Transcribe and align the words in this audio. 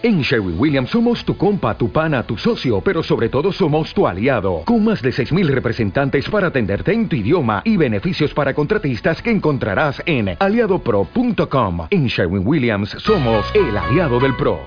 En 0.00 0.20
Sherwin 0.20 0.54
Williams 0.56 0.90
somos 0.90 1.24
tu 1.24 1.36
compa, 1.36 1.76
tu 1.76 1.90
pana, 1.90 2.22
tu 2.22 2.36
socio, 2.36 2.80
pero 2.80 3.02
sobre 3.02 3.28
todo 3.28 3.50
somos 3.50 3.92
tu 3.92 4.06
aliado, 4.06 4.62
con 4.64 4.84
más 4.84 5.02
de 5.02 5.10
6.000 5.10 5.48
representantes 5.48 6.30
para 6.30 6.46
atenderte 6.46 6.92
en 6.92 7.08
tu 7.08 7.16
idioma 7.16 7.62
y 7.64 7.76
beneficios 7.76 8.32
para 8.32 8.54
contratistas 8.54 9.20
que 9.20 9.32
encontrarás 9.32 10.00
en 10.06 10.36
aliadopro.com. 10.38 11.88
En 11.90 12.06
Sherwin 12.06 12.46
Williams 12.46 12.90
somos 12.90 13.44
el 13.56 13.76
aliado 13.76 14.20
del 14.20 14.36
PRO. 14.36 14.60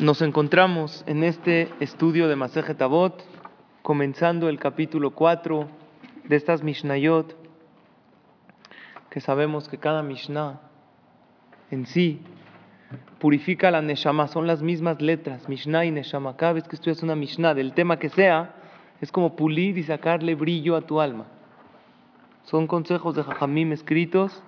Nos 0.00 0.20
encontramos 0.22 1.04
en 1.06 1.22
este 1.22 1.68
estudio 1.78 2.26
de 2.26 2.34
Masejet 2.34 2.82
Avot, 2.82 3.24
comenzando 3.82 4.48
el 4.48 4.58
capítulo 4.58 5.12
4 5.12 5.68
de 6.24 6.34
estas 6.34 6.64
Mishnayot, 6.64 7.36
que 9.08 9.20
sabemos 9.20 9.68
que 9.68 9.78
cada 9.78 10.02
Mishnah 10.02 10.62
en 11.70 11.86
sí 11.86 12.20
purifica 13.18 13.70
la 13.70 13.82
Neshama, 13.82 14.28
son 14.28 14.46
las 14.46 14.62
mismas 14.62 15.00
letras, 15.00 15.48
Mishnah 15.48 15.84
y 15.84 15.90
Neshama. 15.90 16.36
Cada 16.36 16.54
vez 16.54 16.68
que 16.68 16.76
estudias 16.76 17.02
una 17.02 17.14
Mishnah 17.14 17.54
del 17.54 17.72
tema 17.72 17.98
que 17.98 18.08
sea, 18.08 18.54
es 19.00 19.12
como 19.12 19.36
pulir 19.36 19.78
y 19.78 19.82
sacarle 19.82 20.34
brillo 20.34 20.76
a 20.76 20.82
tu 20.82 21.00
alma. 21.00 21.26
Son 22.44 22.66
consejos 22.66 23.14
de 23.14 23.22
Jajamim 23.22 23.72
escritos 23.72 24.42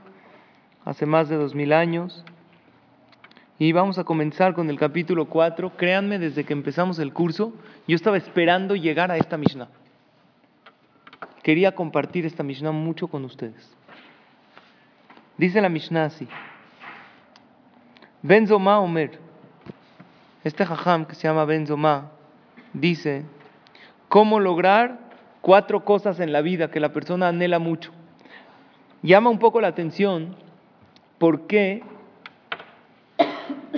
hace 0.84 1.04
más 1.04 1.28
de 1.28 1.36
dos 1.36 1.54
mil 1.54 1.72
años. 1.72 2.24
Y 3.58 3.72
vamos 3.72 3.98
a 3.98 4.04
comenzar 4.04 4.54
con 4.54 4.68
el 4.70 4.78
capítulo 4.78 5.26
4. 5.26 5.76
Créanme, 5.76 6.18
desde 6.18 6.44
que 6.44 6.52
empezamos 6.52 6.98
el 6.98 7.12
curso, 7.12 7.54
yo 7.88 7.96
estaba 7.96 8.16
esperando 8.16 8.76
llegar 8.76 9.10
a 9.10 9.16
esta 9.16 9.36
Mishnah. 9.36 9.68
Quería 11.42 11.74
compartir 11.74 12.26
esta 12.26 12.42
Mishnah 12.42 12.72
mucho 12.72 13.08
con 13.08 13.24
ustedes. 13.24 13.74
Dice 15.38 15.60
la 15.60 15.68
Mishnah 15.68 16.06
así. 16.06 16.28
Benzoma 18.22 18.80
Omer, 18.80 19.18
este 20.42 20.64
jajam 20.64 21.04
que 21.04 21.14
se 21.14 21.28
llama 21.28 21.44
Benzoma, 21.44 22.10
dice 22.72 23.24
cómo 24.08 24.40
lograr 24.40 24.98
cuatro 25.42 25.84
cosas 25.84 26.18
en 26.20 26.32
la 26.32 26.40
vida 26.40 26.70
que 26.70 26.80
la 26.80 26.92
persona 26.92 27.28
anhela 27.28 27.58
mucho. 27.58 27.92
Llama 29.02 29.30
un 29.30 29.38
poco 29.38 29.60
la 29.60 29.68
atención 29.68 30.34
por 31.18 31.46
qué 31.46 31.82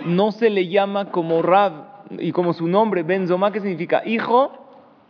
no 0.06 0.32
se 0.32 0.50
le 0.50 0.68
llama 0.68 1.10
como 1.10 1.42
Rab 1.42 2.06
y 2.18 2.32
como 2.32 2.52
su 2.52 2.66
nombre, 2.68 3.02
Benzoma, 3.02 3.52
que 3.52 3.60
significa 3.60 4.02
hijo 4.06 4.52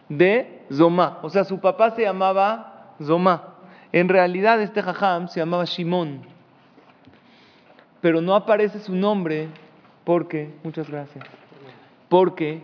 de 0.09 0.63
Zoma. 0.73 1.19
O 1.23 1.31
sea, 1.31 1.45
su 1.45 1.61
papá 1.61 1.91
se 1.91 2.03
llamaba 2.03 2.95
Zoma. 3.03 3.55
En 3.93 4.09
realidad 4.09 4.61
este 4.61 4.83
jajam 4.83 5.29
se 5.29 5.41
llamaba 5.41 5.65
Shimon 5.65 6.38
pero 8.01 8.21
no 8.21 8.35
aparece 8.35 8.81
su 8.81 8.95
nombre 8.95 9.49
porque, 10.05 10.51
muchas 10.63 10.89
gracias, 10.89 11.25
porque 12.09 12.63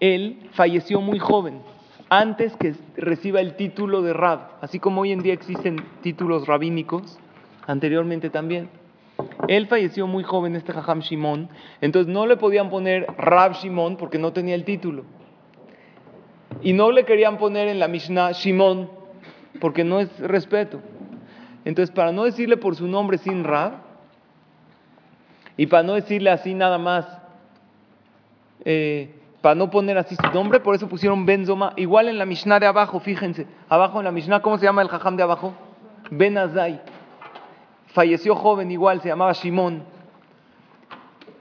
él 0.00 0.50
falleció 0.52 1.00
muy 1.00 1.18
joven, 1.18 1.60
antes 2.10 2.54
que 2.56 2.74
reciba 2.96 3.40
el 3.40 3.54
título 3.56 4.02
de 4.02 4.12
Rab, 4.12 4.58
así 4.60 4.78
como 4.78 5.00
hoy 5.00 5.12
en 5.12 5.22
día 5.22 5.32
existen 5.32 5.76
títulos 6.02 6.46
rabínicos, 6.46 7.18
anteriormente 7.66 8.28
también. 8.28 8.68
Él 9.48 9.66
falleció 9.66 10.06
muy 10.06 10.22
joven, 10.22 10.56
este 10.56 10.72
Jajam 10.72 11.00
Shimon, 11.00 11.48
entonces 11.80 12.12
no 12.12 12.26
le 12.26 12.36
podían 12.36 12.68
poner 12.68 13.06
Rab 13.16 13.54
Shimon 13.54 13.96
porque 13.96 14.18
no 14.18 14.32
tenía 14.32 14.54
el 14.54 14.64
título. 14.64 15.04
Y 16.60 16.74
no 16.74 16.90
le 16.92 17.04
querían 17.04 17.38
poner 17.38 17.68
en 17.68 17.78
la 17.78 17.88
Mishnah 17.88 18.32
Shimon 18.32 18.90
porque 19.60 19.84
no 19.84 20.00
es 20.00 20.18
respeto. 20.20 20.80
Entonces, 21.64 21.94
para 21.94 22.12
no 22.12 22.24
decirle 22.24 22.56
por 22.56 22.76
su 22.76 22.86
nombre 22.86 23.18
sin 23.18 23.44
Rab, 23.44 23.91
y 25.62 25.66
para 25.68 25.84
no 25.84 25.94
decirle 25.94 26.28
así 26.28 26.54
nada 26.54 26.76
más, 26.76 27.06
eh, 28.64 29.14
para 29.40 29.54
no 29.54 29.70
poner 29.70 29.96
así 29.96 30.16
su 30.16 30.28
nombre, 30.34 30.58
por 30.58 30.74
eso 30.74 30.88
pusieron 30.88 31.24
Benzoma. 31.24 31.72
Igual 31.76 32.08
en 32.08 32.18
la 32.18 32.26
Mishnah 32.26 32.58
de 32.58 32.66
abajo, 32.66 32.98
fíjense, 32.98 33.46
abajo 33.68 34.00
en 34.00 34.06
la 34.06 34.10
Mishnah, 34.10 34.42
¿cómo 34.42 34.58
se 34.58 34.64
llama 34.64 34.82
el 34.82 34.88
jajam 34.88 35.16
de 35.16 35.22
abajo? 35.22 35.54
Ben 36.10 36.36
Azai. 36.36 36.82
Falleció 37.94 38.34
joven 38.34 38.72
igual, 38.72 39.02
se 39.02 39.08
llamaba 39.10 39.34
Shimon. 39.34 39.84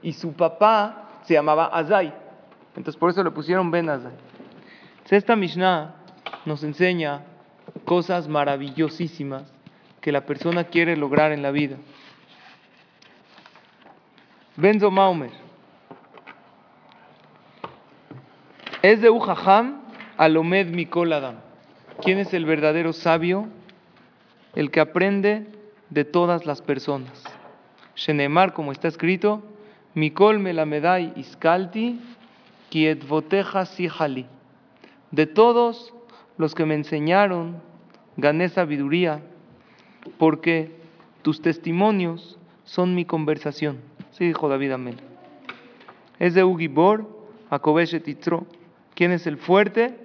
Y 0.03 0.13
su 0.13 0.33
papá 0.33 1.09
se 1.23 1.33
llamaba 1.33 1.65
Azai. 1.65 2.13
Entonces 2.75 2.99
por 2.99 3.09
eso 3.09 3.23
le 3.23 3.31
pusieron 3.31 3.71
Ben 3.71 3.89
Azai. 3.89 4.13
esta 5.09 5.35
Mishnah 5.35 5.95
nos 6.45 6.63
enseña 6.63 7.23
cosas 7.85 8.27
maravillosísimas 8.27 9.51
que 9.99 10.11
la 10.11 10.27
persona 10.27 10.65
quiere 10.65 10.95
lograr 10.95 11.31
en 11.31 11.41
la 11.41 11.49
vida. 11.49 11.77
Benzo 14.61 14.91
Maumer. 14.91 15.31
Es 18.83 19.01
de 19.01 19.09
Ujaham 19.09 19.81
Alomed 20.17 20.67
Mikol 20.67 21.13
Adam. 21.13 21.37
¿Quién 22.03 22.19
es 22.19 22.31
el 22.35 22.45
verdadero 22.45 22.93
sabio? 22.93 23.47
El 24.53 24.69
que 24.69 24.79
aprende 24.79 25.47
de 25.89 26.05
todas 26.05 26.45
las 26.45 26.61
personas. 26.61 27.23
Shenemar, 27.95 28.53
como 28.53 28.71
está 28.71 28.87
escrito, 28.87 29.41
Mikol 29.95 30.37
Melamedai 30.37 31.11
Iskalti, 31.15 31.99
Kietvoteja 32.69 33.65
Sihali. 33.65 34.27
De 35.09 35.25
todos 35.25 35.91
los 36.37 36.53
que 36.53 36.67
me 36.67 36.75
enseñaron, 36.75 37.63
gané 38.15 38.47
sabiduría, 38.47 39.23
porque 40.19 40.75
tus 41.23 41.41
testimonios 41.41 42.37
son 42.63 42.93
mi 42.93 43.05
conversación. 43.05 43.89
Dijo 44.27 44.49
David 44.49 44.71
Amel. 44.71 44.97
Es 46.19 46.35
de 46.35 46.43
Ugibor, 46.43 47.07
Akobesh 47.49 48.01
Titro. 48.03 48.45
¿Quién 48.93 49.11
es 49.11 49.25
el 49.25 49.37
fuerte? 49.37 49.97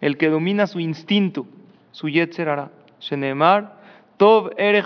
El 0.00 0.16
que 0.16 0.28
domina 0.28 0.66
su 0.66 0.80
instinto, 0.80 1.46
su 1.92 2.08
Yetzerara. 2.08 2.70
Shenemar, 3.00 3.80
Tov 4.16 4.50
ere 4.56 4.82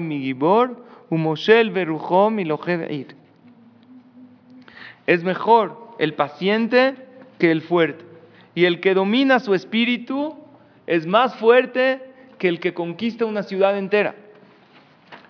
mi 0.00 0.20
gibor, 0.20 0.84
umoshel 1.10 1.70
beruchom 1.70 2.38
ir. 2.38 3.16
Es 5.06 5.24
mejor 5.24 5.96
el 5.98 6.14
paciente 6.14 6.94
que 7.38 7.50
el 7.50 7.62
fuerte. 7.62 8.04
Y 8.54 8.66
el 8.66 8.80
que 8.80 8.94
domina 8.94 9.40
su 9.40 9.52
espíritu 9.52 10.36
es 10.86 11.06
más 11.06 11.34
fuerte 11.34 12.00
que 12.38 12.48
el 12.48 12.60
que 12.60 12.72
conquista 12.72 13.24
una 13.24 13.42
ciudad 13.42 13.76
entera. 13.76 14.14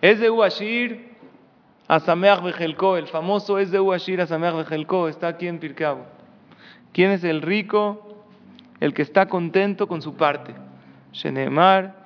Es 0.03 0.21
de 0.21 0.31
Uashir, 0.31 1.08
Asameach 1.89 2.43
Bejelko, 2.43 2.99
el 2.99 3.07
famoso 3.07 3.59
es 3.59 3.71
de 3.71 3.81
Uashir 3.81 4.21
Asameach 4.21 4.55
Bejelko, 4.55 5.09
está 5.09 5.29
aquí 5.29 5.49
en 5.49 5.59
Pirkeabu. 5.59 6.03
¿Quién 6.93 7.11
es 7.11 7.25
el 7.25 7.41
rico? 7.41 8.07
El 8.79 8.93
que 8.93 9.01
está 9.01 9.27
contento 9.27 9.89
con 9.89 10.03
su 10.03 10.15
parte. 10.15 10.55
Shenemar, 11.13 11.97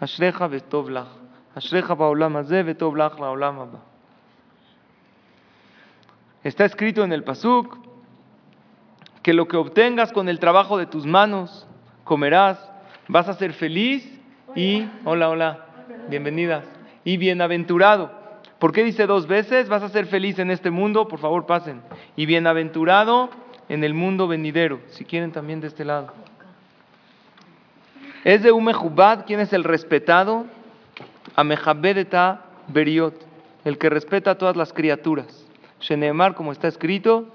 Ashreja 0.00 0.48
Betovlach. 0.48 1.06
Ashreja 1.54 1.94
Baolam 1.94 2.36
Azeh, 2.36 2.64
Betovlach. 2.64 3.12
Está 6.42 6.64
escrito 6.64 7.04
en 7.04 7.12
el 7.12 7.22
Pasuk 7.22 7.78
que 9.22 9.32
lo 9.32 9.46
que 9.46 9.56
obtengas 9.56 10.10
con 10.12 10.28
el 10.28 10.40
trabajo 10.40 10.76
de 10.76 10.86
tus 10.86 11.06
manos, 11.06 11.68
comerás, 12.02 12.58
vas 13.06 13.28
a 13.28 13.34
ser 13.34 13.52
feliz 13.52 14.20
y, 14.56 14.88
hola, 15.04 15.28
hola, 15.28 15.66
bienvenidas 16.08 16.79
y 17.04 17.16
bienaventurado. 17.16 18.10
¿Por 18.58 18.72
qué 18.72 18.84
dice 18.84 19.06
dos 19.06 19.26
veces? 19.26 19.68
Vas 19.68 19.82
a 19.82 19.88
ser 19.88 20.06
feliz 20.06 20.38
en 20.38 20.50
este 20.50 20.70
mundo, 20.70 21.08
por 21.08 21.18
favor 21.18 21.46
pasen. 21.46 21.80
Y 22.16 22.26
bienaventurado 22.26 23.30
en 23.68 23.84
el 23.84 23.94
mundo 23.94 24.28
venidero, 24.28 24.80
si 24.88 25.04
quieren 25.04 25.32
también 25.32 25.60
de 25.60 25.68
este 25.68 25.84
lado. 25.84 26.12
Es 28.24 28.42
de 28.42 28.52
Umehubad, 28.52 29.24
¿quién 29.26 29.40
es 29.40 29.52
el 29.54 29.64
respetado? 29.64 30.44
Amejabedeta 31.36 32.42
Beriot, 32.68 33.14
el 33.64 33.78
que 33.78 33.88
respeta 33.88 34.32
a 34.32 34.38
todas 34.38 34.56
las 34.56 34.72
criaturas. 34.74 35.46
Shenemar, 35.80 36.34
como 36.34 36.52
está 36.52 36.68
escrito, 36.68 37.28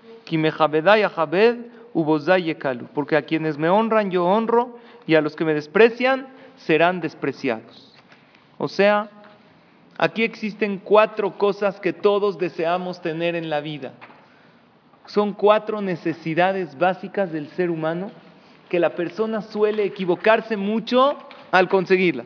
porque 2.93 3.15
a 3.15 3.21
quienes 3.23 3.57
me 3.57 3.69
honran 3.69 4.11
yo 4.11 4.25
honro 4.25 4.77
y 5.07 5.15
a 5.15 5.21
los 5.21 5.35
que 5.35 5.45
me 5.45 5.53
desprecian 5.53 6.27
serán 6.57 7.01
despreciados. 7.01 7.93
O 8.57 8.67
sea, 8.67 9.09
Aquí 9.97 10.23
existen 10.23 10.77
cuatro 10.77 11.37
cosas 11.37 11.79
que 11.79 11.93
todos 11.93 12.37
deseamos 12.37 13.01
tener 13.01 13.35
en 13.35 13.49
la 13.49 13.61
vida. 13.61 13.93
Son 15.05 15.33
cuatro 15.33 15.81
necesidades 15.81 16.77
básicas 16.77 17.31
del 17.31 17.47
ser 17.49 17.69
humano 17.69 18.11
que 18.69 18.79
la 18.79 18.95
persona 18.95 19.41
suele 19.41 19.85
equivocarse 19.85 20.57
mucho 20.57 21.17
al 21.51 21.69
conseguirlas. 21.69 22.25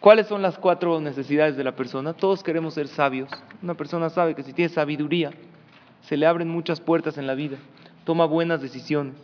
¿Cuáles 0.00 0.26
son 0.26 0.42
las 0.42 0.58
cuatro 0.58 1.00
necesidades 1.00 1.56
de 1.56 1.64
la 1.64 1.74
persona? 1.74 2.12
Todos 2.12 2.42
queremos 2.42 2.74
ser 2.74 2.88
sabios. 2.88 3.30
Una 3.62 3.74
persona 3.74 4.10
sabe 4.10 4.34
que 4.34 4.42
si 4.42 4.52
tiene 4.52 4.68
sabiduría, 4.68 5.30
se 6.02 6.16
le 6.16 6.26
abren 6.26 6.48
muchas 6.48 6.80
puertas 6.80 7.18
en 7.18 7.26
la 7.26 7.34
vida, 7.34 7.56
toma 8.04 8.26
buenas 8.26 8.60
decisiones. 8.60 9.14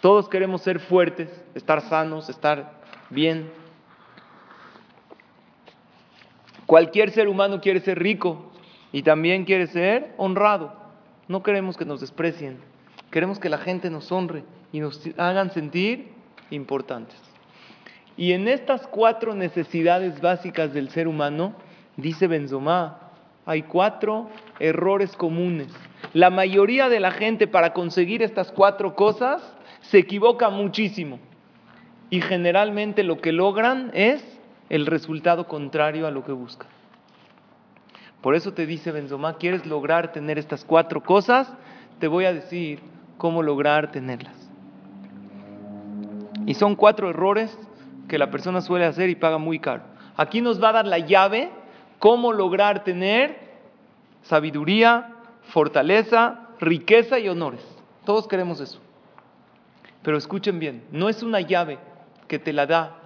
Todos 0.00 0.28
queremos 0.28 0.62
ser 0.62 0.78
fuertes, 0.78 1.28
estar 1.54 1.82
sanos, 1.82 2.28
estar 2.28 2.72
bien, 3.10 3.50
Cualquier 6.68 7.12
ser 7.12 7.28
humano 7.28 7.62
quiere 7.62 7.80
ser 7.80 7.98
rico. 7.98 8.52
Y 8.92 9.02
también 9.02 9.46
quiere 9.46 9.68
ser 9.68 10.12
honrado. 10.18 10.74
No 11.26 11.42
queremos 11.42 11.78
que 11.78 11.86
nos 11.86 12.02
desprecien. 12.02 12.58
Queremos 13.10 13.38
que 13.38 13.48
la 13.48 13.56
gente 13.56 13.88
nos 13.88 14.12
honre 14.12 14.44
y 14.70 14.80
nos 14.80 15.02
hagan 15.16 15.50
sentir 15.50 16.08
importantes. 16.50 17.16
Y 18.18 18.32
en 18.32 18.48
estas 18.48 18.86
cuatro 18.86 19.34
necesidades 19.34 20.20
básicas 20.20 20.74
del 20.74 20.90
ser 20.90 21.08
humano, 21.08 21.54
dice 21.96 22.26
Benzomá, 22.26 22.98
hay 23.46 23.62
cuatro 23.62 24.28
errores 24.60 25.16
comunes. 25.16 25.68
La 26.12 26.28
mayoría 26.28 26.90
de 26.90 27.00
la 27.00 27.12
gente 27.12 27.46
para 27.46 27.72
conseguir 27.72 28.22
estas 28.22 28.52
cuatro 28.52 28.94
cosas 28.94 29.42
se 29.80 29.96
equivoca 29.96 30.50
muchísimo. 30.50 31.18
Y 32.10 32.20
generalmente 32.20 33.04
lo 33.04 33.22
que 33.22 33.32
logran 33.32 33.90
es 33.94 34.37
el 34.68 34.86
resultado 34.86 35.46
contrario 35.46 36.06
a 36.06 36.10
lo 36.10 36.24
que 36.24 36.32
buscan. 36.32 36.68
Por 38.20 38.34
eso 38.34 38.52
te 38.52 38.66
dice 38.66 38.92
Benzomá, 38.92 39.34
¿quieres 39.34 39.64
lograr 39.66 40.12
tener 40.12 40.38
estas 40.38 40.64
cuatro 40.64 41.02
cosas? 41.02 41.52
Te 42.00 42.08
voy 42.08 42.24
a 42.24 42.32
decir 42.32 42.80
cómo 43.16 43.42
lograr 43.42 43.92
tenerlas. 43.92 44.34
Y 46.46 46.54
son 46.54 46.74
cuatro 46.74 47.10
errores 47.10 47.56
que 48.08 48.18
la 48.18 48.30
persona 48.30 48.60
suele 48.60 48.86
hacer 48.86 49.10
y 49.10 49.14
paga 49.14 49.38
muy 49.38 49.58
caro. 49.58 49.82
Aquí 50.16 50.40
nos 50.40 50.62
va 50.62 50.70
a 50.70 50.72
dar 50.72 50.86
la 50.86 50.98
llave 50.98 51.50
cómo 51.98 52.32
lograr 52.32 52.84
tener 52.84 53.38
sabiduría, 54.22 55.14
fortaleza, 55.42 56.48
riqueza 56.58 57.18
y 57.18 57.28
honores. 57.28 57.64
Todos 58.04 58.26
queremos 58.26 58.60
eso. 58.60 58.80
Pero 60.02 60.16
escuchen 60.16 60.58
bien, 60.58 60.84
no 60.90 61.08
es 61.08 61.22
una 61.22 61.40
llave 61.40 61.78
que 62.26 62.38
te 62.38 62.52
la 62.52 62.66
da 62.66 62.97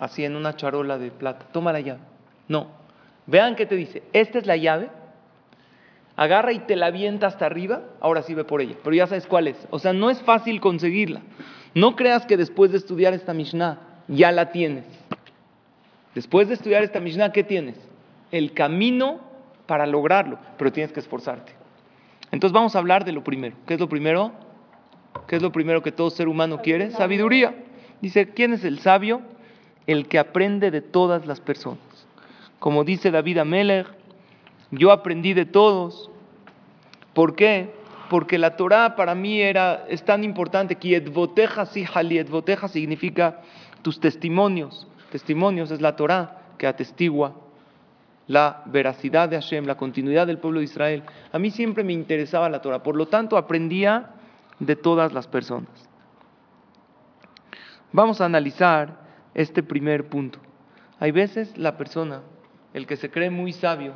así 0.00 0.24
en 0.24 0.34
una 0.34 0.56
charola 0.56 0.98
de 0.98 1.10
plata. 1.10 1.46
Toma 1.52 1.72
la 1.72 1.80
llave. 1.80 2.00
No. 2.48 2.68
Vean 3.26 3.54
qué 3.54 3.66
te 3.66 3.76
dice. 3.76 4.02
Esta 4.12 4.38
es 4.38 4.46
la 4.46 4.56
llave. 4.56 4.90
Agarra 6.16 6.52
y 6.52 6.58
te 6.60 6.74
la 6.74 6.86
avienta 6.86 7.28
hasta 7.28 7.46
arriba. 7.46 7.82
Ahora 8.00 8.22
sí 8.22 8.34
ve 8.34 8.44
por 8.44 8.60
ella. 8.60 8.74
Pero 8.82 8.96
ya 8.96 9.06
sabes 9.06 9.26
cuál 9.26 9.46
es. 9.46 9.68
O 9.70 9.78
sea, 9.78 9.92
no 9.92 10.10
es 10.10 10.20
fácil 10.22 10.60
conseguirla. 10.60 11.20
No 11.74 11.94
creas 11.94 12.26
que 12.26 12.36
después 12.36 12.72
de 12.72 12.78
estudiar 12.78 13.14
esta 13.14 13.32
Mishnah 13.32 13.78
ya 14.08 14.32
la 14.32 14.50
tienes. 14.50 14.84
Después 16.14 16.48
de 16.48 16.54
estudiar 16.54 16.82
esta 16.82 16.98
Mishnah, 16.98 17.30
¿qué 17.30 17.44
tienes? 17.44 17.76
El 18.32 18.52
camino 18.52 19.20
para 19.66 19.86
lograrlo, 19.86 20.38
pero 20.58 20.72
tienes 20.72 20.92
que 20.92 20.98
esforzarte. 20.98 21.52
Entonces 22.32 22.52
vamos 22.52 22.74
a 22.74 22.80
hablar 22.80 23.04
de 23.04 23.12
lo 23.12 23.22
primero. 23.22 23.56
¿Qué 23.66 23.74
es 23.74 23.80
lo 23.80 23.88
primero? 23.88 24.32
¿Qué 25.28 25.36
es 25.36 25.42
lo 25.42 25.52
primero 25.52 25.82
que 25.82 25.92
todo 25.92 26.10
ser 26.10 26.26
humano 26.26 26.60
quiere? 26.60 26.90
Sabiduría. 26.90 27.54
Dice, 28.00 28.30
¿quién 28.30 28.52
es 28.52 28.64
el 28.64 28.80
sabio? 28.80 29.22
El 29.90 30.06
que 30.06 30.20
aprende 30.20 30.70
de 30.70 30.82
todas 30.82 31.26
las 31.26 31.40
personas. 31.40 31.82
Como 32.60 32.84
dice 32.84 33.10
David 33.10 33.38
Amelech, 33.38 33.88
yo 34.70 34.92
aprendí 34.92 35.34
de 35.34 35.46
todos. 35.46 36.12
¿Por 37.12 37.34
qué? 37.34 37.74
Porque 38.08 38.38
la 38.38 38.54
Torah 38.54 38.94
para 38.94 39.16
mí 39.16 39.40
era, 39.40 39.84
es 39.88 40.04
tan 40.04 40.22
importante 40.22 40.76
que 40.76 40.94
Edvoteja 40.94 41.66
significa 42.68 43.40
tus 43.82 43.98
testimonios. 43.98 44.86
Testimonios 45.10 45.72
es 45.72 45.80
la 45.80 45.96
Torah 45.96 46.40
que 46.56 46.68
atestigua 46.68 47.34
la 48.28 48.62
veracidad 48.66 49.28
de 49.28 49.40
Hashem, 49.40 49.66
la 49.66 49.76
continuidad 49.76 50.28
del 50.28 50.38
pueblo 50.38 50.60
de 50.60 50.66
Israel. 50.66 51.02
A 51.32 51.40
mí 51.40 51.50
siempre 51.50 51.82
me 51.82 51.92
interesaba 51.92 52.48
la 52.48 52.62
Torah, 52.62 52.84
por 52.84 52.94
lo 52.94 53.08
tanto 53.08 53.36
aprendía 53.36 54.10
de 54.60 54.76
todas 54.76 55.12
las 55.12 55.26
personas. 55.26 55.88
Vamos 57.90 58.20
a 58.20 58.26
analizar 58.26 58.99
este 59.34 59.62
primer 59.62 60.08
punto. 60.08 60.38
Hay 60.98 61.12
veces 61.12 61.56
la 61.56 61.76
persona, 61.76 62.22
el 62.74 62.86
que 62.86 62.96
se 62.96 63.10
cree 63.10 63.30
muy 63.30 63.52
sabio, 63.52 63.94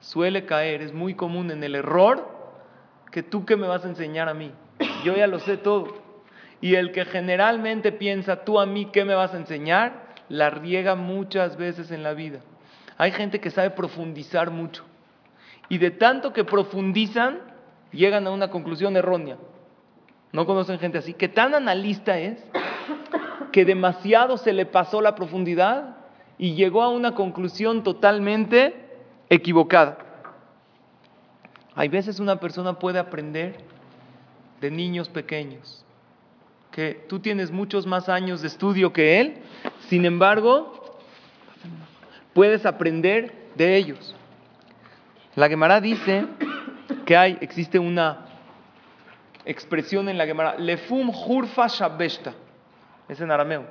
suele 0.00 0.46
caer, 0.46 0.82
es 0.82 0.92
muy 0.92 1.14
común 1.14 1.50
en 1.50 1.62
el 1.62 1.74
error 1.74 2.28
que 3.10 3.22
tú 3.22 3.44
que 3.44 3.56
me 3.56 3.66
vas 3.66 3.84
a 3.84 3.88
enseñar 3.88 4.28
a 4.28 4.34
mí. 4.34 4.52
Yo 5.04 5.16
ya 5.16 5.26
lo 5.26 5.38
sé 5.38 5.56
todo. 5.56 5.88
Y 6.60 6.74
el 6.74 6.92
que 6.92 7.04
generalmente 7.04 7.92
piensa, 7.92 8.44
tú 8.44 8.60
a 8.60 8.66
mí 8.66 8.86
qué 8.92 9.04
me 9.04 9.14
vas 9.14 9.34
a 9.34 9.38
enseñar, 9.38 10.10
la 10.28 10.50
riega 10.50 10.94
muchas 10.94 11.56
veces 11.56 11.90
en 11.90 12.02
la 12.02 12.14
vida. 12.14 12.40
Hay 12.98 13.12
gente 13.12 13.40
que 13.40 13.50
sabe 13.50 13.70
profundizar 13.70 14.50
mucho. 14.50 14.84
Y 15.68 15.78
de 15.78 15.90
tanto 15.90 16.32
que 16.32 16.44
profundizan, 16.44 17.40
llegan 17.92 18.26
a 18.26 18.30
una 18.30 18.50
conclusión 18.50 18.96
errónea. 18.96 19.38
¿No 20.32 20.46
conocen 20.46 20.78
gente 20.78 20.98
así? 20.98 21.14
Que 21.14 21.28
tan 21.28 21.54
analista 21.54 22.18
es 22.18 22.44
que 23.52 23.64
demasiado 23.64 24.36
se 24.36 24.52
le 24.52 24.66
pasó 24.66 25.00
la 25.00 25.14
profundidad 25.14 25.96
y 26.38 26.54
llegó 26.54 26.82
a 26.82 26.88
una 26.88 27.14
conclusión 27.14 27.82
totalmente 27.82 28.74
equivocada. 29.28 29.98
Hay 31.74 31.88
veces 31.88 32.20
una 32.20 32.40
persona 32.40 32.78
puede 32.78 32.98
aprender 32.98 33.58
de 34.60 34.70
niños 34.70 35.08
pequeños, 35.08 35.84
que 36.70 37.04
tú 37.08 37.20
tienes 37.20 37.50
muchos 37.50 37.86
más 37.86 38.08
años 38.08 38.42
de 38.42 38.48
estudio 38.48 38.92
que 38.92 39.20
él, 39.20 39.38
sin 39.88 40.04
embargo, 40.04 40.98
puedes 42.34 42.66
aprender 42.66 43.48
de 43.54 43.76
ellos. 43.76 44.14
La 45.36 45.48
Gemara 45.48 45.80
dice 45.80 46.26
que 47.06 47.16
hay, 47.16 47.38
existe 47.40 47.78
una 47.78 48.26
expresión 49.44 50.08
en 50.08 50.18
la 50.18 50.26
Gemara, 50.26 50.56
lefum 50.58 51.10
hurfa 51.10 51.66
shabesta, 51.66 52.34
es 53.10 53.20
en 53.20 53.30
arameo. 53.30 53.64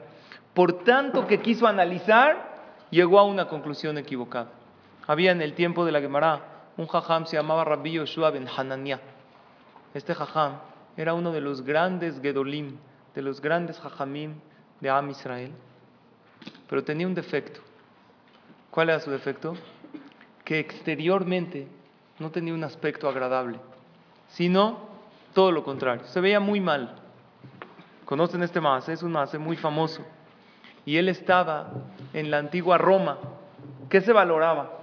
Por 0.54 0.84
tanto 0.84 1.26
que 1.26 1.40
quiso 1.40 1.66
analizar, 1.66 2.60
llegó 2.90 3.20
a 3.20 3.24
una 3.24 3.48
conclusión 3.48 3.98
equivocada. 3.98 4.50
Había 5.08 5.32
en 5.32 5.42
el 5.42 5.54
tiempo 5.54 5.86
de 5.86 5.94
la 5.94 6.02
Gemara 6.02 6.42
un 6.78 6.88
jajam, 6.88 7.26
se 7.26 7.38
llamaba 7.38 7.64
Rabbi 7.64 7.94
Yoshua 7.94 8.32
ben 8.32 8.48
Hanania. 8.48 9.00
Este 9.94 10.14
jajam 10.14 10.60
era 10.98 11.14
uno 11.14 11.32
de 11.32 11.42
los 11.42 11.64
grandes 11.64 12.22
gedolim, 12.22 12.78
de 13.16 13.22
los 13.22 13.42
grandes 13.42 13.80
jajamim 13.80 14.36
de 14.82 14.90
Am 14.90 15.10
Israel, 15.10 15.52
pero 16.70 16.84
tenía 16.84 17.08
un 17.08 17.16
defecto. 17.16 17.62
¿Cuál 18.70 18.90
era 18.90 19.00
su 19.00 19.10
defecto? 19.10 19.56
Que 20.44 20.60
exteriormente 20.60 21.68
no 22.20 22.30
tenía 22.30 22.54
un 22.54 22.64
aspecto 22.64 23.08
agradable, 23.08 23.60
sino 24.28 24.90
todo 25.34 25.52
lo 25.52 25.64
contrario. 25.64 26.06
Se 26.08 26.20
veía 26.20 26.40
muy 26.40 26.60
mal. 26.60 26.99
Conocen 28.10 28.42
este 28.42 28.60
más, 28.60 28.90
es 28.90 29.04
un 29.04 29.12
más 29.12 29.38
muy 29.38 29.56
famoso. 29.56 30.04
Y 30.84 30.98
él 30.98 31.10
estaba 31.10 31.70
en 32.12 32.32
la 32.32 32.40
antigua 32.40 32.80
Roma. 32.80 33.20
¿Qué 33.88 34.02
se 34.02 34.12
valoraba? 34.12 34.80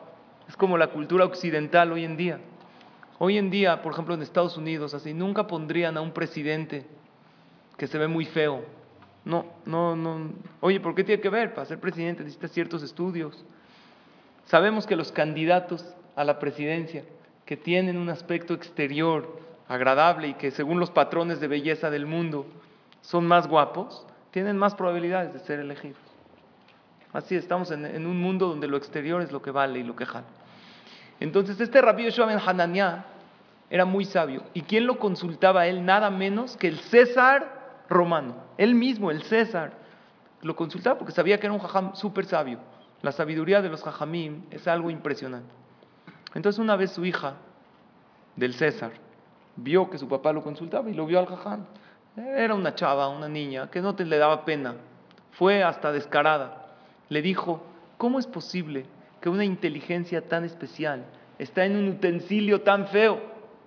Es 0.49 0.57
como 0.57 0.79
la 0.79 0.91
cultura 0.91 1.25
occidental 1.25 1.91
hoy 1.91 2.05
en 2.05 2.17
día. 2.17 2.39
Hoy 3.19 3.37
en 3.37 3.51
día, 3.51 3.83
por 3.83 3.95
ejemplo, 3.95 4.15
en 4.15 4.23
Estados 4.23 4.57
Unidos, 4.57 4.95
así 4.95 5.13
nunca 5.13 5.49
pondrían 5.49 5.97
a 5.97 6.03
un 6.03 6.13
presidente 6.13 6.87
que 7.77 7.89
se 7.89 7.99
ve 7.99 8.07
muy 8.07 8.27
feo. 8.27 8.63
No, 9.25 9.45
no, 9.65 9.97
no. 9.97 10.31
Oye, 10.61 10.79
¿por 10.79 10.95
qué 10.95 11.03
tiene 11.03 11.21
que 11.21 11.29
ver? 11.29 11.53
Para 11.53 11.67
ser 11.67 11.81
presidente 11.81 12.23
necesita 12.23 12.47
ciertos 12.47 12.85
estudios, 12.85 13.45
Sabemos 14.45 14.87
que 14.87 14.95
los 14.95 15.11
candidatos 15.11 15.85
a 16.15 16.23
la 16.23 16.39
presidencia 16.39 17.03
que 17.45 17.57
tienen 17.57 17.97
un 17.97 18.09
aspecto 18.09 18.55
exterior 18.55 19.41
agradable 19.67 20.29
y 20.29 20.35
que 20.35 20.53
según 20.53 20.79
los 20.79 20.93
patrones 20.93 21.41
de 21.41 21.49
belleza 21.49 21.91
del 21.91 22.07
mundo 22.07 22.47
son 23.07 23.25
más 23.25 23.47
guapos, 23.47 24.05
tienen 24.33 24.59
más 24.59 24.75
probabilidades 24.75 25.33
de 25.33 25.39
ser 25.39 25.61
elegidos. 25.61 26.01
Así 27.13 27.37
estamos 27.37 27.71
en, 27.71 28.05
un 28.05 28.21
mundo 28.21 28.49
donde 28.49 28.67
lo 28.67 28.77
exterior 28.77 29.23
es 29.23 29.31
lo 29.31 29.41
que 29.41 29.53
vale 29.53 29.79
y 29.79 29.85
lo 29.85 29.95
que 29.95 30.05
jala. 30.05 30.27
Entonces 31.21 31.61
este 31.61 31.81
rabí 31.81 32.05
Yoshua 32.05 32.27
ben 32.27 32.41
Hananiah 32.45 33.05
era 33.71 33.85
muy 33.85 34.05
sabio. 34.05 34.43
¿Y 34.55 34.63
quién 34.63 34.87
lo 34.87 34.99
consultaba 34.99 35.61
a 35.61 35.67
él? 35.69 35.85
Nada 35.85 36.11
menos 36.11 36.57
que 36.57 36.67
el 36.67 36.81
César 36.81 37.85
romano. 37.89 38.35
Él 38.59 38.75
mismo, 38.75 39.13
el 39.13 39.23
César, 39.23 39.75
lo 40.43 40.57
consultaba 40.57 40.99
porque 40.99 41.13
sabía 41.13 41.39
que 41.39 41.47
era 41.47 41.55
un 41.55 41.61
jajam 41.61 41.95
súper 41.95 42.27
sabio. 42.27 42.59
La 43.03 43.13
sabiduría 43.13 43.63
de 43.63 43.69
los 43.69 43.85
jajamim 43.85 44.47
es 44.51 44.67
algo 44.67 44.91
impresionante. 44.91 45.55
Entonces 46.35 46.59
una 46.59 46.75
vez 46.75 46.91
su 46.91 47.05
hija 47.05 47.35
del 48.35 48.53
César 48.55 48.91
vio 49.55 49.89
que 49.89 49.97
su 49.97 50.09
papá 50.09 50.33
lo 50.33 50.43
consultaba 50.43 50.91
y 50.91 50.95
lo 50.95 51.07
vio 51.07 51.21
al 51.21 51.27
jajam. 51.27 51.67
Era 52.17 52.55
una 52.55 52.75
chava, 52.75 53.09
una 53.09 53.29
niña, 53.29 53.71
que 53.71 53.83
no 53.83 53.95
te 53.95 54.05
le 54.05 54.17
daba 54.17 54.45
pena. 54.45 54.75
Fue 55.33 55.63
hasta 55.63 55.93
descarada. 55.93 56.67
Le 57.11 57.21
dijo, 57.21 57.63
¿cómo 57.99 58.19
es 58.19 58.27
posible 58.27 58.87
que 59.21 59.29
una 59.29 59.45
inteligencia 59.45 60.27
tan 60.27 60.45
especial 60.45 61.05
está 61.39 61.67
en 61.67 61.77
un 61.77 61.89
utensilio 61.89 62.63
tan 62.63 62.87
feo? 62.89 63.21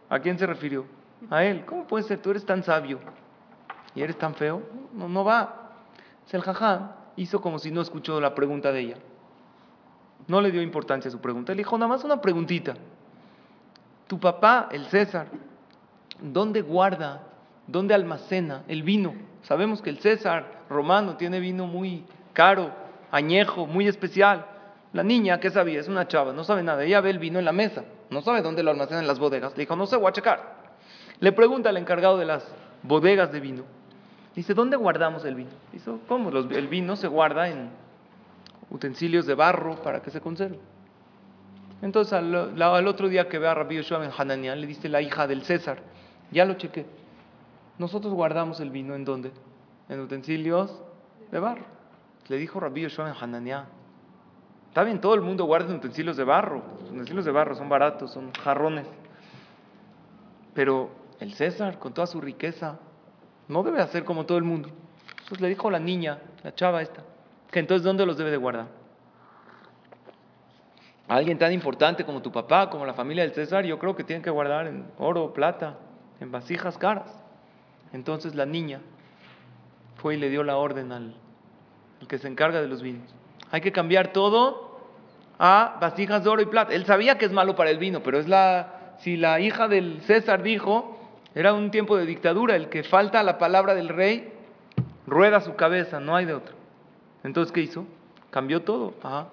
¿A 0.10 0.20
quién 0.20 0.40
se 0.40 0.48
refirió? 0.48 0.86
A 1.30 1.44
él. 1.44 1.64
¿Cómo 1.66 1.86
puede 1.86 2.06
ser? 2.06 2.22
Tú 2.22 2.32
eres 2.32 2.46
tan 2.46 2.64
sabio 2.64 3.00
y 3.94 4.02
eres 4.02 4.18
tan 4.18 4.34
feo. 4.34 4.64
No, 4.94 5.08
no 5.08 5.24
va. 5.24 5.72
El 6.32 6.42
jajam 6.42 6.92
hizo 7.16 7.42
como 7.42 7.60
si 7.60 7.72
no 7.72 7.82
escuchó 7.82 8.20
la 8.20 8.34
pregunta 8.34 8.72
de 8.72 8.80
ella. 8.80 8.98
No 10.28 10.42
le 10.42 10.52
dio 10.52 10.62
importancia 10.62 11.10
a 11.10 11.12
su 11.12 11.20
pregunta. 11.20 11.54
Le 11.54 11.60
dijo, 11.60 11.78
nada 11.78 11.88
más 11.88 12.04
una 12.04 12.22
preguntita. 12.22 12.76
Tu 14.08 14.20
papá, 14.20 14.70
el 14.72 14.86
César, 14.88 15.28
¿dónde 16.20 16.62
guarda, 16.62 17.29
dónde 17.72 17.94
almacena 17.94 18.64
el 18.68 18.84
vino? 18.84 19.14
Sabemos 19.44 19.82
que 19.82 19.90
el 19.90 20.00
César 20.00 20.64
romano 20.70 21.18
tiene 21.18 21.40
vino 21.40 21.66
muy 21.66 22.04
caro, 22.34 22.72
añejo, 23.12 23.66
muy 23.66 23.88
especial. 23.88 24.46
La 24.94 25.04
niña, 25.04 25.40
¿qué 25.40 25.50
sabía? 25.50 25.80
Es 25.80 25.88
una 25.88 26.08
chava, 26.08 26.34
no 26.34 26.44
sabe 26.44 26.64
nada. 26.64 26.84
Ella 26.84 27.02
ve 27.02 27.12
el 27.12 27.20
vino 27.20 27.40
en 27.40 27.46
la 27.46 27.52
mesa. 27.52 27.84
No 28.10 28.22
sabe 28.22 28.42
dónde 28.42 28.64
lo 28.64 28.72
almacenan 28.72 29.04
en 29.04 29.08
las 29.08 29.20
bodegas. 29.20 29.54
Le 29.56 29.64
dijo, 29.64 29.76
no 29.76 29.86
sé, 29.86 29.98
voy 29.98 30.10
a 30.10 30.14
checar. 30.14 30.60
Le 31.20 31.32
pregunta 31.32 31.70
al 31.70 31.78
encargado 31.78 32.18
de 32.18 32.26
las 32.26 32.46
bodegas 32.82 33.32
de 33.32 33.40
vino. 33.40 33.64
Dice, 34.36 34.54
¿dónde 34.54 34.78
guardamos 34.78 35.26
el 35.26 35.36
vino? 35.36 35.52
Dice, 35.72 35.92
¿cómo? 36.08 36.30
el 36.30 36.68
vino 36.68 36.96
se 36.96 37.08
guarda 37.08 37.50
en 37.50 37.70
utensilios 38.70 39.26
de 39.26 39.36
barro 39.36 39.76
para 39.82 40.02
que 40.02 40.12
se 40.12 40.22
conserve. 40.22 40.60
Entonces 41.82 42.14
al, 42.14 42.88
otro 42.88 43.08
día 43.08 43.28
que 43.30 43.40
ve 43.40 43.48
a 43.48 43.54
Rabbi 43.54 43.78
Yoshua 43.78 44.04
en 44.04 44.12
Hananiah, 44.16 44.56
le 44.56 44.68
dice 44.68 44.90
la 44.90 45.02
hija 45.02 45.28
del 45.28 45.44
César, 45.44 45.80
ya 46.32 46.46
lo 46.46 46.56
chequé. 46.56 46.86
Nosotros 47.80 48.14
guardamos 48.14 48.60
el 48.60 48.70
vino 48.70 48.94
en 48.94 49.06
dónde? 49.06 49.32
En 49.88 50.00
utensilios 50.02 50.84
de 51.32 51.40
barro. 51.40 51.66
Le 52.28 52.38
dijo 52.38 52.60
Rabbi 52.60 52.82
Yoshua 52.82 53.10
en 53.10 53.16
Hananiah, 53.20 53.66
está 54.68 54.84
bien, 54.84 55.02
todo 55.02 55.16
el 55.16 55.22
mundo 55.22 55.46
guarda 55.46 55.72
en 55.72 55.78
utensilios 55.78 56.16
de 56.16 56.24
barro. 56.24 56.62
Los 56.82 56.92
utensilios 56.92 57.26
de 57.26 57.32
barro 57.32 57.56
son 57.56 57.70
baratos, 57.70 58.12
son 58.12 58.32
jarrones. 58.34 58.86
Pero 60.54 60.92
el 61.20 61.34
César, 61.34 61.80
con 61.80 61.94
toda 61.94 62.06
su 62.06 62.22
riqueza, 62.22 62.78
no 63.48 63.64
debe 63.64 63.82
hacer 63.82 64.04
como 64.04 64.26
todo 64.26 64.38
el 64.38 64.44
mundo. 64.44 64.70
Entonces 65.12 65.42
le 65.42 65.48
dijo 65.48 65.72
la 65.72 65.80
niña, 65.80 66.20
la 66.44 66.54
chava 66.54 66.82
esta, 66.82 67.04
que 67.50 67.60
entonces 67.60 67.84
¿dónde 67.84 68.06
los 68.06 68.18
debe 68.18 68.30
de 68.30 68.38
guardar? 68.38 68.68
alguien 71.08 71.40
tan 71.40 71.52
importante 71.52 72.06
como 72.06 72.22
tu 72.22 72.32
papá, 72.32 72.70
como 72.70 72.86
la 72.86 72.94
familia 72.94 73.24
del 73.24 73.34
César, 73.34 73.66
yo 73.66 73.80
creo 73.80 73.96
que 73.96 74.04
tienen 74.04 74.22
que 74.22 74.30
guardar 74.30 74.68
en 74.68 74.86
oro, 75.00 75.34
plata, 75.34 75.76
en 76.20 76.32
vasijas 76.32 76.78
caras. 76.78 77.19
Entonces 77.94 78.36
la 78.36 78.46
niña 78.46 78.82
fue 79.98 80.16
y 80.16 80.18
le 80.18 80.30
dio 80.30 80.44
la 80.44 80.58
orden 80.58 80.92
al, 80.92 81.16
que 82.08 82.18
se 82.18 82.28
encarga 82.28 82.62
de 82.62 82.68
los 82.68 82.82
vinos. 82.82 83.14
Hay 83.52 83.62
que 83.62 83.72
cambiar 83.72 84.14
todo 84.14 84.80
a 85.38 85.78
vasijas 85.82 86.24
de 86.24 86.30
oro 86.30 86.42
y 86.42 86.46
plata. 86.46 86.74
Él 86.74 86.86
sabía 86.86 87.18
que 87.18 87.26
es 87.26 87.32
malo 87.32 87.56
para 87.56 87.70
el 87.70 87.78
vino, 87.78 88.02
pero 88.04 88.20
es 88.20 88.28
la, 88.28 88.96
si 89.00 89.18
la 89.18 89.40
hija 89.40 89.68
del 89.68 90.02
César 90.02 90.44
dijo, 90.44 90.98
era 91.36 91.54
un 91.54 91.72
tiempo 91.72 91.98
de 91.98 92.06
dictadura, 92.06 92.56
el 92.56 92.70
que 92.70 92.84
falta 92.84 93.24
la 93.24 93.38
palabra 93.38 93.76
del 93.76 93.90
rey, 93.90 94.32
rueda 95.08 95.42
su 95.42 95.56
cabeza, 95.56 96.00
no 96.00 96.16
hay 96.16 96.26
de 96.26 96.34
otro. 96.34 96.56
Entonces, 97.24 97.52
¿qué 97.52 97.62
hizo? 97.62 97.86
Cambió 98.30 98.62
todo 98.62 98.94
a 99.04 99.28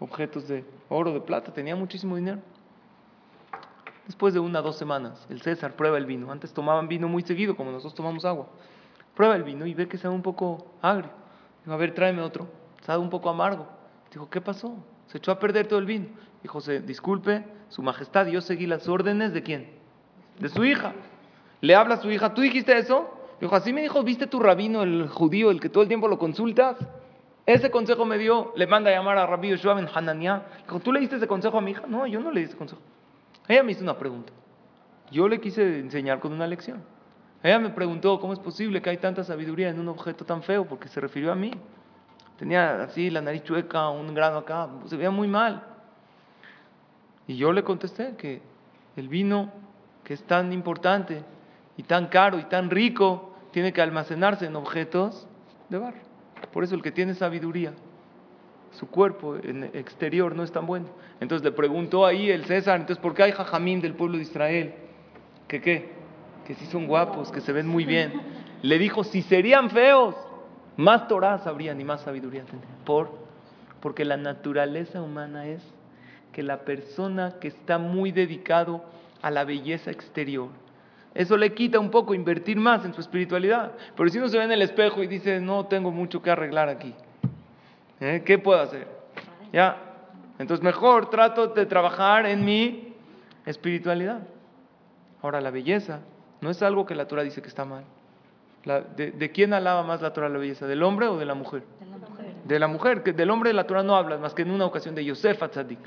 objetos 0.00 0.48
de 0.48 0.64
oro, 0.88 1.12
de 1.12 1.20
plata, 1.20 1.52
tenía 1.52 1.76
muchísimo 1.76 2.16
dinero. 2.16 2.40
Después 4.06 4.34
de 4.34 4.40
una, 4.40 4.60
dos 4.60 4.76
semanas, 4.76 5.26
el 5.30 5.40
César 5.40 5.76
prueba 5.76 5.98
el 5.98 6.06
vino. 6.06 6.32
Antes 6.32 6.52
tomaban 6.52 6.88
vino 6.88 7.08
muy 7.08 7.22
seguido, 7.22 7.56
como 7.56 7.70
nosotros 7.70 7.94
tomamos 7.94 8.24
agua. 8.24 8.48
Prueba 9.14 9.36
el 9.36 9.42
vino 9.42 9.66
y 9.66 9.74
ve 9.74 9.88
que 9.88 9.98
sabe 9.98 10.14
un 10.14 10.22
poco 10.22 10.72
agrio. 10.82 11.10
Dijo, 11.64 11.72
a 11.72 11.76
ver, 11.76 11.94
tráeme 11.94 12.22
otro. 12.22 12.48
Sabe 12.82 12.98
un 12.98 13.10
poco 13.10 13.28
amargo. 13.28 13.68
Dijo, 14.10 14.28
¿qué 14.30 14.40
pasó? 14.40 14.76
Se 15.06 15.18
echó 15.18 15.32
a 15.32 15.38
perder 15.38 15.66
todo 15.66 15.78
el 15.78 15.86
vino. 15.86 16.06
Dijo, 16.42 16.60
disculpe, 16.60 17.44
su 17.68 17.82
majestad, 17.82 18.26
yo 18.26 18.40
seguí 18.40 18.66
las 18.66 18.88
órdenes 18.88 19.32
de 19.32 19.42
quién? 19.42 19.70
De 20.38 20.48
su 20.48 20.64
hija. 20.64 20.94
Le 21.60 21.74
habla 21.74 21.94
a 21.94 21.98
su 21.98 22.10
hija, 22.10 22.32
¿tú 22.32 22.40
dijiste 22.40 22.76
eso? 22.76 23.10
Dijo, 23.40 23.54
así 23.54 23.72
me 23.72 23.82
dijo, 23.82 24.02
¿viste 24.02 24.26
tu 24.26 24.40
rabino, 24.40 24.82
el 24.82 25.08
judío, 25.08 25.50
el 25.50 25.60
que 25.60 25.68
todo 25.68 25.82
el 25.82 25.88
tiempo 25.88 26.08
lo 26.08 26.18
consultas? 26.18 26.76
Ese 27.46 27.70
consejo 27.70 28.04
me 28.04 28.18
dio, 28.18 28.52
le 28.56 28.66
manda 28.66 28.90
a 28.90 28.94
llamar 28.94 29.18
a 29.18 29.26
Rabbi 29.26 29.50
Yoshua 29.50 29.78
en 29.78 29.88
Hananiah. 29.92 30.42
Dijo, 30.64 30.80
¿tú 30.80 30.92
le 30.92 31.00
diste 31.00 31.16
ese 31.16 31.26
consejo 31.26 31.58
a 31.58 31.60
mi 31.60 31.72
hija? 31.72 31.84
No, 31.86 32.06
yo 32.06 32.20
no 32.20 32.30
le 32.30 32.40
di 32.40 32.46
ese 32.46 32.56
consejo. 32.56 32.80
Ella 33.50 33.64
me 33.64 33.72
hizo 33.72 33.82
una 33.82 33.98
pregunta. 33.98 34.32
Yo 35.10 35.26
le 35.26 35.40
quise 35.40 35.80
enseñar 35.80 36.20
con 36.20 36.32
una 36.32 36.46
lección. 36.46 36.84
Ella 37.42 37.58
me 37.58 37.70
preguntó, 37.70 38.20
¿cómo 38.20 38.32
es 38.32 38.38
posible 38.38 38.80
que 38.80 38.90
hay 38.90 38.98
tanta 38.98 39.24
sabiduría 39.24 39.70
en 39.70 39.80
un 39.80 39.88
objeto 39.88 40.24
tan 40.24 40.44
feo? 40.44 40.66
Porque 40.66 40.86
se 40.86 41.00
refirió 41.00 41.32
a 41.32 41.34
mí. 41.34 41.50
Tenía 42.38 42.84
así 42.84 43.10
la 43.10 43.20
nariz 43.20 43.42
chueca, 43.42 43.88
un 43.88 44.14
grano 44.14 44.38
acá, 44.38 44.68
se 44.86 44.96
veía 44.96 45.10
muy 45.10 45.26
mal. 45.26 45.64
Y 47.26 47.36
yo 47.36 47.50
le 47.50 47.64
contesté 47.64 48.14
que 48.16 48.40
el 48.94 49.08
vino, 49.08 49.50
que 50.04 50.14
es 50.14 50.22
tan 50.22 50.52
importante 50.52 51.24
y 51.76 51.82
tan 51.82 52.06
caro 52.06 52.38
y 52.38 52.44
tan 52.44 52.70
rico, 52.70 53.34
tiene 53.50 53.72
que 53.72 53.82
almacenarse 53.82 54.46
en 54.46 54.54
objetos 54.54 55.26
de 55.70 55.78
barro. 55.78 55.98
Por 56.52 56.62
eso 56.62 56.76
el 56.76 56.82
que 56.82 56.92
tiene 56.92 57.14
sabiduría, 57.14 57.72
su 58.72 58.88
cuerpo 58.88 59.36
en 59.36 59.64
exterior 59.74 60.34
no 60.34 60.42
es 60.42 60.52
tan 60.52 60.66
bueno. 60.66 60.86
Entonces 61.20 61.44
le 61.44 61.52
preguntó 61.52 62.06
ahí 62.06 62.30
el 62.30 62.44
César, 62.44 62.80
entonces 62.80 63.02
¿por 63.02 63.14
qué 63.14 63.24
hay 63.24 63.32
jajamín 63.32 63.80
del 63.80 63.94
pueblo 63.94 64.16
de 64.16 64.22
Israel? 64.22 64.74
¿Que 65.48 65.60
qué? 65.60 65.90
Que 66.46 66.54
sí 66.54 66.66
son 66.66 66.86
guapos, 66.86 67.30
que 67.30 67.40
se 67.40 67.52
ven 67.52 67.66
muy 67.66 67.84
bien. 67.84 68.12
Le 68.62 68.78
dijo, 68.78 69.04
si 69.04 69.22
serían 69.22 69.70
feos, 69.70 70.14
más 70.76 71.08
Torah 71.08 71.38
sabrían 71.38 71.80
y 71.80 71.84
más 71.84 72.02
sabiduría 72.02 72.44
tendrían. 72.44 72.76
¿Por? 72.84 73.10
Porque 73.80 74.04
la 74.04 74.16
naturaleza 74.16 75.02
humana 75.02 75.46
es 75.46 75.62
que 76.32 76.42
la 76.42 76.60
persona 76.60 77.34
que 77.40 77.48
está 77.48 77.78
muy 77.78 78.12
dedicado 78.12 78.84
a 79.22 79.30
la 79.30 79.44
belleza 79.44 79.90
exterior, 79.90 80.48
eso 81.14 81.36
le 81.36 81.54
quita 81.54 81.80
un 81.80 81.90
poco 81.90 82.14
invertir 82.14 82.56
más 82.56 82.84
en 82.84 82.94
su 82.94 83.00
espiritualidad. 83.00 83.72
Pero 83.96 84.08
si 84.08 84.18
uno 84.18 84.28
se 84.28 84.38
ve 84.38 84.44
en 84.44 84.52
el 84.52 84.62
espejo 84.62 85.02
y 85.02 85.08
dice, 85.08 85.40
no 85.40 85.66
tengo 85.66 85.90
mucho 85.90 86.22
que 86.22 86.30
arreglar 86.30 86.68
aquí, 86.68 86.94
¿eh? 88.00 88.22
¿qué 88.24 88.38
puedo 88.38 88.60
hacer? 88.60 88.86
Ya. 89.52 89.76
Entonces 90.38 90.64
mejor 90.64 91.10
trato 91.10 91.48
de 91.48 91.66
trabajar 91.66 92.26
en 92.26 92.44
mi 92.44 92.94
espiritualidad. 93.46 94.20
Ahora, 95.22 95.40
la 95.40 95.50
belleza 95.50 96.00
no 96.40 96.50
es 96.50 96.62
algo 96.62 96.86
que 96.86 96.94
la 96.94 97.06
Torah 97.06 97.22
dice 97.22 97.42
que 97.42 97.48
está 97.48 97.64
mal. 97.64 97.84
de, 98.64 99.30
quién 99.32 99.52
alaba 99.52 99.82
más 99.82 100.00
la 100.00 100.12
Torah 100.12 100.28
la 100.28 100.38
belleza? 100.38 100.66
¿Del 100.66 100.82
hombre 100.82 101.08
o 101.08 101.18
de 101.18 101.26
la 101.26 101.34
mujer? 101.34 101.62
De 101.78 101.86
la 101.86 101.96
mujer. 101.98 102.34
De 102.44 102.58
la 102.58 102.68
mujer, 102.68 103.02
que 103.02 103.12
del 103.12 103.30
hombre 103.30 103.50
de 103.50 103.54
la 103.54 103.66
Torah 103.66 103.82
no 103.82 103.96
habla 103.96 104.16
más 104.16 104.34
que 104.34 104.42
en 104.42 104.50
una 104.50 104.64
ocasión 104.64 104.94
de 104.94 105.04
Yosef 105.04 105.42
Atzadik. 105.42 105.78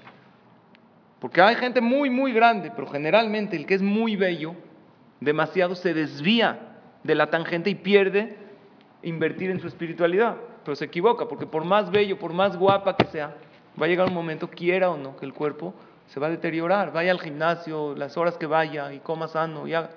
Porque 1.20 1.42
hay 1.42 1.56
gente 1.56 1.82
muy, 1.82 2.10
muy 2.10 2.34
grande, 2.34 2.72
pero 2.76 2.88
generalmente 2.88 3.56
el 3.56 3.66
que 3.66 3.76
es 3.76 3.82
muy 3.82 4.16
bello, 4.16 4.56
demasiado 5.20 5.74
se 5.74 5.94
desvía 5.94 6.60
de 7.04 7.16
la 7.16 7.30
tangente 7.30 7.70
y 7.70 7.76
pierde 7.76 8.38
invertir 9.02 9.50
en 9.50 9.60
su 9.60 9.68
espiritualidad. 9.68 10.36
Pero 10.64 10.76
se 10.76 10.86
equivoca, 10.86 11.28
porque 11.28 11.46
por 11.46 11.66
más 11.66 11.92
bello, 11.92 12.18
por 12.18 12.34
más 12.34 12.58
guapa 12.58 12.96
que 12.96 13.06
sea, 13.08 13.36
va 13.80 13.86
a 13.86 13.90
llegar 13.90 14.08
un 14.08 14.14
momento, 14.14 14.50
quiera 14.50 14.90
o 14.90 14.98
no, 14.98 15.18
que 15.18 15.26
el 15.26 15.34
cuerpo 15.34 15.74
se 16.08 16.20
va 16.20 16.28
a 16.28 16.30
deteriorar. 16.30 16.94
Vaya 16.94 17.12
al 17.12 17.20
gimnasio, 17.20 17.96
las 17.96 18.18
horas 18.18 18.38
que 18.38 18.46
vaya 18.46 18.94
y 18.94 19.00
coma 19.00 19.28
sano, 19.28 19.66
va 19.68 19.90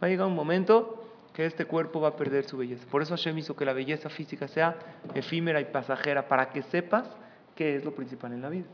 a 0.00 0.06
llegar 0.06 0.26
un 0.26 0.34
momento 0.34 1.02
que 1.32 1.46
este 1.46 1.64
cuerpo 1.64 2.00
va 2.00 2.08
a 2.08 2.16
perder 2.16 2.44
su 2.44 2.56
belleza. 2.56 2.86
Por 2.90 3.02
eso 3.02 3.14
Hashem 3.14 3.36
hizo 3.38 3.56
que 3.56 3.64
la 3.64 3.72
belleza 3.72 4.08
física 4.08 4.46
sea 4.46 4.76
efímera 5.14 5.60
y 5.60 5.64
pasajera, 5.64 6.28
para 6.28 6.50
que 6.50 6.62
sepas 6.62 7.10
qué 7.56 7.76
es 7.76 7.84
lo 7.84 7.92
principal 7.94 8.32
en 8.32 8.42
la 8.42 8.48
vida. 8.48 8.66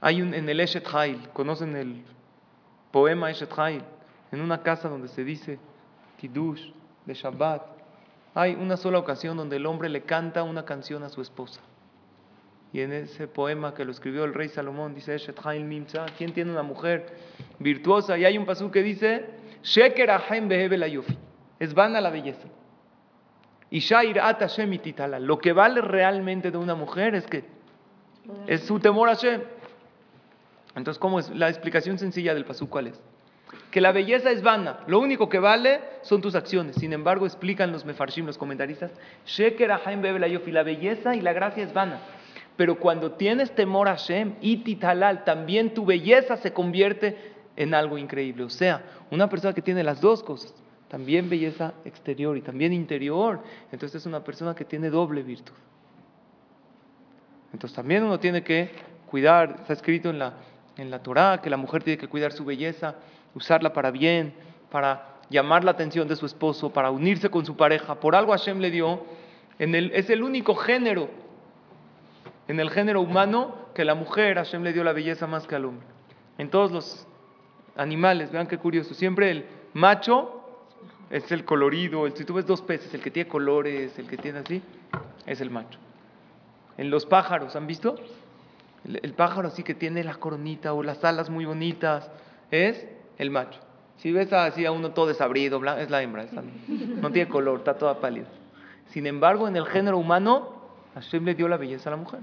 Hay 0.00 0.22
un, 0.22 0.34
en 0.34 0.48
el 0.48 0.58
Eshet 0.60 0.86
Hail, 0.92 1.28
¿conocen 1.32 1.76
el 1.76 2.02
poema 2.90 3.30
Eshet 3.30 3.56
Hail? 3.56 3.84
en 4.32 4.40
una 4.40 4.62
casa 4.62 4.88
donde 4.88 5.08
se 5.08 5.24
dice 5.24 5.58
Kiddush 6.18 6.70
de 7.04 7.14
Shabbat, 7.14 7.62
hay 8.34 8.54
una 8.54 8.76
sola 8.76 8.98
ocasión 8.98 9.36
donde 9.36 9.56
el 9.56 9.66
hombre 9.66 9.88
le 9.88 10.02
canta 10.02 10.42
una 10.42 10.64
canción 10.64 11.02
a 11.02 11.08
su 11.08 11.20
esposa. 11.20 11.60
Y 12.72 12.80
en 12.80 12.92
ese 12.92 13.26
poema 13.26 13.74
que 13.74 13.84
lo 13.84 13.90
escribió 13.90 14.24
el 14.24 14.32
rey 14.32 14.48
Salomón 14.48 14.94
dice, 14.94 15.16
¿quién 16.16 16.32
tiene 16.32 16.52
una 16.52 16.62
mujer 16.62 17.06
virtuosa? 17.58 18.16
Y 18.16 18.24
hay 18.24 18.38
un 18.38 18.46
pasú 18.46 18.70
que 18.70 18.82
dice, 18.82 19.26
Sheker 19.62 20.10
es 21.58 21.74
vana 21.74 22.00
la 22.00 22.10
belleza. 22.10 22.48
Y 23.70 23.80
Shair 23.80 24.20
Ata 24.20 24.48
lo 25.20 25.38
que 25.38 25.52
vale 25.52 25.80
realmente 25.80 26.50
de 26.50 26.58
una 26.58 26.74
mujer 26.74 27.14
es 27.14 27.26
que 27.26 27.44
es 28.46 28.62
su 28.62 28.78
temor 28.78 29.08
a 29.08 29.14
Shem. 29.14 29.42
Entonces, 30.74 30.98
¿cómo 31.00 31.18
es? 31.18 31.30
La 31.30 31.48
explicación 31.48 31.98
sencilla 31.98 32.34
del 32.34 32.44
pasú, 32.44 32.68
¿cuál 32.68 32.88
es? 32.88 33.00
Que 33.70 33.80
la 33.80 33.92
belleza 33.92 34.30
es 34.30 34.42
vana, 34.42 34.80
lo 34.86 34.98
único 34.98 35.28
que 35.28 35.38
vale 35.38 35.80
son 36.02 36.20
tus 36.20 36.34
acciones. 36.34 36.76
Sin 36.76 36.92
embargo, 36.92 37.26
explican 37.26 37.72
los 37.72 37.84
mefarshim, 37.84 38.26
los 38.26 38.38
comentaristas, 38.38 38.90
Sheker 39.26 39.68
la 39.68 40.62
belleza 40.62 41.14
y 41.14 41.20
la 41.20 41.32
gracia 41.32 41.62
es 41.62 41.72
vana. 41.72 42.00
Pero 42.56 42.78
cuando 42.78 43.12
tienes 43.12 43.54
temor 43.54 43.88
a 43.88 43.96
Shem 43.96 44.34
y 44.40 44.58
titalal, 44.58 45.24
también 45.24 45.72
tu 45.72 45.86
belleza 45.86 46.36
se 46.36 46.52
convierte 46.52 47.16
en 47.56 47.74
algo 47.74 47.96
increíble. 47.96 48.44
O 48.44 48.50
sea, 48.50 48.82
una 49.10 49.28
persona 49.28 49.54
que 49.54 49.62
tiene 49.62 49.82
las 49.82 50.00
dos 50.00 50.22
cosas, 50.22 50.54
también 50.88 51.30
belleza 51.30 51.74
exterior 51.84 52.36
y 52.36 52.42
también 52.42 52.72
interior, 52.72 53.40
entonces 53.70 54.02
es 54.02 54.06
una 54.06 54.24
persona 54.24 54.54
que 54.54 54.64
tiene 54.64 54.90
doble 54.90 55.22
virtud. 55.22 55.54
Entonces 57.52 57.74
también 57.74 58.02
uno 58.02 58.18
tiene 58.18 58.42
que 58.42 58.70
cuidar, 59.06 59.56
está 59.60 59.72
escrito 59.72 60.10
en 60.10 60.18
la, 60.18 60.34
en 60.76 60.90
la 60.90 61.02
Torah, 61.02 61.40
que 61.42 61.50
la 61.50 61.56
mujer 61.56 61.82
tiene 61.82 61.98
que 61.98 62.08
cuidar 62.08 62.32
su 62.32 62.44
belleza 62.44 62.96
usarla 63.34 63.72
para 63.72 63.90
bien, 63.90 64.34
para 64.70 65.18
llamar 65.30 65.64
la 65.64 65.70
atención 65.70 66.08
de 66.08 66.16
su 66.16 66.26
esposo, 66.26 66.72
para 66.72 66.90
unirse 66.90 67.30
con 67.30 67.46
su 67.46 67.56
pareja. 67.56 67.94
Por 68.00 68.14
algo 68.14 68.32
Hashem 68.32 68.58
le 68.58 68.70
dio, 68.70 69.04
es 69.58 70.10
el 70.10 70.22
único 70.22 70.54
género, 70.54 71.08
en 72.48 72.58
el 72.58 72.70
género 72.70 73.00
humano, 73.00 73.54
que 73.74 73.84
la 73.84 73.94
mujer, 73.94 74.36
Hashem 74.36 74.62
le 74.62 74.72
dio 74.72 74.82
la 74.82 74.92
belleza 74.92 75.26
más 75.26 75.46
que 75.46 75.54
al 75.54 75.64
hombre. 75.64 75.86
En 76.38 76.50
todos 76.50 76.72
los 76.72 77.06
animales, 77.76 78.32
vean 78.32 78.46
qué 78.46 78.58
curioso, 78.58 78.94
siempre 78.94 79.30
el 79.30 79.46
macho 79.72 80.36
es 81.10 81.30
el 81.32 81.44
colorido, 81.44 82.08
si 82.10 82.24
tú 82.24 82.34
ves 82.34 82.46
dos 82.46 82.62
peces, 82.62 82.92
el 82.94 83.00
que 83.00 83.10
tiene 83.10 83.28
colores, 83.28 83.98
el 83.98 84.06
que 84.08 84.16
tiene 84.16 84.40
así, 84.40 84.62
es 85.26 85.40
el 85.40 85.50
macho. 85.50 85.78
En 86.76 86.90
los 86.90 87.06
pájaros, 87.06 87.54
¿han 87.56 87.66
visto? 87.66 87.96
el, 88.84 89.00
el 89.02 89.12
pájaro 89.12 89.48
así 89.48 89.62
que 89.62 89.74
tiene 89.74 90.02
la 90.02 90.14
coronita 90.14 90.72
o 90.72 90.82
las 90.82 91.04
alas 91.04 91.30
muy 91.30 91.44
bonitas, 91.44 92.10
es 92.50 92.86
el 93.20 93.30
macho. 93.30 93.60
Si 93.96 94.12
ves 94.12 94.32
así 94.32 94.64
a 94.64 94.72
uno 94.72 94.92
todo 94.92 95.06
desabrido, 95.06 95.60
es 95.76 95.90
la 95.90 96.02
hembra, 96.02 96.24
no, 96.66 97.12
tiene 97.12 97.28
color, 97.28 97.58
está 97.58 97.76
toda 97.76 98.00
pálida. 98.00 98.26
Sin 98.86 99.06
embargo, 99.06 99.46
en 99.46 99.56
el 99.56 99.66
género 99.66 99.98
humano, 99.98 100.54
Hashem 100.94 101.24
le 101.24 101.34
dio 101.34 101.46
la 101.46 101.58
belleza 101.58 101.90
a 101.90 101.92
la 101.92 101.96
mujer. 101.98 102.20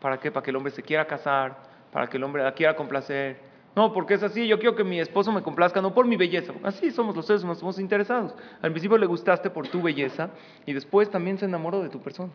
¿Para 0.00 0.20
qué? 0.20 0.30
Para 0.30 0.44
que 0.44 0.50
el 0.50 0.56
hombre 0.56 0.72
se 0.72 0.82
quiera 0.82 1.04
casar, 1.06 1.56
para 1.90 2.06
que 2.06 2.16
el 2.16 2.22
hombre 2.22 2.44
la 2.44 2.52
quiera 2.52 2.76
complacer. 2.76 3.40
No, 3.74 3.92
porque 3.92 4.14
es 4.14 4.22
así, 4.22 4.46
yo 4.46 4.58
quiero 4.60 4.76
que 4.76 4.84
mi 4.84 5.00
esposo 5.00 5.32
me 5.32 5.42
complazca, 5.42 5.82
no 5.82 5.92
por 5.92 6.06
mi 6.06 6.16
belleza. 6.16 6.52
Así 6.62 6.92
somos 6.92 7.16
los 7.16 7.26
seres 7.26 7.42
humanos, 7.42 7.58
somos 7.58 7.80
interesados. 7.80 8.32
Al 8.60 8.70
principio 8.70 8.96
le 8.98 9.06
gustaste 9.06 9.50
por 9.50 9.66
tu 9.66 9.82
belleza 9.82 10.30
y 10.64 10.72
después 10.72 11.10
también 11.10 11.38
se 11.38 11.46
enamoró 11.46 11.82
de 11.82 11.88
tu 11.88 12.00
persona. 12.00 12.30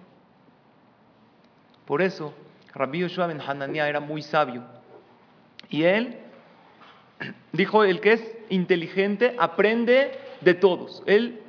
Por 1.85 2.01
eso, 2.01 2.33
Rabbi 2.73 2.99
Yoshua 2.99 3.27
ben 3.27 3.39
Hananiah 3.39 3.87
era 3.87 4.01
muy 4.01 4.21
sabio. 4.21 4.63
Y 5.69 5.83
él 5.83 6.26
dijo, 7.51 7.83
el 7.83 7.99
que 7.99 8.13
es 8.13 8.37
inteligente 8.49 9.35
aprende 9.37 10.11
de 10.41 10.53
todos. 10.53 11.03
Él, 11.05 11.39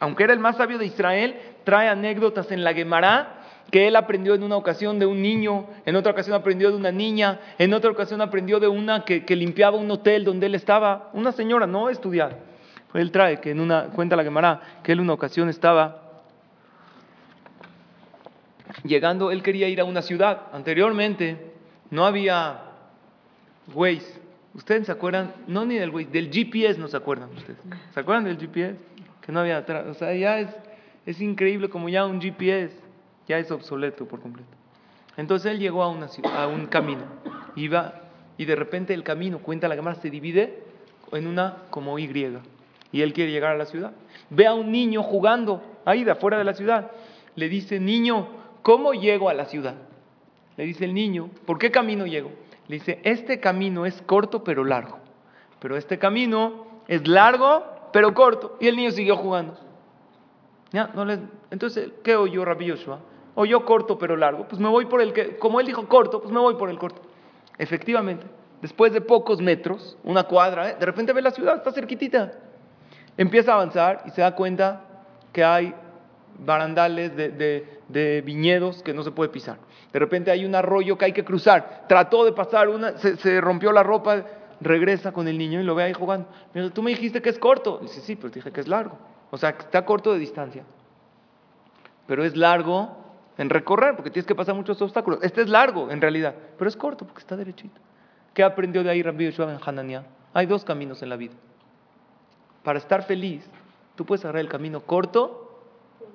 aunque 0.00 0.24
era 0.24 0.32
el 0.32 0.38
más 0.38 0.56
sabio 0.56 0.78
de 0.78 0.86
Israel, 0.86 1.36
trae 1.64 1.88
anécdotas 1.88 2.50
en 2.50 2.64
la 2.64 2.74
Gemara 2.74 3.36
que 3.70 3.86
él 3.86 3.94
aprendió 3.94 4.34
en 4.34 4.42
una 4.42 4.56
ocasión 4.56 4.98
de 4.98 5.06
un 5.06 5.22
niño, 5.22 5.66
en 5.86 5.94
otra 5.94 6.10
ocasión 6.10 6.34
aprendió 6.34 6.70
de 6.70 6.76
una 6.76 6.90
niña, 6.90 7.38
en 7.56 7.72
otra 7.72 7.90
ocasión 7.90 8.20
aprendió 8.20 8.58
de 8.58 8.66
una 8.66 9.04
que, 9.04 9.24
que 9.24 9.36
limpiaba 9.36 9.76
un 9.76 9.88
hotel 9.90 10.24
donde 10.24 10.46
él 10.46 10.56
estaba, 10.56 11.10
una 11.12 11.30
señora, 11.30 11.68
no 11.68 11.88
estudiar. 11.88 12.36
Él 12.94 13.12
trae 13.12 13.40
que 13.40 13.52
en 13.52 13.60
una, 13.60 13.84
cuenta 13.84 14.16
la 14.16 14.24
Gemara, 14.24 14.60
que 14.82 14.90
él 14.92 14.98
en 14.98 15.04
una 15.04 15.12
ocasión 15.12 15.48
estaba 15.48 16.02
llegando, 18.82 19.30
él 19.30 19.42
quería 19.42 19.68
ir 19.68 19.80
a 19.80 19.84
una 19.84 20.02
ciudad. 20.02 20.48
Anteriormente 20.52 21.52
no 21.90 22.04
había 22.04 22.62
Waze. 23.72 24.19
¿Ustedes 24.54 24.86
se 24.86 24.92
acuerdan? 24.92 25.32
No 25.46 25.64
ni 25.64 25.76
del 25.76 25.90
Waze, 25.90 26.10
del 26.10 26.30
GPS 26.30 26.78
no 26.78 26.88
se 26.88 26.96
acuerdan 26.96 27.30
ustedes. 27.36 27.58
¿Se 27.94 28.00
acuerdan 28.00 28.24
del 28.24 28.38
GPS? 28.38 28.78
Que 29.20 29.32
no 29.32 29.40
había 29.40 29.58
atrás. 29.58 29.86
O 29.86 29.94
sea, 29.94 30.14
ya 30.14 30.40
es, 30.40 30.48
es 31.06 31.20
increíble 31.20 31.68
como 31.68 31.88
ya 31.88 32.04
un 32.04 32.20
GPS 32.20 32.74
ya 33.28 33.38
es 33.38 33.50
obsoleto 33.50 34.06
por 34.06 34.20
completo. 34.20 34.50
Entonces 35.16 35.52
él 35.52 35.58
llegó 35.60 35.82
a, 35.82 35.88
una, 35.88 36.08
a 36.34 36.48
un 36.48 36.66
camino. 36.66 37.04
Iba 37.54 38.02
y 38.36 38.44
de 38.44 38.56
repente 38.56 38.94
el 38.94 39.04
camino, 39.04 39.38
cuenta 39.38 39.68
la 39.68 39.76
cámara, 39.76 39.96
se 40.00 40.10
divide 40.10 40.62
en 41.12 41.26
una 41.26 41.58
como 41.70 41.98
Y. 41.98 42.10
Y 42.92 43.02
él 43.02 43.12
quiere 43.12 43.30
llegar 43.30 43.52
a 43.54 43.58
la 43.58 43.66
ciudad. 43.66 43.92
Ve 44.30 44.46
a 44.46 44.54
un 44.54 44.72
niño 44.72 45.02
jugando 45.02 45.62
ahí 45.84 46.04
de 46.04 46.10
afuera 46.10 46.38
de 46.38 46.44
la 46.44 46.54
ciudad. 46.54 46.90
Le 47.36 47.48
dice, 47.48 47.78
niño, 47.78 48.28
¿cómo 48.62 48.94
llego 48.94 49.28
a 49.28 49.34
la 49.34 49.44
ciudad? 49.44 49.76
Le 50.56 50.64
dice 50.64 50.84
el 50.84 50.94
niño, 50.94 51.30
¿por 51.46 51.58
qué 51.58 51.70
camino 51.70 52.06
llego? 52.06 52.32
Le 52.70 52.76
dice, 52.76 53.00
este 53.02 53.40
camino 53.40 53.84
es 53.84 54.00
corto 54.02 54.44
pero 54.44 54.62
largo. 54.62 55.00
Pero 55.58 55.76
este 55.76 55.98
camino 55.98 56.66
es 56.86 57.04
largo 57.08 57.64
pero 57.92 58.14
corto. 58.14 58.56
Y 58.60 58.68
el 58.68 58.76
niño 58.76 58.92
siguió 58.92 59.16
jugando. 59.16 59.58
Ya, 60.70 60.88
Entonces, 61.50 61.90
¿qué 62.04 62.14
oyó 62.14 62.44
Rabbi 62.44 62.66
Yoshua? 62.66 63.00
Oyó 63.34 63.64
corto 63.64 63.98
pero 63.98 64.16
largo. 64.16 64.46
Pues 64.46 64.60
me 64.60 64.68
voy 64.68 64.86
por 64.86 65.00
el 65.00 65.12
que, 65.12 65.36
como 65.36 65.58
él 65.58 65.66
dijo 65.66 65.88
corto, 65.88 66.20
pues 66.20 66.32
me 66.32 66.38
voy 66.38 66.54
por 66.54 66.70
el 66.70 66.78
corto. 66.78 67.02
Efectivamente, 67.58 68.24
después 68.62 68.92
de 68.92 69.00
pocos 69.00 69.40
metros, 69.40 69.98
una 70.04 70.22
cuadra, 70.22 70.70
¿eh? 70.70 70.76
de 70.78 70.86
repente 70.86 71.12
ve 71.12 71.22
la 71.22 71.32
ciudad, 71.32 71.56
está 71.56 71.72
cerquitita. 71.72 72.34
Empieza 73.16 73.50
a 73.50 73.54
avanzar 73.56 74.04
y 74.06 74.10
se 74.10 74.20
da 74.20 74.36
cuenta 74.36 74.84
que 75.32 75.42
hay 75.42 75.74
barandales 76.38 77.16
de 77.16 78.22
viñedos 78.24 78.80
que 78.84 78.94
no 78.94 79.02
se 79.02 79.10
puede 79.10 79.28
pisar. 79.28 79.58
De 79.92 79.98
repente 79.98 80.30
hay 80.30 80.44
un 80.44 80.54
arroyo 80.54 80.96
que 80.96 81.06
hay 81.06 81.12
que 81.12 81.24
cruzar. 81.24 81.84
Trató 81.88 82.24
de 82.24 82.32
pasar 82.32 82.68
una, 82.68 82.96
se, 82.98 83.40
rompió 83.40 83.72
la 83.72 83.82
ropa, 83.82 84.24
regresa 84.60 85.12
con 85.12 85.26
el 85.26 85.36
niño 85.36 85.60
y 85.60 85.64
lo 85.64 85.74
ve 85.74 85.84
ahí 85.84 85.92
jugando. 85.92 86.28
Tú 86.72 86.82
me 86.82 86.90
dijiste 86.90 87.20
que 87.20 87.30
es 87.30 87.38
corto. 87.38 87.78
Dice, 87.82 88.00
sí, 88.00 88.16
pero 88.16 88.30
dije 88.30 88.52
que 88.52 88.60
es 88.60 88.68
largo. 88.68 88.98
O 89.30 89.38
sea, 89.38 89.50
está 89.50 89.84
corto 89.84 90.12
de 90.12 90.18
distancia. 90.18 90.64
Pero 92.06 92.24
es 92.24 92.36
largo 92.36 92.96
en 93.38 93.48
recorrer, 93.48 93.96
porque 93.96 94.10
tienes 94.10 94.26
que 94.26 94.34
pasar 94.34 94.54
muchos 94.54 94.80
obstáculos. 94.82 95.20
Este 95.22 95.42
es 95.42 95.48
largo, 95.48 95.90
en 95.90 96.00
realidad, 96.00 96.34
pero 96.58 96.68
es 96.68 96.76
corto, 96.76 97.06
porque 97.06 97.20
está 97.20 97.36
derechito. 97.36 97.80
¿Qué 98.34 98.42
aprendió 98.42 98.82
de 98.82 98.90
ahí 98.90 99.02
Rabbi 99.02 99.26
Yoshua 99.26 99.46
ben 99.46 99.58
Hananiah? 99.64 100.04
Hay 100.34 100.46
dos 100.46 100.64
caminos 100.64 101.02
en 101.02 101.08
la 101.08 101.16
vida. 101.16 101.34
Para 102.62 102.78
estar 102.78 103.02
feliz, 103.04 103.48
tú 103.96 104.04
puedes 104.04 104.24
agarrar 104.24 104.42
el 104.42 104.48
camino 104.48 104.80
corto, 104.80 105.62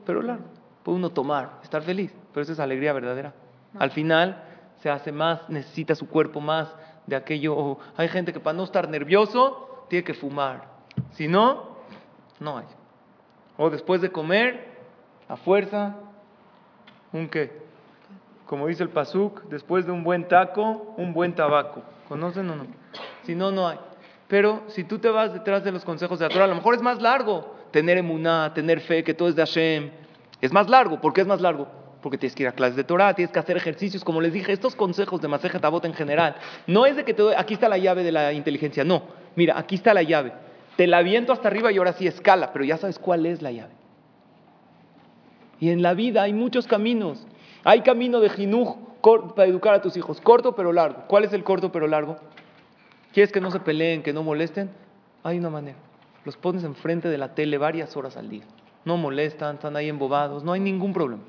pero 0.05 0.21
largo. 0.21 0.45
Puede 0.83 0.97
uno 0.97 1.09
tomar, 1.09 1.59
estar 1.63 1.81
feliz, 1.81 2.13
pero 2.31 2.43
esa 2.43 2.53
es 2.53 2.59
alegría 2.59 2.93
verdadera. 2.93 3.33
Al 3.79 3.91
final 3.91 4.43
se 4.81 4.89
hace 4.89 5.11
más, 5.11 5.49
necesita 5.49 5.95
su 5.95 6.07
cuerpo 6.07 6.41
más 6.41 6.73
de 7.07 7.15
aquello. 7.15 7.77
hay 7.97 8.07
gente 8.07 8.33
que 8.33 8.39
para 8.39 8.55
no 8.55 8.63
estar 8.63 8.89
nervioso 8.89 9.85
tiene 9.89 10.03
que 10.03 10.13
fumar. 10.13 10.67
Si 11.11 11.27
no, 11.27 11.77
no 12.39 12.57
hay. 12.57 12.65
O 13.57 13.69
después 13.69 14.01
de 14.01 14.11
comer, 14.11 14.75
a 15.27 15.37
fuerza, 15.37 15.95
¿un 17.11 17.29
qué? 17.29 17.63
Como 18.45 18.67
dice 18.67 18.83
el 18.83 18.89
Pasuk, 18.89 19.43
después 19.45 19.85
de 19.85 19.91
un 19.91 20.03
buen 20.03 20.27
taco, 20.27 20.93
un 20.97 21.13
buen 21.13 21.33
tabaco. 21.33 21.81
¿Conocen 22.07 22.49
o 22.49 22.55
no? 22.55 22.67
Si 23.23 23.33
no, 23.33 23.51
no 23.51 23.67
hay. 23.67 23.79
Pero 24.27 24.63
si 24.67 24.83
tú 24.83 24.99
te 24.99 25.09
vas 25.09 25.33
detrás 25.33 25.63
de 25.63 25.71
los 25.71 25.83
consejos 25.83 26.19
de 26.19 26.25
la 26.27 26.29
Torah, 26.29 26.45
a 26.45 26.49
lo 26.49 26.55
mejor 26.55 26.75
es 26.75 26.81
más 26.81 27.01
largo 27.01 27.55
tener 27.71 27.97
emuná, 27.97 28.53
tener 28.53 28.81
fe, 28.81 29.03
que 29.03 29.13
todo 29.13 29.29
es 29.29 29.35
de 29.35 29.41
Hashem. 29.41 29.91
Es 30.41 30.51
más 30.51 30.69
largo. 30.69 31.01
¿Por 31.01 31.13
qué 31.13 31.21
es 31.21 31.27
más 31.27 31.41
largo? 31.41 31.67
Porque 32.05 32.19
tienes 32.19 32.35
que 32.35 32.43
ir 32.43 32.49
a 32.49 32.51
clases 32.51 32.75
de 32.75 32.83
Torah, 32.83 33.15
tienes 33.15 33.33
que 33.33 33.39
hacer 33.39 33.57
ejercicios. 33.57 34.03
Como 34.03 34.21
les 34.21 34.31
dije, 34.31 34.51
estos 34.51 34.75
consejos 34.75 35.19
de 35.21 35.27
Masejet 35.27 35.65
Avot 35.65 35.83
en 35.85 35.95
general, 35.95 36.35
no 36.67 36.85
es 36.85 36.95
de 36.95 37.03
que 37.03 37.15
te 37.15 37.23
doy, 37.23 37.33
aquí 37.35 37.55
está 37.55 37.67
la 37.67 37.79
llave 37.79 38.03
de 38.03 38.11
la 38.11 38.31
inteligencia. 38.31 38.83
No, 38.83 39.05
mira, 39.35 39.57
aquí 39.57 39.73
está 39.73 39.91
la 39.91 40.03
llave. 40.03 40.31
Te 40.77 40.85
la 40.85 40.99
aviento 40.99 41.33
hasta 41.33 41.47
arriba 41.47 41.71
y 41.71 41.79
ahora 41.79 41.93
sí 41.93 42.05
escala, 42.05 42.53
pero 42.53 42.63
ya 42.63 42.77
sabes 42.77 42.99
cuál 42.99 43.25
es 43.25 43.41
la 43.41 43.51
llave. 43.51 43.73
Y 45.59 45.71
en 45.71 45.81
la 45.81 45.95
vida 45.95 46.21
hay 46.21 46.31
muchos 46.31 46.67
caminos. 46.67 47.25
Hay 47.63 47.81
camino 47.81 48.19
de 48.19 48.29
jinuj 48.29 48.77
para 49.35 49.49
educar 49.49 49.73
a 49.73 49.81
tus 49.81 49.97
hijos, 49.97 50.21
corto 50.21 50.55
pero 50.55 50.71
largo. 50.71 51.05
¿Cuál 51.07 51.23
es 51.23 51.33
el 51.33 51.43
corto 51.43 51.71
pero 51.71 51.87
largo? 51.87 52.17
¿Quieres 53.13 53.31
que 53.31 53.41
no 53.41 53.49
se 53.49 53.61
peleen, 53.61 54.03
que 54.03 54.13
no 54.13 54.21
molesten? 54.21 54.69
Hay 55.23 55.39
una 55.39 55.49
manera. 55.49 55.79
Los 56.23 56.37
pones 56.37 56.63
enfrente 56.63 57.09
de 57.09 57.17
la 57.17 57.33
tele 57.33 57.57
varias 57.57 57.97
horas 57.97 58.15
al 58.15 58.29
día. 58.29 58.43
No 58.83 58.95
molestan, 58.95 59.55
están 59.55 59.75
ahí 59.75 59.89
embobados, 59.89 60.43
no 60.43 60.51
hay 60.51 60.59
ningún 60.59 60.93
problema. 60.93 61.23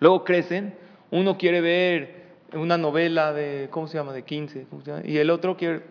Luego 0.00 0.24
crecen, 0.24 0.74
uno 1.10 1.38
quiere 1.38 1.60
ver 1.60 2.18
una 2.52 2.78
novela 2.78 3.32
de, 3.32 3.68
¿cómo 3.70 3.88
se 3.88 3.98
llama? 3.98 4.12
De 4.12 4.22
15, 4.22 4.66
¿cómo 4.70 4.82
se 4.82 4.90
llama? 4.90 5.02
y 5.04 5.18
el 5.18 5.30
otro 5.30 5.56
quiere 5.56 5.82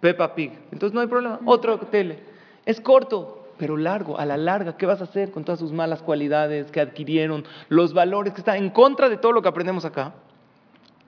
Peppa 0.00 0.34
Pig. 0.34 0.52
Entonces 0.72 0.94
no 0.94 1.00
hay 1.00 1.06
problema. 1.06 1.40
Otro 1.44 1.78
tele. 1.78 2.18
Es 2.64 2.80
corto, 2.80 3.48
pero 3.58 3.76
largo. 3.76 4.18
A 4.18 4.24
la 4.24 4.36
larga, 4.36 4.76
¿qué 4.76 4.86
vas 4.86 5.00
a 5.00 5.04
hacer 5.04 5.30
con 5.30 5.44
todas 5.44 5.60
sus 5.60 5.72
malas 5.72 6.02
cualidades 6.02 6.70
que 6.70 6.80
adquirieron? 6.80 7.44
Los 7.68 7.92
valores 7.92 8.32
que 8.32 8.40
están 8.40 8.56
en 8.56 8.70
contra 8.70 9.08
de 9.08 9.16
todo 9.16 9.32
lo 9.32 9.42
que 9.42 9.48
aprendemos 9.48 9.84
acá. 9.84 10.14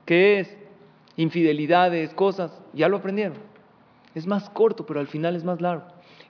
¿Qué 0.05 0.41
es? 0.41 0.57
Infidelidades, 1.17 2.13
cosas. 2.15 2.53
Ya 2.73 2.89
lo 2.89 2.99
aprendieron. 2.99 3.39
Es 4.15 4.27
más 4.27 4.51
corto, 4.51 4.85
pero 4.85 5.01
al 5.01 5.07
final 5.09 5.37
es 5.37 5.45
más 5.45 5.61
largo. 5.61 5.85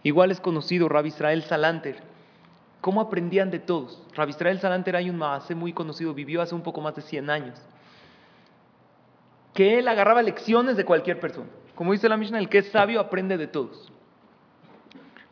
Igual 0.05 0.31
es 0.31 0.41
conocido 0.41 0.89
Rabbi 0.89 1.09
Israel 1.09 1.43
Salanter. 1.43 2.12
¿Cómo 2.83 3.01
aprendían 3.01 3.53
de 3.53 3.61
todos? 3.61 4.03
Rabbi 4.13 4.31
Israel 4.31 4.59
Salanter 4.59 4.97
hay 4.97 5.09
un 5.09 5.17
maase 5.17 5.55
muy 5.55 5.73
conocido, 5.73 6.13
vivió 6.15 6.43
hace 6.43 6.53
un 6.53 6.63
poco 6.63 6.81
más 6.81 6.97
de 6.97 7.03
100 7.03 7.31
años. 7.31 7.63
Que 9.55 9.79
él 9.79 9.87
agarraba 9.87 10.21
lecciones 10.21 10.77
de 10.77 10.85
cualquier 10.85 11.21
persona. 11.21 11.47
Como 11.77 11.93
dice 11.93 12.09
la 12.09 12.17
Mishnah, 12.17 12.41
el 12.41 12.49
que 12.49 12.59
es 12.59 12.73
sabio 12.73 12.99
aprende 12.99 13.39
de 13.39 13.47
todos. 13.47 13.93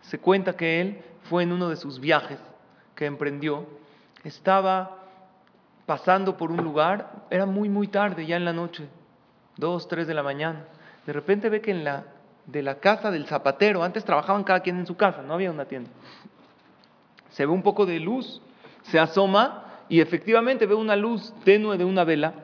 Se 0.03 0.21
cuenta 0.21 0.57
que 0.57 0.81
él 0.81 1.03
fue 1.25 1.43
en 1.43 1.51
uno 1.51 1.69
de 1.69 1.75
sus 1.75 1.99
viajes 1.99 2.39
que 2.95 3.07
emprendió, 3.07 3.67
estaba 4.23 4.99
pasando 5.87 6.37
por 6.37 6.53
un 6.53 6.63
lugar, 6.63 7.25
era 7.31 7.47
muy, 7.47 7.69
muy 7.69 7.89
tarde, 7.89 8.27
ya 8.27 8.37
en 8.37 8.45
la 8.45 8.53
noche, 8.53 8.87
dos, 9.57 9.89
tres 9.89 10.07
de 10.07 10.15
la 10.15 10.23
mañana. 10.23 10.67
De 11.05 11.13
repente 11.13 11.49
ve 11.49 11.61
que 11.61 11.73
en 11.73 11.83
la, 11.83 12.05
de 12.47 12.63
la 12.63 12.77
casa 12.77 13.11
del 13.11 13.27
zapatero, 13.27 13.83
antes 13.83 14.05
trabajaban 14.05 14.45
cada 14.45 14.61
quien 14.61 14.79
en 14.79 14.87
su 14.87 14.97
casa, 14.97 15.23
no 15.23 15.35
había 15.35 15.51
una 15.51 15.65
tienda. 15.65 15.91
Se 17.31 17.47
ve 17.47 17.53
un 17.53 17.63
poco 17.63 17.87
de 17.87 18.01
luz, 18.01 18.41
se 18.83 18.99
asoma 18.99 19.65
y 19.89 20.01
efectivamente 20.01 20.67
ve 20.67 20.75
una 20.75 20.97
luz 20.97 21.35
tenue 21.45 21.77
de 21.77 21.85
una 21.85 22.05
vela 22.05 22.35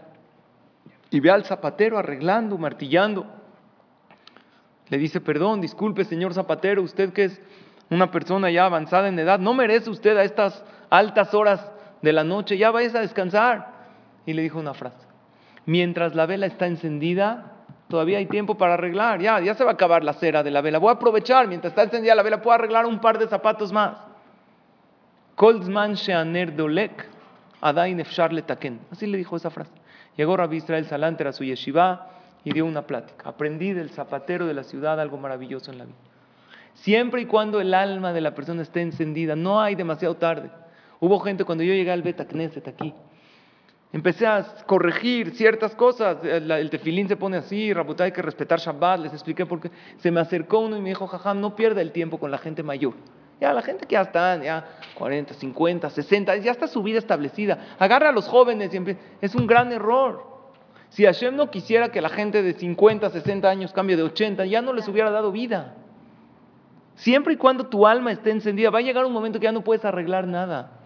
y 1.11 1.21
ve 1.21 1.31
al 1.31 1.45
zapatero 1.45 1.99
arreglando, 1.99 2.59
martillando. 2.59 3.27
Le 4.89 4.99
dice, 4.99 5.21
perdón, 5.21 5.61
disculpe, 5.61 6.05
señor 6.05 6.35
zapatero, 6.35 6.83
usted 6.83 7.13
que 7.13 7.25
es 7.25 7.41
una 7.91 8.11
persona 8.11 8.51
ya 8.51 8.67
avanzada 8.67 9.09
en 9.09 9.19
edad, 9.19 9.39
no 9.39 9.55
merece 9.55 9.91
usted 9.91 10.17
a 10.17 10.25
estas 10.25 10.65
altas 10.91 11.35
horas 11.35 11.71
de 12.03 12.13
la 12.13 12.25
noche, 12.25 12.59
ya 12.59 12.71
vayas 12.71 12.95
a 12.95 13.01
descansar. 13.01 13.75
Y 14.27 14.33
le 14.33 14.43
dijo 14.43 14.59
una 14.59 14.75
frase, 14.75 15.07
mientras 15.67 16.15
la 16.15 16.27
vela 16.27 16.47
está 16.47 16.67
encendida, 16.67 17.53
todavía 17.89 18.19
hay 18.19 18.27
tiempo 18.27 18.57
para 18.57 18.75
arreglar, 18.75 19.21
ya, 19.21 19.41
ya 19.41 19.55
se 19.55 19.65
va 19.65 19.71
a 19.71 19.75
acabar 19.75 20.03
la 20.03 20.15
cera 20.15 20.43
de 20.43 20.51
la 20.51 20.61
vela, 20.61 20.79
voy 20.79 20.91
a 20.91 20.95
aprovechar, 20.95 21.47
mientras 21.47 21.73
está 21.73 21.85
encendida 21.85 22.15
la 22.15 22.23
vela, 22.23 22.43
puedo 22.43 22.55
arreglar 22.55 22.87
un 22.87 23.01
par 23.01 23.19
de 23.19 23.29
zapatos 23.29 23.73
más. 23.73 23.99
Kolzman 25.37 25.95
sheaner 25.95 26.57
dolek, 26.57 27.05
adain 27.61 28.01
efshar 28.01 28.33
letaken. 28.33 28.81
Así 28.91 29.07
le 29.07 29.19
dijo 29.19 29.37
esa 29.37 29.51
frase. 29.51 29.73
Llegó 30.17 30.35
Rabbi 30.35 30.57
Israel 30.57 30.87
Salanter 30.87 31.29
a 31.29 31.33
su 31.33 31.45
yeshiva 31.45 32.09
y 32.43 32.53
dio 32.53 32.65
una 32.65 32.87
plática. 32.87 33.29
Aprendí 33.29 33.75
del 33.75 33.91
zapatero 33.91 34.47
de 34.47 34.55
la 34.55 34.63
ciudad 34.63 34.99
algo 34.99 35.19
maravilloso 35.19 35.71
en 35.71 35.79
la 35.79 35.85
vida. 35.85 35.97
Siempre 36.73 37.21
y 37.23 37.27
cuando 37.27 37.61
el 37.61 37.75
alma 37.75 38.15
de 38.15 38.23
la 38.23 38.35
persona 38.35 38.63
esté 38.63 38.81
encendida, 38.81 39.37
no 39.37 39.61
hay 39.61 39.75
demasiado 39.75 40.17
tarde. 40.17 40.51
Hubo 41.01 41.21
gente 41.21 41.45
cuando 41.45 41.65
yo 41.65 41.75
llegué 41.75 41.91
al 41.91 42.03
Beta 42.03 42.27
Knesset 42.27 42.67
aquí, 42.69 42.95
empecé 43.93 44.27
a 44.27 44.43
corregir 44.67 45.33
ciertas 45.33 45.75
cosas. 45.75 46.17
El, 46.25 46.71
tefilín 46.71 47.09
se 47.09 47.17
pone 47.17 47.37
así, 47.37 47.75
Rabutá 47.75 48.05
hay 48.05 48.13
que 48.13 48.23
respetar 48.23 48.59
Shabbat. 48.59 49.01
Les 49.01 49.13
expliqué 49.13 49.45
por 49.45 49.61
qué. 49.61 49.71
Se 49.99 50.11
me 50.11 50.21
acercó 50.21 50.61
uno 50.61 50.79
y 50.79 50.81
me 50.81 50.91
dijo, 50.91 51.07
jajam, 51.07 51.41
no 51.43 51.55
pierda 51.57 51.83
el 51.83 51.93
tiempo 51.93 52.19
con 52.19 52.31
la 52.31 52.39
gente 52.39 52.63
mayor. 52.63 52.95
Ya 53.41 53.53
la 53.53 53.63
gente 53.63 53.87
que 53.87 53.95
ya 53.95 54.03
está, 54.03 54.43
ya 54.43 54.65
40, 54.95 55.35
50, 55.35 55.91
60, 55.91 56.37
ya 56.37 56.53
está 56.53 56.67
su 56.67 56.83
vida 56.83 56.99
establecida. 56.99 57.59
Agarra 57.79 58.09
a 58.09 58.13
los 58.13 58.29
jóvenes 58.29 58.73
y 58.75 58.97
Es 59.21 59.35
un 59.35 59.47
gran 59.47 59.73
error. 59.73 60.25
Si 60.89 61.05
Hashem 61.05 61.37
no 61.37 61.51
quisiera 61.51 61.91
que 61.91 62.01
la 62.01 62.09
gente 62.09 62.43
de 62.43 62.55
50, 62.55 63.11
60 63.11 63.49
años 63.49 63.73
cambie 63.73 63.97
de 63.97 64.05
80, 64.05 64.47
ya 64.47 64.63
no 64.63 64.73
les 64.73 64.89
hubiera 64.89 65.11
dado 65.11 65.33
vida. 65.33 65.75
Siempre 66.95 67.35
y 67.35 67.37
cuando 67.37 67.67
tu 67.67 67.87
alma 67.87 68.11
esté 68.13 68.31
encendida, 68.31 68.71
va 68.71 68.79
a 68.79 68.83
llegar 68.83 69.05
un 69.05 69.13
momento 69.13 69.39
que 69.39 69.45
ya 69.45 69.53
no 69.53 69.63
puedes 69.63 69.85
arreglar 69.85 70.27
nada. 70.27 70.81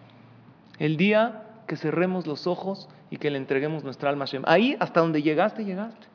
El 0.77 0.97
día 0.97 1.43
que 1.67 1.77
cerremos 1.77 2.27
los 2.27 2.47
ojos 2.47 2.89
y 3.09 3.17
que 3.17 3.29
le 3.29 3.37
entreguemos 3.37 3.85
nuestra 3.85 4.09
alma 4.09 4.25
a 4.25 4.27
Hashem. 4.27 4.43
Ahí, 4.45 4.75
hasta 4.81 4.99
donde 4.99 5.21
llegaste, 5.21 5.63
llegaste. 5.63 6.07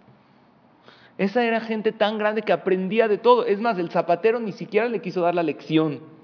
Esa 1.16 1.44
era 1.44 1.60
gente 1.60 1.92
tan 1.92 2.18
grande 2.18 2.42
que 2.42 2.52
aprendía 2.52 3.08
de 3.08 3.16
todo. 3.16 3.46
Es 3.46 3.58
más, 3.58 3.78
el 3.78 3.90
zapatero 3.90 4.38
ni 4.38 4.52
siquiera 4.52 4.86
le 4.88 5.00
quiso 5.00 5.22
dar 5.22 5.34
la 5.34 5.42
lección 5.42 6.15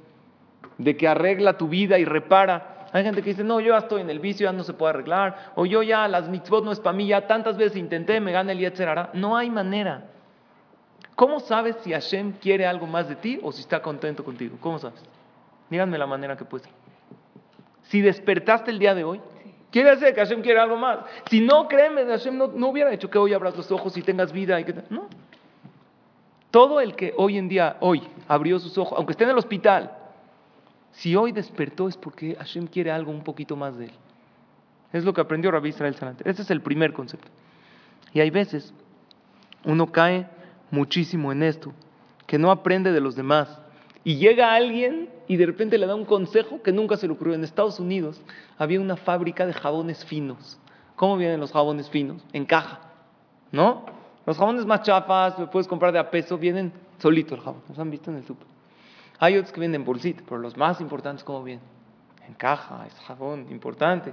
de 0.82 0.96
que 0.96 1.08
arregla 1.08 1.56
tu 1.56 1.68
vida 1.68 1.98
y 1.98 2.04
repara. 2.04 2.86
Hay 2.92 3.04
gente 3.04 3.22
que 3.22 3.30
dice, 3.30 3.44
no, 3.44 3.60
yo 3.60 3.72
ya 3.72 3.78
estoy 3.78 4.02
en 4.02 4.10
el 4.10 4.18
vicio, 4.18 4.44
ya 4.44 4.52
no 4.52 4.64
se 4.64 4.74
puede 4.74 4.90
arreglar. 4.90 5.52
O 5.54 5.64
yo 5.64 5.82
ya, 5.82 6.06
las 6.08 6.28
mitzvot 6.28 6.64
no 6.64 6.72
es 6.72 6.80
para 6.80 6.96
mí, 6.96 7.06
ya 7.06 7.26
tantas 7.26 7.56
veces 7.56 7.78
intenté, 7.78 8.20
me 8.20 8.32
gana 8.32 8.52
el 8.52 8.58
Yetzerara. 8.58 9.10
No 9.14 9.36
hay 9.36 9.50
manera. 9.50 10.04
¿Cómo 11.14 11.40
sabes 11.40 11.76
si 11.82 11.92
Hashem 11.92 12.32
quiere 12.32 12.66
algo 12.66 12.86
más 12.86 13.08
de 13.08 13.16
ti 13.16 13.38
o 13.42 13.52
si 13.52 13.60
está 13.60 13.80
contento 13.80 14.24
contigo? 14.24 14.56
¿Cómo 14.60 14.78
sabes? 14.78 15.02
Díganme 15.70 15.96
la 15.96 16.06
manera 16.06 16.36
que 16.36 16.44
puede 16.44 16.64
ser. 16.64 16.72
Si 17.82 18.00
despertaste 18.00 18.70
el 18.70 18.78
día 18.78 18.94
de 18.94 19.04
hoy, 19.04 19.20
quiere 19.70 19.90
decir 19.90 20.14
que 20.14 20.20
Hashem 20.20 20.42
quiere 20.42 20.60
algo 20.60 20.76
más. 20.76 20.98
Si 21.30 21.40
no, 21.40 21.68
créeme, 21.68 22.04
Hashem 22.04 22.36
no, 22.36 22.48
no 22.48 22.68
hubiera 22.68 22.92
hecho 22.92 23.08
que 23.08 23.18
hoy 23.18 23.32
abras 23.32 23.56
los 23.56 23.70
ojos 23.70 23.96
y 23.96 24.02
tengas 24.02 24.32
vida. 24.32 24.58
Y 24.60 24.64
que, 24.64 24.74
no. 24.90 25.08
Todo 26.50 26.80
el 26.80 26.94
que 26.94 27.14
hoy 27.16 27.38
en 27.38 27.48
día, 27.48 27.76
hoy, 27.80 28.02
abrió 28.28 28.58
sus 28.58 28.76
ojos, 28.76 28.98
aunque 28.98 29.12
esté 29.12 29.24
en 29.24 29.30
el 29.30 29.38
hospital, 29.38 30.01
si 30.92 31.16
hoy 31.16 31.32
despertó 31.32 31.88
es 31.88 31.96
porque 31.96 32.34
Hashem 32.36 32.66
quiere 32.66 32.90
algo 32.90 33.10
un 33.10 33.24
poquito 33.24 33.56
más 33.56 33.76
de 33.76 33.86
él. 33.86 33.92
Es 34.92 35.04
lo 35.04 35.14
que 35.14 35.22
aprendió 35.22 35.50
Rabbi 35.50 35.70
Israel 35.70 35.94
Salante. 35.94 36.28
Ese 36.28 36.42
es 36.42 36.50
el 36.50 36.60
primer 36.60 36.92
concepto. 36.92 37.28
Y 38.12 38.20
hay 38.20 38.30
veces 38.30 38.74
uno 39.64 39.90
cae 39.90 40.28
muchísimo 40.70 41.32
en 41.32 41.42
esto, 41.42 41.72
que 42.26 42.38
no 42.38 42.50
aprende 42.50 42.92
de 42.92 43.00
los 43.00 43.16
demás. 43.16 43.58
Y 44.04 44.16
llega 44.16 44.54
alguien 44.54 45.08
y 45.28 45.36
de 45.36 45.46
repente 45.46 45.78
le 45.78 45.86
da 45.86 45.94
un 45.94 46.04
consejo 46.04 46.62
que 46.62 46.72
nunca 46.72 46.96
se 46.96 47.06
le 47.06 47.14
ocurrió. 47.14 47.34
En 47.34 47.44
Estados 47.44 47.80
Unidos 47.80 48.20
había 48.58 48.80
una 48.80 48.96
fábrica 48.96 49.46
de 49.46 49.52
jabones 49.52 50.04
finos. 50.04 50.58
¿Cómo 50.96 51.16
vienen 51.16 51.40
los 51.40 51.52
jabones 51.52 51.88
finos? 51.88 52.22
En 52.32 52.44
caja, 52.44 52.80
¿no? 53.50 53.86
Los 54.26 54.36
jabones 54.36 54.66
más 54.66 54.82
chafas, 54.82 55.38
lo 55.38 55.50
puedes 55.50 55.66
comprar 55.66 55.92
de 55.92 55.98
a 55.98 56.10
peso, 56.10 56.36
vienen 56.36 56.72
solito 56.98 57.34
el 57.34 57.40
jabón. 57.40 57.62
¿Los 57.68 57.78
han 57.78 57.90
visto 57.90 58.10
en 58.10 58.18
el 58.18 58.24
súper? 58.24 58.51
Hay 59.22 59.36
otros 59.36 59.52
que 59.52 59.60
vienen 59.60 59.82
en 59.82 59.84
bolsita, 59.84 60.20
pero 60.28 60.40
los 60.40 60.56
más 60.56 60.80
importantes, 60.80 61.22
¿cómo 61.22 61.44
vienen? 61.44 61.64
En 62.26 62.34
caja, 62.34 62.84
es 62.88 62.94
jabón 63.06 63.46
importante. 63.52 64.12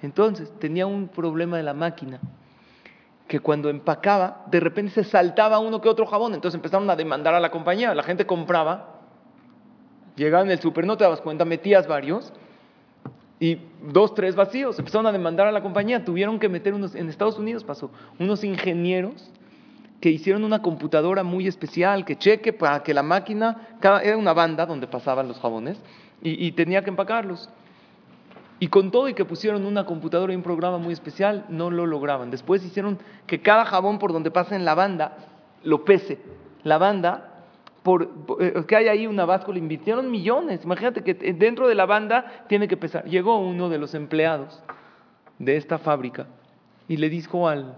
Entonces, 0.00 0.50
tenía 0.58 0.86
un 0.86 1.08
problema 1.08 1.58
de 1.58 1.62
la 1.62 1.74
máquina 1.74 2.18
que 3.28 3.40
cuando 3.40 3.68
empacaba, 3.68 4.46
de 4.46 4.58
repente 4.58 4.94
se 4.94 5.04
saltaba 5.04 5.58
uno 5.58 5.82
que 5.82 5.90
otro 5.90 6.06
jabón. 6.06 6.32
Entonces 6.32 6.56
empezaron 6.56 6.88
a 6.88 6.96
demandar 6.96 7.34
a 7.34 7.40
la 7.40 7.50
compañía. 7.50 7.94
La 7.94 8.02
gente 8.02 8.24
compraba, 8.24 9.00
llegaba 10.14 10.44
en 10.44 10.50
el 10.50 10.60
super, 10.60 10.86
no 10.86 10.96
te 10.96 11.04
dabas 11.04 11.20
cuenta, 11.20 11.44
metías 11.44 11.86
varios 11.86 12.32
y 13.38 13.58
dos, 13.82 14.14
tres 14.14 14.34
vacíos. 14.34 14.78
Empezaron 14.78 15.06
a 15.06 15.12
demandar 15.12 15.46
a 15.46 15.52
la 15.52 15.60
compañía. 15.60 16.06
Tuvieron 16.06 16.38
que 16.38 16.48
meter 16.48 16.72
unos, 16.72 16.94
en 16.94 17.10
Estados 17.10 17.38
Unidos 17.38 17.64
pasó, 17.64 17.90
unos 18.18 18.44
ingenieros 18.44 19.30
que 20.00 20.10
hicieron 20.10 20.44
una 20.44 20.62
computadora 20.62 21.22
muy 21.22 21.46
especial 21.46 22.04
que 22.04 22.16
cheque 22.16 22.52
para 22.52 22.82
que 22.82 22.94
la 22.94 23.02
máquina, 23.02 23.68
era 23.80 24.16
una 24.16 24.34
banda 24.34 24.66
donde 24.66 24.86
pasaban 24.86 25.28
los 25.28 25.40
jabones 25.40 25.80
y 26.22 26.52
tenía 26.52 26.82
que 26.82 26.90
empacarlos. 26.90 27.48
Y 28.58 28.68
con 28.68 28.90
todo 28.90 29.08
y 29.08 29.14
que 29.14 29.24
pusieron 29.24 29.66
una 29.66 29.84
computadora 29.84 30.32
y 30.32 30.36
un 30.36 30.42
programa 30.42 30.78
muy 30.78 30.92
especial, 30.92 31.44
no 31.48 31.70
lo 31.70 31.84
lograban. 31.84 32.30
Después 32.30 32.64
hicieron 32.64 32.98
que 33.26 33.42
cada 33.42 33.66
jabón 33.66 33.98
por 33.98 34.12
donde 34.12 34.30
pasa 34.30 34.56
en 34.56 34.64
la 34.64 34.74
banda 34.74 35.18
lo 35.62 35.84
pese. 35.84 36.18
La 36.62 36.78
banda, 36.78 37.44
por, 37.82 38.10
eh, 38.40 38.64
que 38.66 38.76
hay 38.76 38.88
ahí 38.88 39.06
una 39.06 39.26
báscula, 39.26 39.58
invirtieron 39.58 40.10
millones. 40.10 40.64
Imagínate 40.64 41.02
que 41.02 41.14
dentro 41.34 41.68
de 41.68 41.74
la 41.74 41.84
banda 41.84 42.44
tiene 42.48 42.66
que 42.66 42.78
pesar. 42.78 43.04
Llegó 43.04 43.38
uno 43.38 43.68
de 43.68 43.76
los 43.76 43.94
empleados 43.94 44.62
de 45.38 45.56
esta 45.56 45.76
fábrica 45.76 46.26
y 46.88 46.96
le 46.96 47.10
dijo 47.10 47.48
al 47.48 47.76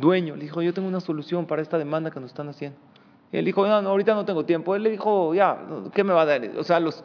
dueño, 0.00 0.36
le 0.36 0.44
dijo, 0.44 0.62
yo 0.62 0.72
tengo 0.74 0.88
una 0.88 1.00
solución 1.00 1.46
para 1.46 1.62
esta 1.62 1.78
demanda 1.78 2.10
que 2.10 2.20
nos 2.20 2.30
están 2.30 2.48
haciendo. 2.48 2.78
Y 3.32 3.36
él 3.36 3.44
dijo, 3.44 3.66
no, 3.66 3.82
no, 3.82 3.90
ahorita 3.90 4.14
no 4.14 4.24
tengo 4.24 4.44
tiempo. 4.44 4.74
Él 4.74 4.82
le 4.82 4.90
dijo, 4.90 5.34
ya, 5.34 5.58
¿qué 5.92 6.02
me 6.02 6.12
va 6.12 6.22
a 6.22 6.26
dar? 6.26 6.50
O 6.56 6.64
sea, 6.64 6.80
los, 6.80 7.04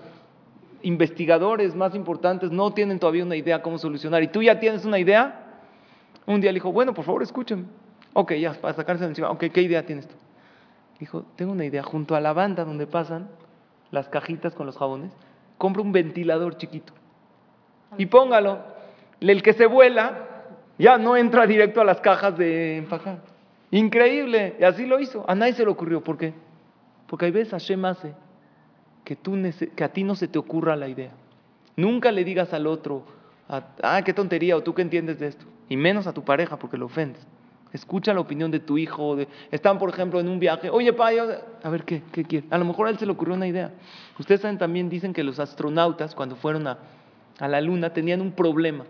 investigadores 0.83 1.75
más 1.75 1.95
importantes 1.95 2.51
no 2.51 2.71
tienen 2.71 2.99
todavía 2.99 3.23
una 3.23 3.37
idea 3.37 3.61
cómo 3.61 3.77
solucionar 3.77 4.21
y 4.21 4.27
tú 4.27 4.43
ya 4.43 4.59
tienes 4.59 4.85
una 4.85 4.99
idea, 4.99 5.61
un 6.27 6.41
día 6.41 6.51
le 6.51 6.55
dijo, 6.55 6.71
bueno, 6.71 6.93
por 6.93 7.05
favor, 7.05 7.23
escúcheme. 7.23 7.63
Ok, 8.13 8.33
ya, 8.33 8.53
para 8.53 8.73
sacarse 8.73 9.03
de 9.03 9.09
encima. 9.09 9.31
Ok, 9.31 9.45
¿qué 9.51 9.61
idea 9.61 9.85
tienes 9.85 10.07
tú? 10.07 10.15
Dijo, 10.99 11.25
tengo 11.35 11.51
una 11.51 11.65
idea. 11.65 11.83
Junto 11.83 12.15
a 12.15 12.21
la 12.21 12.33
banda 12.33 12.63
donde 12.63 12.85
pasan 12.85 13.29
las 13.91 14.07
cajitas 14.09 14.53
con 14.53 14.65
los 14.65 14.77
jabones, 14.77 15.11
compra 15.57 15.81
un 15.81 15.91
ventilador 15.91 16.57
chiquito 16.57 16.93
y 17.97 18.05
póngalo. 18.05 18.59
El 19.19 19.41
que 19.41 19.53
se 19.53 19.65
vuela 19.65 20.27
ya 20.77 20.97
no 20.97 21.15
entra 21.15 21.45
directo 21.45 21.81
a 21.81 21.83
las 21.83 22.01
cajas 22.01 22.37
de 22.37 22.77
empacar. 22.77 23.19
Increíble. 23.71 24.55
Y 24.59 24.63
así 24.63 24.85
lo 24.85 24.99
hizo. 24.99 25.25
A 25.27 25.35
nadie 25.35 25.53
se 25.53 25.63
le 25.63 25.71
ocurrió. 25.71 26.03
¿Por 26.03 26.17
qué? 26.17 26.33
Porque 27.07 27.25
hay 27.25 27.31
veces 27.31 27.51
Hashem 27.51 27.83
hace 27.85 28.13
que, 29.03 29.15
tú, 29.15 29.35
que 29.75 29.83
a 29.83 29.89
ti 29.89 30.03
no 30.03 30.15
se 30.15 30.27
te 30.27 30.39
ocurra 30.39 30.75
la 30.75 30.87
idea. 30.87 31.11
Nunca 31.75 32.11
le 32.11 32.23
digas 32.23 32.53
al 32.53 32.67
otro, 32.67 33.03
ah, 33.49 34.01
qué 34.03 34.13
tontería, 34.13 34.55
o 34.55 34.61
tú 34.61 34.73
qué 34.73 34.81
entiendes 34.81 35.19
de 35.19 35.27
esto. 35.27 35.45
Y 35.69 35.77
menos 35.77 36.07
a 36.07 36.13
tu 36.13 36.23
pareja 36.23 36.57
porque 36.57 36.77
lo 36.77 36.85
ofendes. 36.85 37.25
Escucha 37.71 38.13
la 38.13 38.19
opinión 38.19 38.51
de 38.51 38.59
tu 38.59 38.77
hijo. 38.77 39.15
De, 39.15 39.27
están, 39.49 39.79
por 39.79 39.89
ejemplo, 39.89 40.19
en 40.19 40.29
un 40.29 40.39
viaje. 40.39 40.69
Oye, 40.69 40.93
pa, 40.93 41.09
a 41.63 41.69
ver, 41.69 41.83
¿qué, 41.83 42.03
¿qué 42.11 42.23
quiere? 42.23 42.45
A 42.51 42.59
lo 42.59 42.65
mejor 42.65 42.87
a 42.87 42.91
él 42.91 42.99
se 42.99 43.07
le 43.07 43.11
ocurrió 43.11 43.33
una 43.33 43.47
idea. 43.47 43.71
Ustedes 44.19 44.41
también 44.59 44.89
dicen 44.89 45.13
que 45.13 45.23
los 45.23 45.39
astronautas, 45.39 46.13
cuando 46.13 46.35
fueron 46.35 46.67
a, 46.67 46.77
a 47.39 47.47
la 47.47 47.59
luna, 47.59 47.91
tenían 47.91 48.21
un 48.21 48.33
problema. 48.33 48.85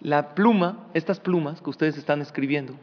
La 0.00 0.34
pluma, 0.34 0.86
estas 0.94 1.20
plumas 1.20 1.60
que 1.60 1.70
ustedes 1.70 1.96
están 1.98 2.22
escribiendo, 2.22 2.74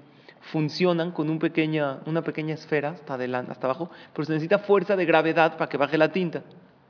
funcionan 0.51 1.12
con 1.12 1.30
un 1.30 1.39
pequeña, 1.39 1.99
una 2.06 2.21
pequeña 2.21 2.53
esfera 2.53 2.91
hasta, 2.91 3.15
adelante, 3.15 3.51
hasta 3.51 3.67
abajo, 3.67 3.89
pero 4.13 4.25
se 4.25 4.34
necesita 4.34 4.60
fuerza 4.60 4.95
de 4.95 5.06
gravedad 5.06 5.58
para 5.58 5.67
que 5.69 5.77
baje 5.77 5.97
la 5.97 6.12
tinta. 6.12 6.43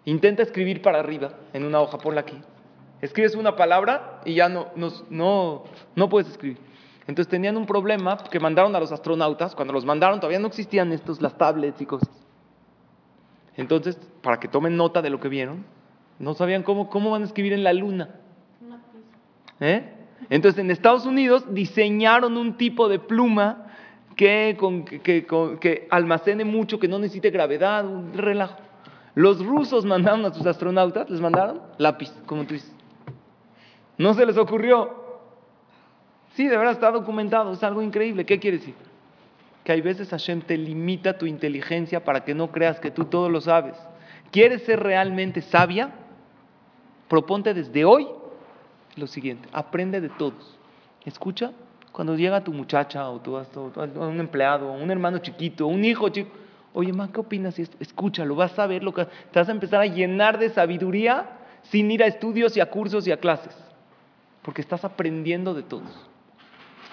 Intenta 0.05 0.43
escribir 0.43 0.81
para 0.81 0.99
arriba 0.99 1.33
en 1.53 1.63
una 1.63 1.79
hoja, 1.79 1.97
ponla 1.97 2.21
aquí. 2.21 2.37
Escribes 3.01 3.35
una 3.35 3.55
palabra 3.55 4.21
y 4.25 4.35
ya 4.35 4.49
no, 4.49 4.67
no, 4.75 4.91
no, 5.09 5.63
no 5.95 6.09
puedes 6.09 6.29
escribir. 6.29 6.57
Entonces 7.07 7.29
tenían 7.29 7.55
un 7.55 7.65
problema 7.65 8.17
que 8.17 8.39
mandaron 8.39 8.75
a 8.75 8.79
los 8.79 8.91
astronautas, 8.91 9.55
cuando 9.55 9.73
los 9.73 9.85
mandaron 9.85 10.19
todavía 10.19 10.39
no 10.39 10.47
existían 10.47 10.91
estos, 10.91 11.21
las 11.21 11.37
tablets 11.37 11.81
y 11.81 11.85
cosas. 11.85 12.09
Entonces, 13.55 13.97
para 14.21 14.39
que 14.39 14.47
tomen 14.47 14.75
nota 14.75 15.01
de 15.01 15.09
lo 15.09 15.19
que 15.19 15.29
vieron, 15.29 15.65
no 16.19 16.33
sabían 16.33 16.63
cómo, 16.63 16.89
cómo 16.89 17.11
van 17.11 17.23
a 17.23 17.25
escribir 17.25 17.53
en 17.53 17.63
la 17.63 17.73
luna. 17.73 18.09
¿Eh? 19.59 19.96
Entonces 20.29 20.59
en 20.59 20.71
Estados 20.71 21.05
Unidos 21.05 21.45
diseñaron 21.53 22.37
un 22.37 22.57
tipo 22.57 22.89
de 22.89 22.99
pluma 22.99 23.67
que, 24.15 25.87
almacene 25.89 26.43
mucho, 26.43 26.79
que 26.79 26.87
no 26.87 26.99
necesite 26.99 27.29
gravedad, 27.29 27.85
un 27.85 28.13
relajo. 28.13 28.57
Los 29.15 29.43
rusos 29.45 29.85
mandaron 29.85 30.25
a 30.25 30.33
sus 30.33 30.45
astronautas, 30.45 31.09
les 31.09 31.21
mandaron 31.21 31.61
lápiz, 31.77 32.11
como 32.25 32.45
tú 32.45 32.55
dices. 32.55 32.73
No 33.97 34.13
se 34.13 34.25
les 34.25 34.37
ocurrió. 34.37 35.05
Sí, 36.33 36.47
de 36.47 36.57
verdad 36.57 36.73
está 36.73 36.91
documentado, 36.91 37.51
es 37.53 37.63
algo 37.63 37.81
increíble. 37.81 38.25
¿Qué 38.25 38.39
quiere 38.39 38.57
decir? 38.57 38.75
Que 39.63 39.71
hay 39.71 39.81
veces 39.81 40.09
Hashem 40.09 40.41
te 40.41 40.57
limita 40.57 41.17
tu 41.17 41.25
inteligencia 41.25 42.03
para 42.03 42.23
que 42.23 42.35
no 42.35 42.51
creas 42.51 42.79
que 42.79 42.91
tú 42.91 43.05
todo 43.05 43.29
lo 43.29 43.41
sabes. 43.41 43.75
¿Quieres 44.31 44.63
ser 44.63 44.81
realmente 44.81 45.41
sabia? 45.41 45.91
Proponte 47.07 47.53
desde 47.53 47.85
hoy 47.85 48.07
lo 48.97 49.07
siguiente, 49.07 49.47
aprende 49.51 50.01
de 50.01 50.09
todos. 50.09 50.57
Escucha, 51.05 51.51
cuando 51.91 52.15
llega 52.15 52.43
tu 52.43 52.53
muchacha 52.53 53.09
o 53.09 53.19
tu, 53.19 53.35
un 53.35 54.19
empleado, 54.19 54.71
un 54.71 54.91
hermano 54.91 55.17
chiquito, 55.19 55.67
un 55.67 55.83
hijo 55.83 56.09
chico, 56.09 56.29
oye, 56.73 56.93
ma, 56.93 57.11
¿qué 57.11 57.19
opinas? 57.19 57.57
Escúchalo, 57.57 58.35
vas 58.35 58.57
a 58.59 58.67
ver 58.67 58.83
lo 58.83 58.93
que 58.93 59.05
te 59.05 59.39
vas 59.39 59.49
a 59.49 59.51
empezar 59.51 59.81
a 59.81 59.85
llenar 59.85 60.37
de 60.37 60.49
sabiduría 60.49 61.25
sin 61.63 61.89
ir 61.89 62.03
a 62.03 62.07
estudios 62.07 62.55
y 62.55 62.59
a 62.59 62.69
cursos 62.69 63.07
y 63.07 63.11
a 63.11 63.17
clases. 63.17 63.55
porque 64.41 64.61
estás 64.61 64.85
aprendiendo 64.85 65.53
de 65.53 65.63
todos. 65.63 66.07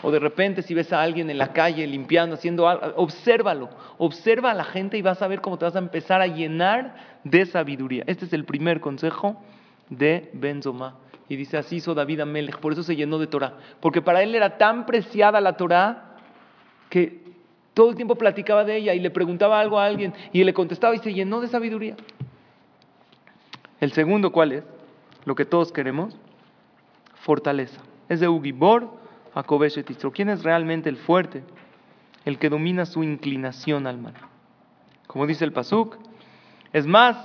O 0.03 0.11
de 0.11 0.19
repente 0.19 0.61
si 0.63 0.75
ves 0.75 0.93
a 0.93 1.01
alguien 1.01 1.31
en 1.31 1.39
la 1.39 1.53
calle 1.53 1.87
limpiando, 1.87 2.35
haciendo 2.35 2.69
algo, 2.69 2.95
obsérvalo, 2.97 3.71
observa 3.97 4.51
a 4.51 4.55
la 4.55 4.65
gente 4.65 4.99
y 4.99 5.03
vas 5.03 5.23
a 5.23 5.29
ver 5.29 5.41
cómo 5.41 5.57
te 5.57 5.65
vas 5.65 5.77
a 5.77 5.79
empezar 5.79 6.21
a 6.21 6.27
llenar 6.27 6.97
de 7.23 7.47
sabiduría. 7.47 8.03
Este 8.09 8.25
es 8.25 8.33
el 8.33 8.45
primer 8.45 8.81
consejo 8.81 9.41
de 9.89 10.31
Benzoma. 10.33 10.97
Y 11.29 11.37
dice, 11.37 11.57
así 11.57 11.77
hizo 11.77 11.95
David 11.95 12.21
Amelech, 12.21 12.59
por 12.59 12.73
eso 12.73 12.83
se 12.83 12.97
llenó 12.97 13.19
de 13.19 13.27
Torah. 13.27 13.55
Porque 13.81 14.03
para 14.03 14.23
él 14.23 14.35
era 14.35 14.59
tan 14.59 14.87
preciada 14.87 15.41
la 15.41 15.57
Torah 15.57 16.17
que 16.91 17.23
todo 17.73 17.91
el 17.91 17.97
tiempo 17.97 18.17
platicaba 18.17 18.65
de 18.65 18.77
ella 18.77 18.95
y 18.95 19.01
le 19.01 19.11
preguntaba 19.11 19.59
algo 19.59 19.79
a 19.79 19.87
alguien 19.87 20.15
y 20.33 20.45
le 20.45 20.55
contestaba 20.55 20.95
y 20.95 20.99
se 20.99 21.15
llenó 21.15 21.41
de 21.41 21.49
sabiduría. 21.49 21.97
El 23.81 23.93
segundo, 23.93 24.33
¿cuál 24.33 24.53
es? 24.53 24.65
Lo 25.25 25.35
que 25.35 25.45
todos 25.45 25.73
queremos, 25.73 26.17
fortaleza. 27.15 27.81
Es 28.09 28.21
de 28.21 28.29
Ugibor 28.29 29.05
¿Quién 30.13 30.29
es 30.29 30.45
realmente 30.45 30.89
el 30.89 30.97
fuerte? 30.97 31.43
El 32.25 32.39
que 32.39 32.49
domina 32.49 32.87
su 32.87 33.03
inclinación 33.03 33.87
al 33.87 33.99
mal. 33.99 34.15
Como 35.07 35.27
dice 35.27 35.45
el 35.45 35.53
Pasuk, 35.53 35.97
es 36.73 36.87
más, 36.87 37.17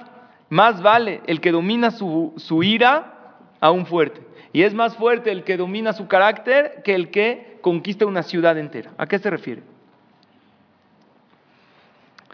más 0.49 0.81
vale 0.81 1.21
el 1.27 1.39
que 1.39 1.51
domina 1.51 1.91
su, 1.91 2.33
su 2.37 2.63
ira 2.63 3.18
a 3.59 3.71
un 3.71 3.85
fuerte. 3.85 4.21
Y 4.51 4.63
es 4.63 4.73
más 4.73 4.95
fuerte 4.95 5.31
el 5.31 5.43
que 5.43 5.57
domina 5.57 5.93
su 5.93 6.07
carácter 6.07 6.81
que 6.83 6.95
el 6.95 7.11
que 7.11 7.59
conquista 7.61 8.05
una 8.05 8.23
ciudad 8.23 8.57
entera. 8.57 8.91
¿A 8.97 9.05
qué 9.07 9.19
se 9.19 9.29
refiere? 9.29 9.61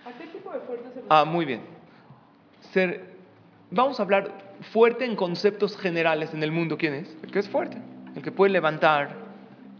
¿A 0.05 0.11
qué 0.17 0.27
tipo 0.27 0.51
de 0.51 0.59
fuerte 0.59 0.83
se 0.83 0.89
refiere? 0.89 1.07
Ah, 1.09 1.25
muy 1.25 1.45
bien. 1.45 1.61
Ser, 2.71 3.15
vamos 3.71 3.99
a 3.99 4.03
hablar 4.03 4.31
fuerte 4.71 5.05
en 5.05 5.15
conceptos 5.15 5.77
generales 5.77 6.33
en 6.33 6.43
el 6.43 6.51
mundo. 6.51 6.77
¿Quién 6.77 6.93
es? 6.93 7.17
El 7.21 7.31
que 7.31 7.39
es 7.39 7.49
fuerte, 7.49 7.77
el 8.15 8.21
que 8.21 8.31
puede 8.31 8.51
levantar, 8.51 9.15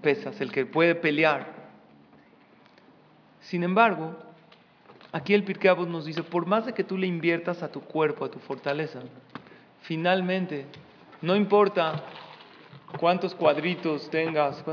pesas, 0.02 0.40
el 0.42 0.52
que 0.52 0.66
puede 0.66 0.96
pelear. 0.96 1.54
Sin 3.40 3.64
embargo, 3.64 4.16
aquí 5.12 5.34
el 5.34 5.44
Pirkei 5.44 5.76
nos 5.88 6.06
dice, 6.06 6.24
por 6.24 6.46
más 6.46 6.66
de 6.66 6.74
que 6.74 6.84
tú 6.84 6.98
le 6.98 7.08
inviertas 7.08 7.64
a 7.64 7.72
tu 7.72 7.82
cuerpo, 7.82 8.26
a 8.26 8.32
tu 8.32 8.40
fortaleza, 8.40 9.00
finalmente, 9.82 10.66
no 11.26 11.36
importa 11.36 12.04
cuántos 13.00 13.34
cuadritos 13.34 14.12
tengas, 14.12 14.64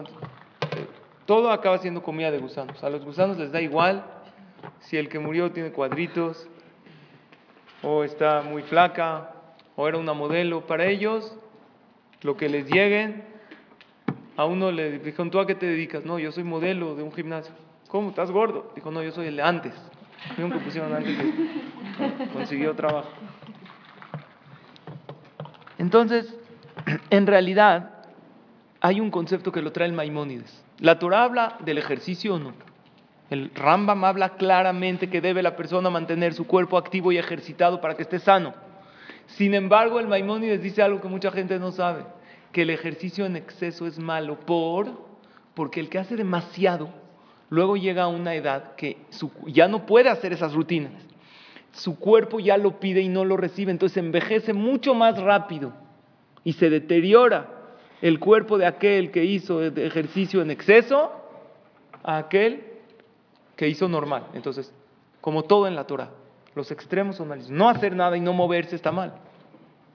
todo 1.25 1.51
acaba 1.51 1.79
siendo 1.79 2.03
comida 2.03 2.31
de 2.31 2.39
gusanos. 2.39 2.85
A 2.85 2.91
los 2.91 3.03
gusanos 3.03 3.39
les 3.39 3.51
da 3.53 3.63
igual 3.63 4.05
si 4.81 4.99
el 4.99 5.09
que 5.09 5.19
murió 5.19 5.51
tiene 5.51 5.73
cuadritos, 5.73 6.47
o 7.83 8.05
está 8.05 8.43
muy 8.43 8.63
flaca, 8.65 9.33
o 9.77 9.89
era 9.89 9.97
una 9.97 10.13
modelo. 10.13 10.67
Para 10.67 10.85
ellos, 10.85 11.35
lo 12.21 12.37
que 12.37 12.51
les 12.51 12.71
lleguen 12.71 13.25
a 14.37 14.45
uno 14.45 14.71
le 14.71 14.99
dijeron, 14.99 15.31
¿tú 15.31 15.41
a 15.41 15.47
qué 15.47 15.55
te 15.55 15.65
dedicas? 15.65 16.05
No, 16.05 16.19
yo 16.19 16.33
soy 16.33 16.45
modelo 16.45 16.95
de 16.95 17.03
un 17.03 17.13
gimnasio. 17.13 17.55
¿Cómo? 17.89 18.11
¿Estás 18.11 18.31
gordo? 18.31 18.73
Dijo, 18.75 18.91
no, 18.91 19.03
yo 19.03 19.13
soy 19.13 19.29
el 19.29 19.37
de 19.37 19.43
antes. 19.43 19.75
que 20.37 20.43
pusieron 20.59 20.93
antes 20.93 21.17
consiguió 22.35 22.75
trabajo. 22.75 23.09
Entonces, 25.79 26.39
en 27.11 27.27
realidad, 27.27 27.91
hay 28.81 29.01
un 29.01 29.11
concepto 29.11 29.53
que 29.53 29.63
lo 29.63 29.73
trae 29.73 29.89
el 29.89 29.95
Maimónides. 29.95 30.65
La 30.79 30.99
Torah 30.99 31.25
habla 31.25 31.57
del 31.61 31.79
ejercicio 31.79 32.35
o 32.35 32.39
no. 32.39 32.53
El 33.31 33.51
Rambam 33.55 34.05
habla 34.05 34.31
claramente 34.31 35.09
que 35.09 35.21
debe 35.21 35.43
la 35.43 35.57
persona 35.57 35.89
mantener 35.89 36.35
su 36.35 36.47
cuerpo 36.47 36.77
activo 36.77 37.13
y 37.13 37.19
ejercitado 37.19 37.81
para 37.81 37.95
que 37.95 38.03
esté 38.03 38.19
sano. 38.19 38.55
Sin 39.27 39.55
embargo, 39.55 40.01
el 40.01 40.09
Maimónides 40.09 40.63
dice 40.63 40.83
algo 40.83 41.01
que 41.01 41.09
mucha 41.09 41.31
gente 41.31 41.59
no 41.59 41.71
sabe 41.71 42.05
que 42.51 42.63
el 42.63 42.71
ejercicio 42.71 43.25
en 43.25 43.37
exceso 43.37 43.87
es 43.87 43.99
malo 43.99 44.39
por 44.41 45.07
porque 45.55 45.81
el 45.81 45.89
que 45.89 45.99
hace 45.99 46.17
demasiado 46.17 46.91
luego 47.49 47.77
llega 47.77 48.05
a 48.05 48.09
una 48.09 48.35
edad 48.35 48.75
que 48.75 48.99
ya 49.47 49.69
no 49.69 49.87
puede 49.87 50.09
hacer 50.09 50.33
esas 50.33 50.53
rutinas. 50.53 50.93
Su 51.73 51.99
cuerpo 51.99 52.41
ya 52.41 52.59
lo 52.59 52.81
pide 52.81 53.01
y 53.01 53.09
no 53.09 53.25
lo 53.25 53.37
recibe, 53.37 53.71
entonces 53.71 53.97
envejece 53.97 54.53
mucho 54.53 54.95
más 54.95 55.19
rápido 55.19 55.73
y 56.45 56.55
se 56.55 56.71
deteriora 56.71 57.49
el 58.01 58.19
cuerpo 58.19 58.59
de 58.59 58.67
aquel 58.67 59.11
que 59.11 59.25
hizo 59.25 59.63
ejercicio 59.63 60.43
en 60.43 60.51
exceso 60.51 61.13
a 62.03 62.19
aquel 62.19 62.65
que 63.57 63.69
hizo 63.69 63.89
normal. 63.89 64.27
Entonces, 64.35 64.73
como 65.21 65.45
todo 65.45 65.69
en 65.69 65.77
la 65.77 65.87
Torah, 65.87 66.11
los 66.55 66.71
extremos 66.71 67.17
son 67.17 67.29
malos. 67.29 67.49
No 67.49 67.69
hacer 67.69 67.95
nada 67.95 68.17
y 68.17 68.21
no 68.21 68.33
moverse 68.33 68.77
está 68.77 68.91
mal. 68.91 69.15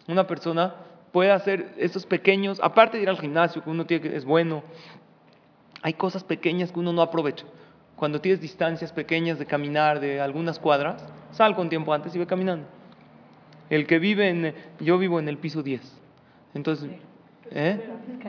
Una 0.08 0.26
persona 0.26 0.76
puede 1.12 1.32
hacer 1.32 1.74
esos 1.78 2.06
pequeños, 2.06 2.60
aparte 2.64 2.98
de 2.98 3.04
ir 3.04 3.10
al 3.10 3.20
gimnasio, 3.20 3.64
que 3.64 3.70
uno 3.70 3.86
tiene 3.86 4.10
que, 4.10 4.16
es 4.16 4.24
bueno, 4.24 4.64
hay 5.82 5.94
cosas 5.94 6.24
pequeñas 6.24 6.72
que 6.72 6.80
uno 6.80 6.94
no 6.94 7.02
aprovecha. 7.02 7.46
Cuando 7.98 8.22
tienes 8.22 8.40
distancias 8.40 8.94
pequeñas 8.94 9.40
de 9.40 9.46
caminar 9.46 10.00
de 10.00 10.22
algunas 10.22 10.60
cuadras, 10.60 11.04
sal 11.32 11.56
con 11.56 11.70
tiempo 11.70 11.94
antes 11.94 12.16
y 12.16 12.20
ve 12.20 12.28
caminando. 12.28 12.68
El 13.70 13.86
que 13.86 14.00
vive 14.00 14.30
en, 14.30 14.54
yo 14.80 14.98
vivo 14.98 15.20
en 15.20 15.28
el 15.28 15.38
piso 15.38 15.62
10. 15.62 15.82
Entonces, 16.54 16.90
¿eh? 17.52 17.80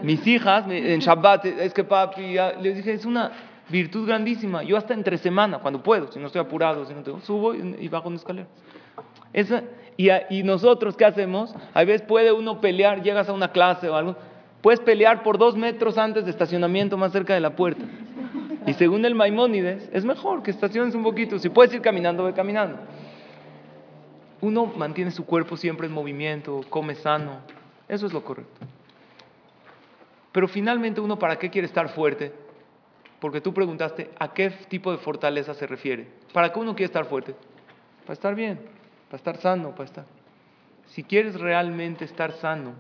mis 0.03 0.27
hijas 0.27 0.65
en 0.69 1.01
Shabbat, 1.01 1.47
es 1.47 1.73
que 1.73 1.85
papi, 1.85 2.37
les 2.61 2.77
dije, 2.77 2.93
es 2.93 3.05
una 3.05 3.33
virtud 3.69 4.07
grandísima. 4.07 4.63
Yo 4.63 4.77
hasta 4.77 4.95
entre 4.95 5.19
semana, 5.19 5.59
cuando 5.59 5.83
puedo, 5.83 6.11
si 6.11 6.19
no 6.19 6.27
estoy 6.27 6.41
apurado, 6.41 6.85
si 6.85 6.95
no 6.95 7.03
tengo, 7.03 7.21
subo 7.21 7.55
y 7.55 7.89
bajo 7.89 8.09
una 8.09 8.17
escalera. 8.17 8.49
Esa, 9.33 9.63
y, 9.97 10.43
nosotros, 10.45 10.97
¿qué 10.97 11.05
hacemos? 11.05 11.55
A 11.75 11.83
veces 11.85 12.03
puede 12.03 12.33
uno 12.33 12.61
pelear, 12.61 13.03
llegas 13.03 13.29
a 13.29 13.33
una 13.33 13.51
clase 13.51 13.89
o 13.89 13.97
algo, 13.97 14.17
puedes 14.63 14.79
pelear 14.79 15.25
por 15.25 15.39
dos 15.39 15.57
metros 15.57 15.99
antes 15.99 16.25
de 16.25 16.31
estacionamiento 16.31 16.97
más 16.97 17.11
cerca 17.11 17.35
de 17.35 17.41
la 17.41 17.51
puerta. 17.51 17.85
Y 18.65 18.75
según 18.75 19.05
el 19.05 19.17
Maimónides, 19.17 19.89
es 19.93 20.05
mejor 20.05 20.43
que 20.43 20.53
estaciones 20.53 20.95
un 20.95 21.03
poquito. 21.03 21.39
Si 21.39 21.49
puedes 21.49 21.75
ir 21.75 21.81
caminando, 21.81 22.23
ve 22.23 22.33
caminando. 22.33 22.79
Uno 24.41 24.67
mantiene 24.67 25.11
su 25.11 25.27
cuerpo 25.27 25.57
siempre 25.57 25.89
en 25.89 25.93
movimiento, 25.93 26.61
come 26.71 26.95
sano. 26.95 27.39
Eso 27.89 28.07
es 28.07 28.13
lo 28.13 28.23
correcto. 28.23 28.67
Pero 30.33 30.47
finalmente 30.47 31.01
uno, 31.01 31.19
¿para 31.19 31.39
qué 31.39 31.51
quiere 31.51 31.67
estar 31.67 31.89
fuerte? 31.89 32.33
Porque 33.19 33.41
tú 33.41 33.53
preguntaste, 33.53 34.11
¿a 34.19 34.33
qué 34.33 34.51
tipo 34.51 34.93
de 34.93 34.99
fortaleza 34.99 35.55
se 35.55 35.67
refiere? 35.67 36.07
¿Para 36.33 36.53
qué 36.53 36.59
uno 36.59 36.75
quiere 36.75 36.87
estar 36.87 37.07
fuerte? 37.07 37.35
Para 38.05 38.13
estar 38.13 38.35
bien 38.35 38.79
para 39.09 39.17
estar 39.17 39.37
sano, 39.39 39.71
para 39.71 39.85
estar. 39.85 40.05
Si 40.87 41.03
quieres 41.03 41.41
realmente 41.41 42.05
estar 42.05 42.33
sano, 42.33 42.75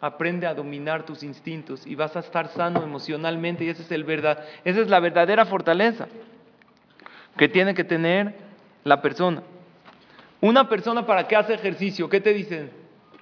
aprende 0.00 0.46
a 0.46 0.54
dominar 0.54 1.04
tus 1.04 1.22
instintos 1.22 1.86
y 1.86 1.94
vas 1.94 2.16
a 2.16 2.20
estar 2.20 2.48
sano 2.48 2.82
emocionalmente 2.82 3.64
y 3.64 3.68
ese 3.68 3.82
es 3.82 3.92
el 3.92 4.04
verdad, 4.04 4.44
esa 4.64 4.80
es 4.80 4.88
la 4.88 5.00
verdadera 5.00 5.44
fortaleza 5.44 6.08
que 7.36 7.48
tiene 7.48 7.74
que 7.74 7.84
tener 7.84 8.34
la 8.84 9.00
persona. 9.02 9.42
Una 10.40 10.68
persona 10.68 11.06
para 11.06 11.28
qué 11.28 11.36
hace 11.36 11.54
ejercicio, 11.54 12.08
¿qué 12.08 12.20
te 12.20 12.32
dicen? 12.32 12.70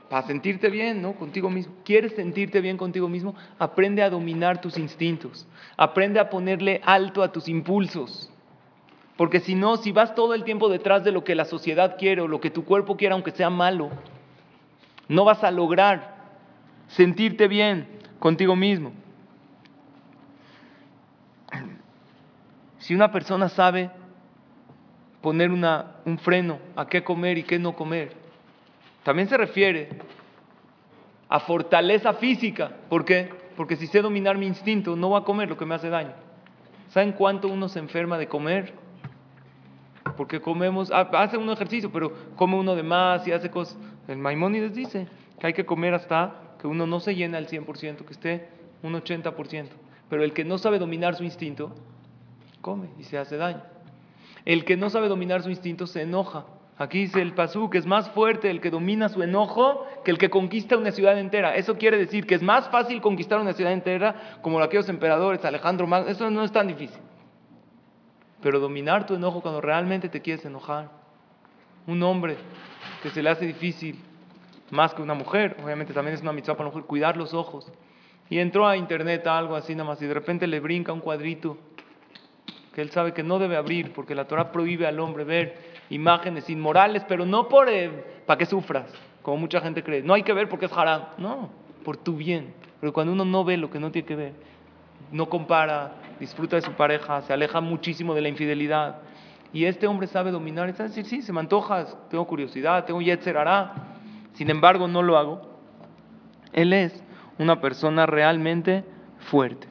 Para 0.09 0.27
sentirte 0.27 0.71
bien, 0.71 1.03
¿no? 1.03 1.13
Contigo 1.13 1.51
mismo. 1.51 1.75
¿Quieres 1.85 2.15
sentirte 2.15 2.61
bien 2.61 2.79
contigo 2.79 3.09
mismo? 3.09 3.35
Aprende 3.59 4.03
a 4.03 4.09
dominar 4.09 4.61
tus 4.61 4.79
instintos. 4.79 5.47
Aprende 5.77 6.19
a 6.19 6.31
ponerle 6.31 6.81
alto 6.85 7.23
a 7.23 7.31
tus 7.31 7.49
impulsos. 7.49 8.31
Porque 9.19 9.41
si 9.41 9.55
no, 9.55 9.77
si 9.77 9.93
vas 9.93 10.15
todo 10.15 10.33
el 10.33 10.45
tiempo 10.45 10.69
detrás 10.69 11.05
de 11.05 11.13
lo 11.13 11.25
que 11.25 11.35
la 11.35 11.45
sociedad 11.45 11.97
quiere 11.99 12.23
o 12.23 12.29
lo 12.29 12.41
que 12.41 12.51
tu 12.51 12.65
cuerpo 12.65 12.97
quiere, 12.97 13.13
aunque 13.13 13.33
sea 13.33 13.51
malo, 13.51 13.91
no 15.09 15.25
vas 15.25 15.45
a 15.45 15.51
lograr 15.51 16.17
sentirte 16.87 17.49
bien 17.49 17.87
contigo 18.19 18.57
mismo. 18.57 18.93
Si 22.79 22.95
una 22.95 23.13
persona 23.13 23.49
sabe 23.49 23.91
poner 25.21 25.51
un 25.51 26.19
freno 26.19 26.61
a 26.77 26.87
qué 26.87 27.05
comer 27.05 27.37
y 27.37 27.43
qué 27.43 27.59
no 27.59 27.75
comer, 27.75 28.28
también 29.09 29.27
se 29.27 29.39
refiere 29.39 29.89
a 31.31 31.41
fortaleza 31.41 32.13
física. 32.13 32.73
¿Por 32.91 33.07
qué? 33.07 33.31
Porque 33.57 33.75
si 33.75 33.87
sé 33.87 34.03
dominar 34.03 34.37
mi 34.37 34.47
instinto, 34.47 34.97
no 34.97 35.09
voy 35.09 35.23
a 35.23 35.25
comer 35.25 35.49
lo 35.49 35.57
que 35.57 35.65
me 35.65 35.75
hace 35.75 35.89
daño. 35.89 36.13
¿Saben 36.91 37.13
cuánto 37.13 37.49
uno 37.49 37.71
se 37.71 37.79
enferma 37.79 38.19
de 38.19 38.29
comer? 38.29 38.75
porque 40.15 40.43
comemos, 40.43 40.91
hace 40.91 41.39
un 41.39 41.49
ejercicio, 41.49 41.91
pero 41.91 42.13
come 42.37 42.57
uno 42.57 42.75
de 42.75 42.83
más 42.83 43.27
y 43.27 43.33
hace 43.33 43.51
cosas. 43.51 43.79
El 44.09 44.19
Maimónides 44.19 44.75
dice 44.75 45.07
que 45.39 45.47
hay 45.47 45.53
que 45.55 45.65
comer 45.65 45.95
hasta 45.95 46.35
que 46.61 46.67
uno 46.67 46.87
no 46.87 47.01
se 47.01 47.15
llene 47.15 47.39
al 47.39 47.47
100%, 47.47 48.05
que 48.05 48.13
esté 48.13 48.49
un 48.83 48.93
80%. 48.93 49.69
Pero 50.11 50.23
el 50.23 50.35
que 50.35 50.45
no 50.45 50.59
sabe 50.59 50.79
dominar 50.79 51.15
su 51.15 51.25
instinto, 51.25 51.75
come 52.61 52.89
y 52.99 53.05
se 53.05 53.17
hace 53.17 53.39
daño. 53.39 53.63
El 54.45 54.67
que 54.67 54.77
no 54.77 54.91
sabe 54.91 55.09
dominar 55.09 55.43
su 55.43 55.49
instinto 55.49 55.87
se 55.87 56.03
enoja. 56.03 56.45
Aquí 56.79 57.01
dice 57.01 57.21
el 57.21 57.35
Pasú 57.35 57.69
que 57.71 57.79
es 57.79 57.87
más 57.87 58.09
fuerte 58.11 58.51
el 58.51 58.61
que 58.61 58.71
domina 58.71 59.09
su 59.09 59.21
enojo 59.23 59.85
que 60.05 60.13
el 60.13 60.19
que 60.19 60.31
conquista 60.31 60.77
una 60.77 60.93
ciudad 60.93 61.19
entera. 61.19 61.57
Eso 61.57 61.77
quiere 61.77 61.99
decir 61.99 62.25
que 62.25 62.37
es 62.37 62.43
más 62.43 62.69
fácil 62.69 63.01
conquistar 63.01 63.41
una 63.41 63.53
ciudad 63.53 63.73
entera 63.73 64.39
como 64.43 64.61
aquellos 64.61 64.89
emperadores, 64.89 65.45
Alejandro 65.45 65.89
Magno. 65.89 66.09
Eso 66.09 66.31
no 66.31 66.45
es 66.45 66.53
tan 66.53 66.69
difícil. 66.69 67.01
Pero 68.41 68.61
dominar 68.61 69.07
tu 69.07 69.15
enojo 69.15 69.41
cuando 69.41 69.61
realmente 69.61 70.09
te 70.09 70.23
quieres 70.23 70.45
enojar. 70.45 70.89
Un 71.89 72.01
hombre 72.05 72.37
que 73.03 73.11
se 73.11 73.23
le 73.25 73.31
hace 73.31 73.45
difícil, 73.45 73.99
más 74.71 74.95
que 74.95 75.03
una 75.03 75.15
mujer, 75.15 75.57
obviamente 75.65 75.93
también 75.93 76.15
es 76.15 76.23
una 76.23 76.33
mitzvah 76.33 76.55
para 76.55 76.69
una 76.69 76.75
mujer, 76.75 76.87
cuidar 76.87 77.17
los 77.17 77.35
ojos. 77.35 77.73
y 78.31 78.39
entró 78.39 78.69
a 78.69 78.77
internet 78.77 79.27
algo 79.27 79.57
así 79.57 79.75
nada 79.75 79.97
y 79.99 80.05
de 80.05 80.13
repente 80.13 80.47
le 80.47 80.61
brinca 80.61 80.93
un 80.93 81.01
cuadrito 81.01 81.57
que 82.75 82.83
él 82.83 82.91
sabe 82.91 83.15
que 83.15 83.23
no 83.23 83.39
debe 83.39 83.57
abrir 83.57 83.93
porque 83.95 84.15
la 84.15 84.27
Torah 84.27 84.53
prohíbe 84.53 84.87
al 84.87 85.01
hombre 85.01 85.25
ver 85.25 85.68
imágenes 85.91 86.49
inmorales, 86.51 87.05
pero 87.09 87.25
no 87.25 87.49
por 87.49 87.69
eh, 87.69 88.23
para 88.27 88.39
que 88.39 88.47
sufras, 88.47 88.93
como 89.23 89.39
mucha 89.39 89.61
gente 89.61 89.83
cree. 89.83 90.03
No 90.03 90.15
hay 90.15 90.23
que 90.23 90.33
ver 90.33 90.49
porque 90.49 90.67
es 90.67 90.73
haram, 90.73 91.03
no, 91.19 91.51
por 91.85 91.97
tu 91.97 92.17
bien. 92.17 92.53
Pero 92.81 92.93
cuando 92.93 93.13
uno 93.13 93.25
no 93.25 93.45
ve 93.45 93.57
lo 93.57 93.71
que 93.71 93.81
no 93.81 93.91
tiene 93.91 94.07
que 94.07 94.17
ver, 94.17 94.33
no 95.11 95.29
compara, 95.29 95.93
disfruta 96.21 96.57
de 96.57 96.63
su 96.63 96.73
pareja, 96.73 97.23
se 97.23 97.33
aleja 97.33 97.61
muchísimo 97.61 98.15
de 98.15 98.21
la 98.21 98.29
infidelidad. 98.29 98.97
Y 99.53 99.65
este 99.65 99.87
hombre 99.87 100.07
sabe 100.07 100.31
dominar, 100.31 100.73
sabe 100.75 100.91
decir, 100.91 101.07
sí, 101.07 101.23
se 101.23 101.33
me 101.33 101.41
antoja, 101.41 101.87
tengo 102.11 102.27
curiosidad, 102.27 102.85
tengo 102.85 103.01
yetzer 103.01 103.39
hará. 103.39 103.73
Sin 104.35 104.51
embargo, 104.51 104.87
no 104.87 105.03
lo 105.03 105.17
hago. 105.17 105.41
Él 106.53 106.73
es 106.73 107.03
una 107.39 107.61
persona 107.61 108.07
realmente 108.07 108.85
fuerte. 109.19 109.67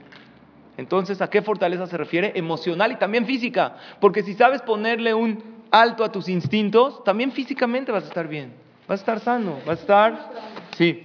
Entonces, 0.77 1.21
¿a 1.21 1.29
qué 1.29 1.41
fortaleza 1.41 1.87
se 1.87 1.97
refiere? 1.97 2.33
Emocional 2.35 2.91
y 2.91 2.95
también 2.97 3.25
física. 3.25 3.75
Porque 3.99 4.23
si 4.23 4.33
sabes 4.33 4.61
ponerle 4.61 5.13
un 5.13 5.56
alto 5.71 6.03
a 6.03 6.11
tus 6.11 6.29
instintos, 6.29 7.03
también 7.03 7.31
físicamente 7.31 7.91
vas 7.91 8.03
a 8.03 8.07
estar 8.07 8.27
bien. 8.27 8.53
Vas 8.87 8.99
a 8.99 9.01
estar 9.01 9.19
sano, 9.19 9.57
vas 9.65 9.79
a 9.79 9.81
estar... 9.81 10.31
Sí. 10.77 11.03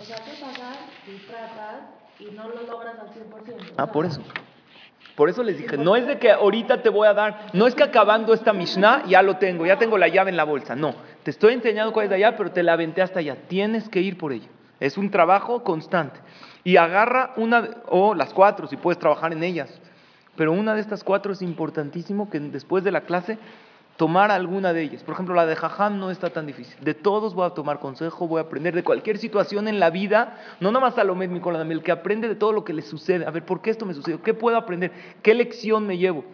O 0.00 0.04
sea, 0.04 0.16
tú 0.16 0.30
pagas 0.40 0.78
y 1.06 1.26
tratas 1.26 1.80
y 2.18 2.24
no 2.34 2.48
lo 2.48 2.62
logras 2.62 2.96
al 2.98 3.08
100%. 3.08 3.72
Ah, 3.76 3.90
por 3.90 4.06
eso. 4.06 4.22
Por 5.14 5.28
eso 5.28 5.42
les 5.42 5.58
dije, 5.58 5.76
no 5.76 5.94
es 5.94 6.06
de 6.06 6.18
que 6.18 6.30
ahorita 6.30 6.80
te 6.80 6.88
voy 6.88 7.06
a 7.06 7.12
dar, 7.12 7.48
no 7.52 7.66
es 7.66 7.74
que 7.74 7.82
acabando 7.82 8.32
esta 8.32 8.52
Mishnah 8.52 9.04
ya 9.06 9.22
lo 9.22 9.36
tengo, 9.36 9.66
ya 9.66 9.78
tengo 9.78 9.98
la 9.98 10.08
llave 10.08 10.30
en 10.30 10.36
la 10.36 10.44
bolsa. 10.44 10.74
No, 10.74 10.94
te 11.22 11.30
estoy 11.30 11.52
enseñando 11.52 11.92
cuál 11.92 12.04
es 12.04 12.10
de 12.10 12.16
allá, 12.16 12.36
pero 12.36 12.50
te 12.50 12.62
la 12.62 12.72
aventé 12.72 13.02
hasta 13.02 13.18
allá. 13.18 13.36
Tienes 13.46 13.88
que 13.88 14.00
ir 14.00 14.16
por 14.16 14.32
ella. 14.32 14.48
Es 14.80 14.96
un 14.96 15.10
trabajo 15.10 15.62
constante. 15.62 16.18
Y 16.64 16.76
agarra 16.76 17.34
una, 17.36 17.68
o 17.88 18.14
las 18.14 18.32
cuatro, 18.32 18.66
si 18.66 18.76
puedes 18.76 18.98
trabajar 18.98 19.32
en 19.32 19.42
ellas. 19.42 19.80
Pero 20.36 20.52
una 20.52 20.74
de 20.74 20.80
estas 20.80 21.04
cuatro 21.04 21.32
es 21.32 21.42
importantísimo 21.42 22.30
que 22.30 22.40
después 22.40 22.84
de 22.84 22.92
la 22.92 23.02
clase 23.02 23.38
tomar 23.96 24.30
alguna 24.30 24.72
de 24.72 24.82
ellas. 24.82 25.02
Por 25.02 25.14
ejemplo, 25.14 25.34
la 25.34 25.46
de 25.46 25.54
Jajam 25.54 25.98
no 25.98 26.10
está 26.10 26.30
tan 26.30 26.46
difícil. 26.46 26.82
De 26.82 26.94
todos 26.94 27.34
voy 27.34 27.46
a 27.46 27.50
tomar 27.50 27.78
consejo, 27.78 28.26
voy 28.26 28.38
a 28.38 28.42
aprender 28.42 28.74
de 28.74 28.82
cualquier 28.82 29.18
situación 29.18 29.68
en 29.68 29.78
la 29.78 29.90
vida, 29.90 30.40
no 30.60 30.70
nada 30.70 30.86
más 30.86 30.94
Salomé, 30.94 31.28
mi 31.28 31.40
el 31.40 31.82
que 31.82 31.92
aprende 31.92 32.28
de 32.28 32.34
todo 32.34 32.52
lo 32.52 32.64
que 32.64 32.72
le 32.72 32.82
sucede. 32.82 33.26
A 33.26 33.30
ver, 33.30 33.44
¿por 33.44 33.60
qué 33.60 33.70
esto 33.70 33.86
me 33.86 33.94
sucedió? 33.94 34.22
¿Qué 34.22 34.34
puedo 34.34 34.56
aprender? 34.56 34.92
¿Qué 35.22 35.34
lección 35.34 35.86
me 35.86 35.98
llevo? 35.98 36.24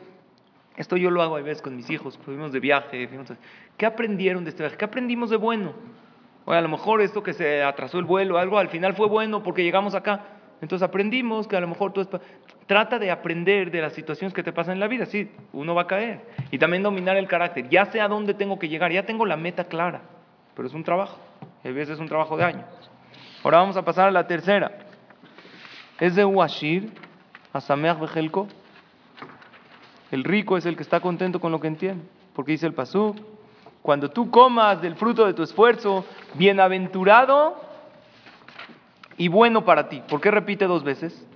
Esto 0.77 0.97
yo 0.97 1.11
lo 1.11 1.23
hago 1.23 1.37
a 1.37 1.43
veces 1.43 1.61
con 1.61 1.75
mis 1.75 1.91
hijos, 1.91 2.17
fuimos 2.25 2.53
de 2.53 2.61
viaje, 2.61 3.09
fuimos 3.09 3.33
¿qué 3.77 3.85
aprendieron 3.85 4.45
de 4.45 4.51
este 4.51 4.63
viaje? 4.63 4.77
¿Qué 4.77 4.85
aprendimos 4.85 5.29
de 5.29 5.37
bueno? 5.37 5.73
O 6.45 6.53
a 6.53 6.61
lo 6.61 6.69
mejor 6.69 7.03
esto 7.03 7.23
que 7.23 7.35
se 7.35 7.65
atrasó 7.65 7.99
el 7.99 8.05
vuelo, 8.05 8.39
algo 8.39 8.59
al 8.59 8.69
final 8.69 8.95
fue 8.95 9.09
bueno 9.09 9.43
porque 9.43 9.65
llegamos 9.65 9.97
acá. 9.97 10.38
Entonces 10.61 10.87
aprendimos 10.87 11.47
que 11.47 11.57
a 11.57 11.61
lo 11.61 11.69
mejor 11.69 11.93
tú 11.93 12.07
trata 12.67 12.99
de 12.99 13.11
aprender 13.11 13.71
de 13.71 13.81
las 13.81 13.93
situaciones 13.93 14.35
que 14.35 14.43
te 14.43 14.53
pasan 14.53 14.75
en 14.75 14.81
la 14.81 14.89
vida. 14.89 15.07
Sí, 15.07 15.31
uno 15.53 15.75
va 15.75 15.83
a 15.83 15.87
caer. 15.87 16.21
Y 16.51 16.59
también 16.59 16.83
dominar 16.83 17.17
el 17.17 17.29
carácter. 17.29 17.69
Ya 17.69 17.87
sé 17.87 18.01
a 18.01 18.09
dónde 18.09 18.35
tengo 18.35 18.59
que 18.59 18.69
llegar, 18.69 18.93
ya 18.93 19.05
tengo 19.05 19.25
la 19.25 19.37
meta 19.37 19.65
clara. 19.65 20.03
Pero 20.55 20.69
es 20.69 20.75
un 20.75 20.85
trabajo. 20.85 21.19
A 21.65 21.69
veces 21.69 21.91
es 21.91 22.01
un 22.01 22.09
trabajo 22.09 22.37
de 22.37 22.45
años. 22.45 22.67
Ahora 23.45 23.59
vamos 23.59 23.77
a 23.77 23.85
pasar 23.85 24.09
a 24.09 24.11
la 24.11 24.27
tercera. 24.27 24.73
Es 26.01 26.15
de 26.15 26.25
Uashir, 26.25 26.93
Asameach 27.53 27.99
Bejelko. 27.99 28.49
El 30.11 30.25
rico 30.25 30.57
es 30.57 30.67
el 30.67 30.77
que 30.77 30.83
está 30.83 31.01
contento 31.01 31.41
con 31.41 31.53
lo 31.53 31.61
que 31.61 31.69
entiende. 31.69 32.05
Porque 32.35 32.53
dice 32.53 32.67
el 32.67 32.75
Pasú, 32.75 33.15
cuando 33.83 34.11
tú 34.11 34.31
comas 34.31 34.83
del 34.83 34.97
fruto 34.97 35.27
de 35.27 35.35
tu 35.35 35.43
esfuerzo, 35.43 36.05
bienaventurado 36.35 37.68
y 39.19 39.29
bueno 39.29 39.65
para 39.65 39.89
ti. 39.89 40.03
¿Por 40.09 40.21
qué 40.21 40.31
repite 40.31 40.65
dos 40.67 40.85
veces? 40.85 41.27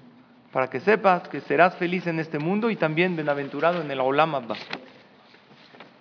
Para 0.52 0.70
que 0.70 0.80
sepas 0.80 1.28
que 1.28 1.40
serás 1.40 1.76
feliz 1.76 2.06
en 2.06 2.20
este 2.20 2.38
mundo 2.38 2.70
y 2.70 2.76
también 2.76 3.16
bienaventurado 3.16 3.82
en 3.82 3.90
el 3.90 4.00
Olam 4.00 4.36
Abba. 4.36 4.54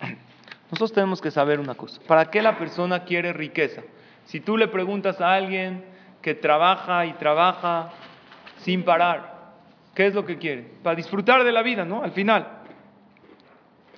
Nosotros 0.70 0.92
tenemos 0.92 1.20
que 1.20 1.30
saber 1.30 1.58
una 1.58 1.74
cosa. 1.74 2.00
¿Para 2.06 2.30
qué 2.30 2.40
la 2.40 2.56
persona 2.56 3.04
quiere 3.04 3.32
riqueza? 3.32 3.82
Si 4.26 4.40
tú 4.40 4.56
le 4.56 4.68
preguntas 4.68 5.20
a 5.20 5.34
alguien 5.34 5.84
que 6.22 6.34
trabaja 6.34 7.04
y 7.04 7.14
trabaja 7.14 7.90
sin 8.58 8.84
parar, 8.84 9.50
¿qué 9.94 10.06
es 10.06 10.14
lo 10.14 10.24
que 10.24 10.38
quiere? 10.38 10.62
Para 10.82 10.94
disfrutar 10.94 11.42
de 11.42 11.52
la 11.52 11.62
vida, 11.62 11.84
¿no? 11.84 12.04
Al 12.04 12.12
final. 12.12 12.46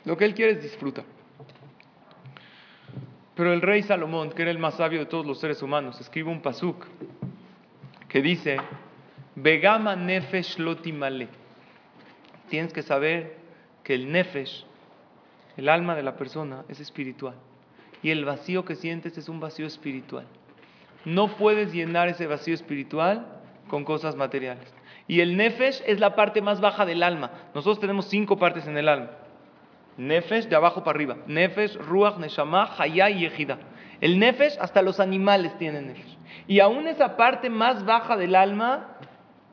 Lo 0.04 0.16
que 0.16 0.24
él 0.24 0.34
quiere 0.34 0.52
es 0.52 0.62
disfrutar. 0.62 1.04
Pero 3.34 3.52
el 3.52 3.60
rey 3.60 3.82
Salomón, 3.82 4.30
que 4.30 4.42
era 4.42 4.50
el 4.50 4.58
más 4.58 4.74
sabio 4.74 5.00
de 5.00 5.06
todos 5.06 5.26
los 5.26 5.40
seres 5.40 5.60
humanos, 5.60 6.00
escribe 6.00 6.30
un 6.30 6.40
pasuk 6.40 6.86
que 8.14 8.22
dice, 8.22 8.58
Begama 9.34 9.96
nefesh 9.96 10.60
lotimale. 10.60 11.26
Tienes 12.48 12.72
que 12.72 12.82
saber 12.82 13.38
que 13.82 13.96
el 13.96 14.12
nefesh, 14.12 14.64
el 15.56 15.68
alma 15.68 15.96
de 15.96 16.04
la 16.04 16.14
persona, 16.14 16.62
es 16.68 16.78
espiritual. 16.78 17.34
Y 18.04 18.10
el 18.10 18.24
vacío 18.24 18.64
que 18.64 18.76
sientes 18.76 19.18
es 19.18 19.28
un 19.28 19.40
vacío 19.40 19.66
espiritual. 19.66 20.26
No 21.04 21.26
puedes 21.36 21.72
llenar 21.72 22.06
ese 22.06 22.28
vacío 22.28 22.54
espiritual 22.54 23.26
con 23.66 23.84
cosas 23.84 24.14
materiales. 24.14 24.72
Y 25.08 25.18
el 25.18 25.36
nefesh 25.36 25.82
es 25.84 25.98
la 25.98 26.14
parte 26.14 26.40
más 26.40 26.60
baja 26.60 26.86
del 26.86 27.02
alma. 27.02 27.32
Nosotros 27.52 27.80
tenemos 27.80 28.06
cinco 28.06 28.36
partes 28.36 28.68
en 28.68 28.78
el 28.78 28.88
alma. 28.88 29.10
Nefesh 29.96 30.46
de 30.46 30.54
abajo 30.54 30.84
para 30.84 30.94
arriba. 30.94 31.16
Nefesh, 31.26 31.74
Ruach, 31.78 32.18
Neshama, 32.18 32.76
Hayá 32.78 33.10
y 33.10 33.24
Ejida. 33.24 33.58
El 34.00 34.20
nefesh, 34.20 34.56
hasta 34.60 34.82
los 34.82 35.00
animales 35.00 35.58
tienen 35.58 35.88
nefesh. 35.88 36.13
Y 36.46 36.60
aún 36.60 36.86
esa 36.88 37.16
parte 37.16 37.50
más 37.50 37.84
baja 37.84 38.16
del 38.16 38.34
alma 38.34 38.96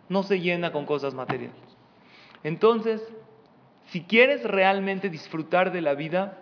no 0.10 0.24
se 0.24 0.40
llena 0.40 0.72
con 0.72 0.86
cosas 0.86 1.14
materiales. 1.14 1.56
Entonces, 2.44 3.02
si 3.88 4.04
quieres 4.04 4.44
realmente 4.44 5.10
disfrutar 5.10 5.72
de 5.72 5.82
la 5.82 5.94
vida, 5.94 6.38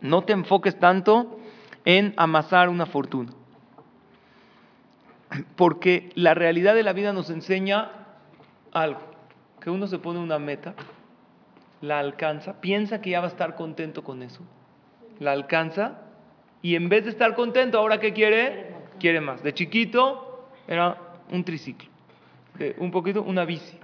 no 0.00 0.22
te 0.22 0.32
enfoques 0.32 0.78
tanto 0.78 1.38
en 1.84 2.14
amasar 2.16 2.68
una 2.68 2.86
fortuna. 2.86 3.32
Porque 5.56 6.10
la 6.14 6.34
realidad 6.34 6.74
de 6.74 6.82
la 6.82 6.92
vida 6.92 7.12
nos 7.12 7.30
enseña 7.30 7.90
algo, 8.72 9.00
que 9.60 9.70
uno 9.70 9.86
se 9.86 9.98
pone 9.98 10.18
una 10.18 10.38
meta, 10.38 10.74
la 11.80 11.98
alcanza, 11.98 12.60
piensa 12.60 13.00
que 13.00 13.10
ya 13.10 13.20
va 13.20 13.26
a 13.26 13.30
estar 13.30 13.54
contento 13.54 14.04
con 14.04 14.22
eso, 14.22 14.42
la 15.18 15.32
alcanza, 15.32 16.02
y 16.62 16.74
en 16.74 16.88
vez 16.88 17.04
de 17.04 17.10
estar 17.10 17.34
contento, 17.34 17.78
ahora 17.78 18.00
qué 18.00 18.12
quiere? 18.12 18.75
Quiere 18.98 19.20
más. 19.20 19.42
De 19.42 19.54
chiquito 19.54 20.48
era 20.66 20.98
un 21.30 21.44
triciclo, 21.44 21.88
un 22.78 22.90
poquito 22.90 23.22
una 23.22 23.44
bici. 23.44 23.78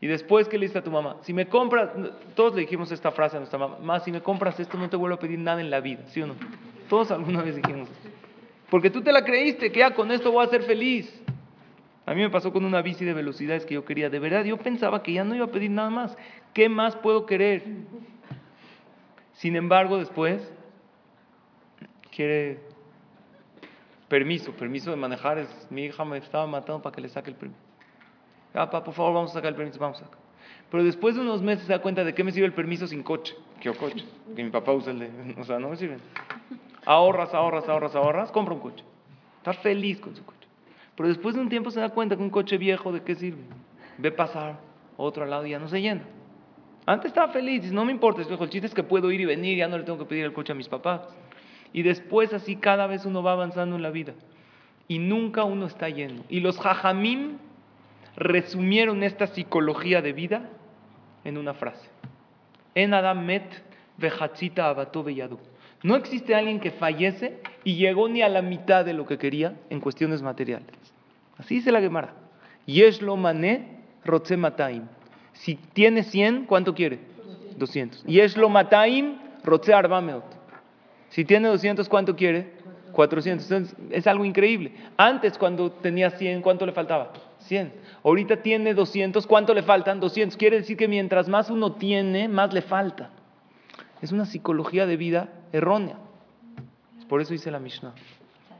Y 0.00 0.06
después, 0.06 0.48
¿qué 0.48 0.58
le 0.58 0.66
dice 0.66 0.78
a 0.78 0.82
tu 0.82 0.92
mamá? 0.92 1.16
Si 1.22 1.32
me 1.32 1.48
compras, 1.48 1.90
todos 2.36 2.54
le 2.54 2.60
dijimos 2.60 2.92
esta 2.92 3.10
frase 3.10 3.36
a 3.36 3.40
nuestra 3.40 3.58
mamá, 3.58 3.98
si 4.00 4.12
me 4.12 4.22
compras 4.22 4.60
esto 4.60 4.78
no 4.78 4.88
te 4.88 4.96
vuelvo 4.96 5.16
a 5.16 5.18
pedir 5.18 5.40
nada 5.40 5.60
en 5.60 5.70
la 5.70 5.80
vida, 5.80 6.04
¿sí 6.06 6.22
o 6.22 6.26
no? 6.28 6.34
Todos 6.88 7.10
alguna 7.10 7.42
vez 7.42 7.56
dijimos 7.56 7.88
esto. 7.90 8.08
Porque 8.70 8.90
tú 8.90 9.00
te 9.00 9.10
la 9.12 9.24
creíste, 9.24 9.72
que 9.72 9.80
ya 9.80 9.94
con 9.94 10.12
esto 10.12 10.30
voy 10.30 10.46
a 10.46 10.50
ser 10.50 10.62
feliz. 10.62 11.22
A 12.06 12.14
mí 12.14 12.22
me 12.22 12.30
pasó 12.30 12.52
con 12.52 12.64
una 12.64 12.80
bici 12.80 13.04
de 13.04 13.12
velocidades 13.12 13.66
que 13.66 13.74
yo 13.74 13.84
quería. 13.84 14.08
De 14.08 14.18
verdad, 14.18 14.44
yo 14.44 14.56
pensaba 14.56 15.02
que 15.02 15.12
ya 15.12 15.24
no 15.24 15.34
iba 15.34 15.46
a 15.46 15.50
pedir 15.50 15.70
nada 15.70 15.90
más. 15.90 16.16
¿Qué 16.54 16.68
más 16.68 16.96
puedo 16.96 17.26
querer? 17.26 17.64
Sin 19.34 19.56
embargo, 19.56 19.98
después 19.98 20.50
quiere 22.14 22.60
Permiso, 24.08 24.52
permiso 24.52 24.90
de 24.90 24.96
manejar 24.96 25.38
es, 25.38 25.48
mi 25.70 25.84
hija 25.84 26.04
me 26.04 26.18
estaba 26.18 26.46
matando 26.46 26.80
para 26.80 26.94
que 26.94 27.02
le 27.02 27.08
saque 27.08 27.30
el 27.30 27.36
permiso. 27.36 27.60
Ah, 28.54 28.64
papá, 28.64 28.84
por 28.84 28.94
favor, 28.94 29.14
vamos 29.14 29.30
a 29.32 29.34
sacar 29.34 29.50
el 29.50 29.56
permiso, 29.56 29.78
vamos 29.78 30.00
a 30.00 30.04
sacar. 30.04 30.18
Pero 30.70 30.82
después 30.82 31.14
de 31.14 31.20
unos 31.20 31.42
meses 31.42 31.66
se 31.66 31.72
da 31.72 31.80
cuenta 31.80 32.04
de 32.04 32.14
qué 32.14 32.24
me 32.24 32.32
sirve 32.32 32.46
el 32.46 32.54
permiso 32.54 32.86
sin 32.86 33.02
coche. 33.02 33.34
¿Qué 33.60 33.70
coche? 33.72 34.04
Que 34.34 34.42
mi 34.42 34.50
papá 34.50 34.72
usa 34.72 34.92
el 34.92 34.98
de... 35.00 35.34
O 35.38 35.44
sea, 35.44 35.58
no 35.58 35.68
me 35.70 35.76
sirve. 35.76 35.98
Ahorras, 36.86 37.34
ahorras, 37.34 37.68
ahorras, 37.68 37.94
ahorras, 37.94 38.32
compra 38.32 38.54
un 38.54 38.60
coche. 38.60 38.84
Está 39.38 39.52
feliz 39.52 40.00
con 40.00 40.16
su 40.16 40.24
coche. 40.24 40.48
Pero 40.96 41.08
después 41.08 41.34
de 41.34 41.40
un 41.42 41.48
tiempo 41.48 41.70
se 41.70 41.80
da 41.80 41.90
cuenta 41.90 42.16
que 42.16 42.22
un 42.22 42.30
coche 42.30 42.56
viejo, 42.58 42.92
¿de 42.92 43.02
qué 43.02 43.14
sirve? 43.14 43.42
Ve 43.98 44.10
pasar 44.10 44.58
otro 44.96 45.24
al 45.24 45.30
lado 45.30 45.46
y 45.46 45.50
ya 45.50 45.58
no 45.58 45.68
se 45.68 45.80
llena. 45.80 46.02
Antes 46.86 47.10
estaba 47.10 47.30
feliz, 47.32 47.62
dice, 47.62 47.74
no 47.74 47.84
me 47.84 47.92
importa, 47.92 48.22
el 48.22 48.50
chiste 48.50 48.66
es 48.66 48.74
que 48.74 48.82
puedo 48.82 49.10
ir 49.12 49.20
y 49.20 49.26
venir, 49.26 49.58
ya 49.58 49.68
no 49.68 49.76
le 49.76 49.84
tengo 49.84 49.98
que 49.98 50.06
pedir 50.06 50.24
el 50.24 50.32
coche 50.32 50.52
a 50.52 50.54
mis 50.54 50.68
papás. 50.68 51.02
Y 51.72 51.82
después 51.82 52.32
así 52.32 52.56
cada 52.56 52.86
vez 52.86 53.04
uno 53.04 53.22
va 53.22 53.32
avanzando 53.32 53.76
en 53.76 53.82
la 53.82 53.90
vida. 53.90 54.14
Y 54.86 54.98
nunca 54.98 55.44
uno 55.44 55.66
está 55.66 55.88
lleno. 55.88 56.24
Y 56.28 56.40
los 56.40 56.58
jajamim 56.58 57.38
resumieron 58.16 59.02
esta 59.02 59.26
psicología 59.28 60.02
de 60.02 60.12
vida 60.12 60.48
en 61.24 61.38
una 61.38 61.54
frase. 61.54 61.88
En 62.74 62.94
Adam 62.94 63.24
met 63.24 63.44
abato 64.58 65.04
No 65.82 65.96
existe 65.96 66.34
alguien 66.34 66.60
que 66.60 66.70
fallece 66.70 67.40
y 67.64 67.76
llegó 67.76 68.08
ni 68.08 68.22
a 68.22 68.28
la 68.28 68.42
mitad 68.42 68.84
de 68.84 68.92
lo 68.92 69.06
que 69.06 69.18
quería 69.18 69.56
en 69.70 69.80
cuestiones 69.80 70.22
materiales. 70.22 70.68
Así 71.36 71.56
dice 71.56 71.72
la 71.72 71.80
Gemara. 71.80 72.14
Yeshlo 72.66 73.16
mané 73.16 73.78
rotze 74.04 74.36
mataim. 74.36 74.86
Si 75.32 75.54
tiene 75.54 76.02
100, 76.02 76.46
¿cuánto 76.46 76.74
quiere? 76.74 76.98
200. 77.56 78.04
Yeshlo 78.04 78.48
mataim 78.48 79.16
rotze. 79.44 79.72
Si 81.10 81.24
tiene 81.24 81.48
200, 81.48 81.88
¿cuánto 81.88 82.16
quiere? 82.16 82.52
400. 82.92 83.50
Entonces, 83.50 83.76
es 83.90 84.06
algo 84.06 84.24
increíble. 84.24 84.72
Antes, 84.96 85.38
cuando 85.38 85.70
tenía 85.70 86.10
100, 86.10 86.42
¿cuánto 86.42 86.66
le 86.66 86.72
faltaba? 86.72 87.12
100. 87.40 87.72
Ahorita 88.04 88.42
tiene 88.42 88.74
200, 88.74 89.26
¿cuánto 89.26 89.54
le 89.54 89.62
faltan? 89.62 90.00
200. 90.00 90.36
Quiere 90.36 90.58
decir 90.58 90.76
que 90.76 90.88
mientras 90.88 91.28
más 91.28 91.50
uno 91.50 91.72
tiene, 91.72 92.28
más 92.28 92.52
le 92.52 92.62
falta. 92.62 93.10
Es 94.02 94.12
una 94.12 94.26
psicología 94.26 94.86
de 94.86 94.96
vida 94.96 95.28
errónea. 95.52 95.96
Por 97.08 97.20
eso 97.20 97.32
dice 97.32 97.50
la 97.50 97.58
Mishnah. 97.58 97.94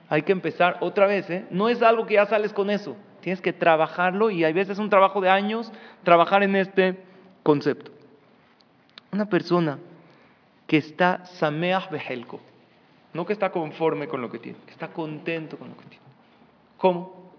Hay 0.09 0.23
que 0.23 0.33
empezar 0.33 0.79
otra 0.81 1.07
vez, 1.07 1.29
¿eh? 1.29 1.47
No 1.51 1.69
es 1.69 1.83
algo 1.83 2.07
que 2.07 2.15
ya 2.15 2.27
sales 2.27 2.53
con 2.53 2.71
eso. 2.71 2.97
Tienes 3.21 3.41
que 3.43 3.53
trabajarlo 3.53 4.31
y 4.31 4.45
hay 4.45 4.53
veces 4.53 4.79
un 4.79 4.89
trabajo 4.89 5.21
de 5.21 5.29
años 5.29 5.71
trabajar 6.03 6.43
en 6.43 6.57
este 6.57 6.97
concepto. 7.43 7.91
Una 9.13 9.29
persona 9.29 9.79
que 10.69 10.77
está 10.77 11.25
sameach 11.25 11.91
behelko, 11.91 12.39
no 13.15 13.27
que 13.27 13.33
está 13.33 13.51
conforme 13.51 14.07
con 14.07 14.21
lo 14.21 14.31
que 14.31 14.39
tiene, 14.39 14.59
que 14.67 14.73
está 14.73 14.89
contento 14.89 15.59
con 15.59 15.71
lo 15.71 15.77
que 15.77 15.87
tiene. 15.87 16.05
¿Cómo? 16.77 17.33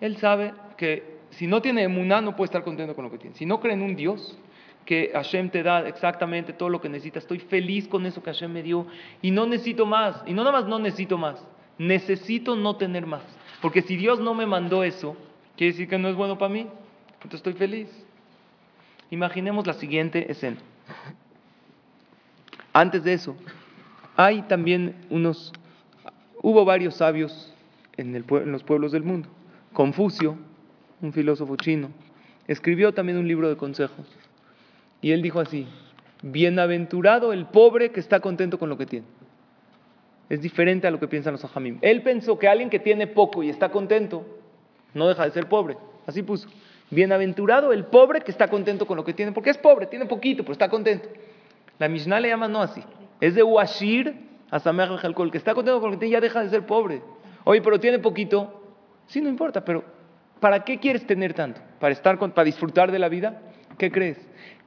Él 0.00 0.16
sabe 0.16 0.54
que 0.76 1.18
si 1.30 1.46
no 1.46 1.60
tiene 1.60 1.82
emuná 1.82 2.20
no 2.20 2.36
puede 2.36 2.46
estar 2.46 2.62
contento 2.62 2.94
con 2.94 3.04
lo 3.04 3.10
que 3.10 3.18
tiene. 3.18 3.36
Si 3.36 3.44
no 3.44 3.60
cree 3.60 3.74
en 3.74 3.82
un 3.82 3.96
Dios, 3.96 4.38
que 4.84 5.10
Hashem 5.12 5.50
te 5.50 5.64
da 5.64 5.88
exactamente 5.88 6.52
todo 6.52 6.68
lo 6.68 6.80
que 6.80 6.88
necesitas, 6.88 7.24
estoy 7.24 7.40
feliz 7.40 7.88
con 7.88 8.06
eso 8.06 8.22
que 8.22 8.30
Hashem 8.30 8.52
me 8.52 8.62
dio 8.62 8.86
y 9.20 9.32
no 9.32 9.44
necesito 9.44 9.84
más. 9.84 10.22
Y 10.24 10.32
no 10.32 10.44
nada 10.44 10.60
más 10.60 10.68
no 10.68 10.78
necesito 10.78 11.18
más, 11.18 11.44
necesito 11.78 12.54
no 12.54 12.76
tener 12.76 13.06
más. 13.06 13.24
Porque 13.60 13.82
si 13.82 13.96
Dios 13.96 14.20
no 14.20 14.34
me 14.34 14.46
mandó 14.46 14.84
eso, 14.84 15.16
quiere 15.56 15.72
decir 15.72 15.88
que 15.88 15.98
no 15.98 16.08
es 16.08 16.14
bueno 16.14 16.38
para 16.38 16.52
mí. 16.52 16.68
Entonces 17.14 17.38
estoy 17.38 17.54
feliz. 17.54 17.88
Imaginemos 19.10 19.66
la 19.66 19.74
siguiente 19.74 20.30
escena. 20.30 20.58
Antes 22.76 23.04
de 23.04 23.14
eso, 23.14 23.34
hay 24.16 24.42
también 24.42 24.96
unos, 25.08 25.50
hubo 26.42 26.66
varios 26.66 26.96
sabios 26.96 27.54
en, 27.96 28.12
los 28.28 28.62
pueblos 28.64 28.92
del 28.92 29.02
mundo. 29.02 29.30
Confucio, 29.72 30.36
un 31.00 31.14
filósofo 31.14 31.56
chino, 31.56 31.88
escribió 32.46 32.92
también 32.92 33.16
un 33.16 33.26
libro 33.26 33.48
de 33.48 33.56
consejos. 33.56 34.06
Y 35.00 35.12
él 35.12 35.22
dijo 35.22 35.40
así, 35.40 35.66
bienaventurado 36.22 37.32
el 37.32 37.46
pobre 37.46 37.92
que 37.92 38.00
está 38.00 38.20
contento 38.20 38.58
con 38.58 38.68
lo 38.68 38.76
que 38.76 38.84
tiene. 38.84 39.06
Es 40.28 40.42
diferente 40.42 40.86
a 40.86 40.90
lo 40.90 41.00
que 41.00 41.08
piensan 41.08 41.32
los 41.32 41.46
ajamim. 41.46 41.78
Él 41.80 42.02
pensó 42.02 42.38
que 42.38 42.46
alguien 42.46 42.68
que 42.68 42.78
tiene 42.78 43.06
poco 43.06 43.42
y 43.42 43.48
está 43.48 43.70
contento, 43.70 44.26
no 44.92 45.08
deja 45.08 45.24
de 45.24 45.30
ser 45.30 45.48
pobre. 45.48 45.78
Así 46.06 46.22
puso. 46.22 46.46
Bienaventurado 46.90 47.72
el 47.72 47.86
pobre 47.86 48.20
que 48.20 48.30
está 48.30 48.48
contento 48.48 48.86
con 48.86 48.98
lo 48.98 49.04
que 49.06 49.14
tiene, 49.14 49.32
porque 49.32 49.48
es 49.48 49.56
pobre, 49.56 49.86
tiene 49.86 50.04
poquito, 50.04 50.42
pero 50.42 50.52
está 50.52 50.68
contento. 50.68 51.08
La 51.78 51.88
Mishnah 51.88 52.20
le 52.20 52.28
llama 52.28 52.48
no 52.48 52.62
así. 52.62 52.82
Es 53.20 53.34
de 53.34 53.42
Washir 53.42 54.14
a 54.50 54.58
Sameach 54.58 55.04
El 55.04 55.30
que 55.30 55.38
está 55.38 55.54
contento 55.54 55.80
con 55.80 55.90
lo 55.90 55.96
que 55.96 56.00
tiene 56.00 56.12
ya 56.12 56.20
deja 56.20 56.42
de 56.42 56.50
ser 56.50 56.66
pobre. 56.66 57.02
Oye, 57.44 57.60
pero 57.60 57.78
tiene 57.80 57.98
poquito. 57.98 58.62
Sí, 59.06 59.20
no 59.20 59.28
importa, 59.28 59.64
pero 59.64 59.84
¿para 60.40 60.64
qué 60.64 60.78
quieres 60.78 61.06
tener 61.06 61.34
tanto? 61.34 61.60
¿Para, 61.78 61.92
estar 61.92 62.18
para 62.18 62.44
disfrutar 62.44 62.90
de 62.90 62.98
la 62.98 63.08
vida? 63.08 63.40
¿Qué 63.78 63.90
crees? 63.90 64.18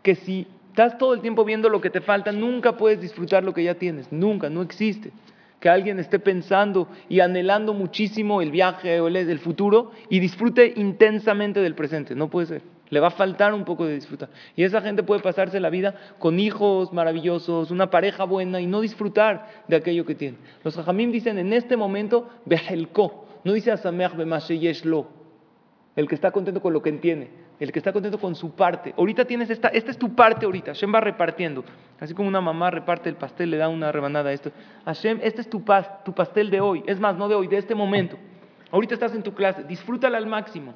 Que 0.02 0.16
si 0.16 0.48
estás 0.70 0.98
todo 0.98 1.14
el 1.14 1.22
tiempo 1.22 1.44
viendo 1.44 1.68
lo 1.70 1.82
que 1.82 1.90
te 1.90 2.02
falta, 2.02 2.32
nunca 2.32 2.78
puedes 2.78 3.02
disfrutar 3.02 3.44
lo 3.44 3.54
que 3.54 3.64
ya 3.64 3.76
tienes. 3.76 4.12
Nunca, 4.12 4.50
no 4.50 4.62
existe 4.62 5.12
que 5.60 5.70
alguien 5.70 6.00
esté 6.00 6.20
pensando 6.20 6.88
y 7.10 7.20
anhelando 7.20 7.74
muchísimo 7.74 8.42
el 8.42 8.52
viaje 8.52 9.00
o 9.00 9.08
el, 9.08 9.40
futuro 9.40 9.92
y 10.10 10.20
disfrute 10.20 10.74
intensamente 10.76 11.60
del 11.60 11.76
presente. 11.76 12.16
No 12.16 12.30
puede 12.30 12.48
ser. 12.48 12.62
Le 12.90 13.00
va 13.00 13.08
a 13.08 13.12
faltar 13.12 13.54
un 13.54 13.66
poco 13.66 13.86
de 13.86 13.96
disfrutar. 13.96 14.30
Y 14.56 14.64
esa 14.64 14.82
gente 14.82 15.04
puede 15.04 15.22
pasarse 15.22 15.60
la 15.60 15.70
vida 15.70 15.96
con 16.18 16.40
hijos 16.40 16.92
maravillosos, 16.92 17.72
una 17.72 17.90
pareja 17.90 18.24
buena 18.24 18.60
y 18.60 18.68
no 18.68 18.82
disfrutar 18.82 19.64
de 19.68 19.76
aquello 19.76 20.06
que 20.06 20.16
tiene. 20.16 20.38
Los 20.64 20.78
hajamim 20.78 21.12
dicen 21.12 21.38
en 21.38 21.54
este 21.54 21.78
momento, 21.78 22.30
behelko. 22.46 23.28
No 23.44 23.54
dice 23.54 23.72
asameach 23.72 24.16
lo. 24.86 25.08
El 25.96 26.08
que 26.08 26.16
está 26.16 26.32
contento 26.32 26.62
con 26.62 26.74
lo 26.74 26.82
que 26.82 26.90
entiende 26.90 27.30
el 27.60 27.72
que 27.72 27.80
está 27.80 27.92
contento 27.92 28.20
con 28.20 28.36
su 28.36 28.52
parte. 28.52 28.94
Ahorita 28.98 29.26
tienes 29.26 29.50
esta, 29.50 29.68
esta 29.68 29.92
es 29.92 29.98
tu 29.98 30.16
parte 30.16 30.46
ahorita. 30.46 30.72
Hashem 30.72 30.94
va 30.94 31.02
repartiendo. 31.02 31.64
Así 32.00 32.14
como 32.14 32.30
una 32.30 32.40
mamá 32.40 32.72
reparte 32.72 33.10
el 33.10 33.16
pastel, 33.16 33.52
le 33.52 33.58
da 33.58 33.68
una 33.68 33.92
rebanada 33.92 34.30
a 34.30 34.34
esto. 34.34 34.52
Hashem, 34.86 35.20
este 35.22 35.42
es 35.42 35.50
tu, 35.50 35.64
tu 36.06 36.14
pastel 36.14 36.50
de 36.50 36.62
hoy. 36.62 36.84
Es 36.88 37.00
más, 37.00 37.18
no 37.18 37.28
de 37.28 37.36
hoy, 37.36 37.48
de 37.48 37.58
este 37.58 37.76
momento. 37.76 38.18
Ahorita 38.72 38.94
estás 38.94 39.14
en 39.14 39.24
tu 39.24 39.34
clase, 39.34 39.64
disfrútala 39.64 40.18
al 40.18 40.28
máximo. 40.28 40.74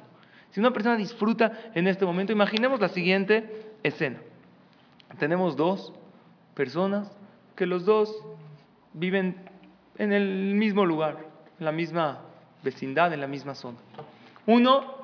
Si 0.54 0.60
una 0.60 0.72
persona 0.72 0.96
disfruta 0.96 1.50
en 1.74 1.88
este 1.88 2.06
momento, 2.06 2.32
imaginemos 2.32 2.78
la 2.78 2.88
siguiente 2.88 3.72
escena. 3.82 4.20
Tenemos 5.18 5.56
dos 5.56 5.92
personas 6.54 7.10
que 7.56 7.66
los 7.66 7.84
dos 7.84 8.16
viven 8.92 9.34
en 9.98 10.12
el 10.12 10.54
mismo 10.54 10.86
lugar, 10.86 11.18
en 11.58 11.64
la 11.64 11.72
misma 11.72 12.20
vecindad, 12.62 13.12
en 13.12 13.20
la 13.20 13.26
misma 13.26 13.56
zona. 13.56 13.78
Uno 14.46 14.94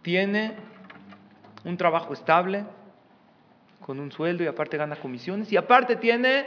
tiene 0.00 0.54
un 1.66 1.76
trabajo 1.76 2.14
estable, 2.14 2.64
con 3.84 4.00
un 4.00 4.10
sueldo 4.10 4.44
y 4.44 4.46
aparte 4.46 4.78
gana 4.78 4.96
comisiones 4.96 5.52
y 5.52 5.58
aparte 5.58 5.96
tiene 5.96 6.46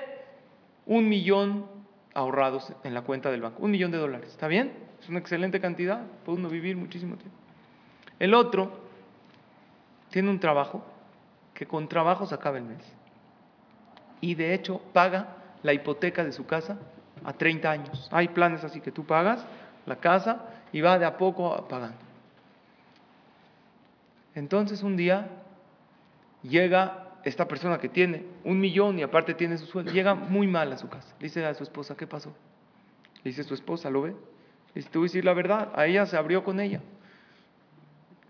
un 0.87 1.07
millón 1.07 1.67
ahorrados 2.15 2.73
en 2.83 2.95
la 2.95 3.03
cuenta 3.03 3.29
del 3.29 3.41
banco, 3.43 3.61
un 3.61 3.69
millón 3.69 3.91
de 3.91 3.99
dólares. 3.99 4.29
¿Está 4.29 4.47
bien? 4.47 4.73
Es 4.99 5.07
una 5.07 5.19
excelente 5.19 5.61
cantidad, 5.61 6.01
puede 6.25 6.39
uno 6.39 6.49
vivir 6.49 6.75
muchísimo 6.77 7.15
tiempo. 7.15 7.42
El 8.19 8.33
otro 8.33 8.71
tiene 10.09 10.29
un 10.29 10.39
trabajo 10.39 10.83
que 11.53 11.65
con 11.65 11.87
trabajo 11.87 12.25
se 12.25 12.35
acaba 12.35 12.57
el 12.57 12.63
mes 12.63 12.83
y 14.21 14.35
de 14.35 14.53
hecho 14.53 14.79
paga 14.93 15.37
la 15.63 15.73
hipoteca 15.73 16.23
de 16.23 16.31
su 16.31 16.45
casa 16.45 16.77
a 17.23 17.33
30 17.33 17.69
años. 17.69 18.09
Hay 18.11 18.29
planes 18.29 18.63
así 18.63 18.81
que 18.81 18.91
tú 18.91 19.05
pagas 19.05 19.45
la 19.85 19.97
casa 19.97 20.45
y 20.71 20.81
va 20.81 20.97
de 20.97 21.05
a 21.05 21.17
poco 21.17 21.67
pagando. 21.67 21.97
Entonces 24.35 24.83
un 24.83 24.95
día 24.95 25.27
llega 26.41 27.03
esta 27.23 27.47
persona 27.47 27.77
que 27.77 27.89
tiene 27.89 28.25
un 28.43 28.59
millón 28.59 28.99
y 28.99 29.03
aparte 29.03 29.33
tiene 29.33 29.57
su 29.57 29.65
sueldo, 29.65 29.91
llega 29.91 30.13
muy 30.15 30.47
mal 30.47 30.71
a 30.73 30.77
su 30.77 30.89
casa. 30.89 31.13
Dice 31.19 31.45
a 31.45 31.53
su 31.53 31.63
esposa, 31.63 31.95
¿qué 31.95 32.07
pasó? 32.07 32.33
Dice 33.23 33.43
su 33.43 33.53
esposa, 33.53 33.89
¿lo 33.89 34.01
ve? 34.01 34.15
Dice, 34.75 34.89
te 34.89 34.97
voy 34.97 35.05
a 35.05 35.09
decir 35.09 35.23
la 35.23 35.33
verdad, 35.33 35.71
a 35.75 35.85
ella 35.85 36.05
se 36.05 36.17
abrió 36.17 36.43
con 36.43 36.59
ella. 36.59 36.81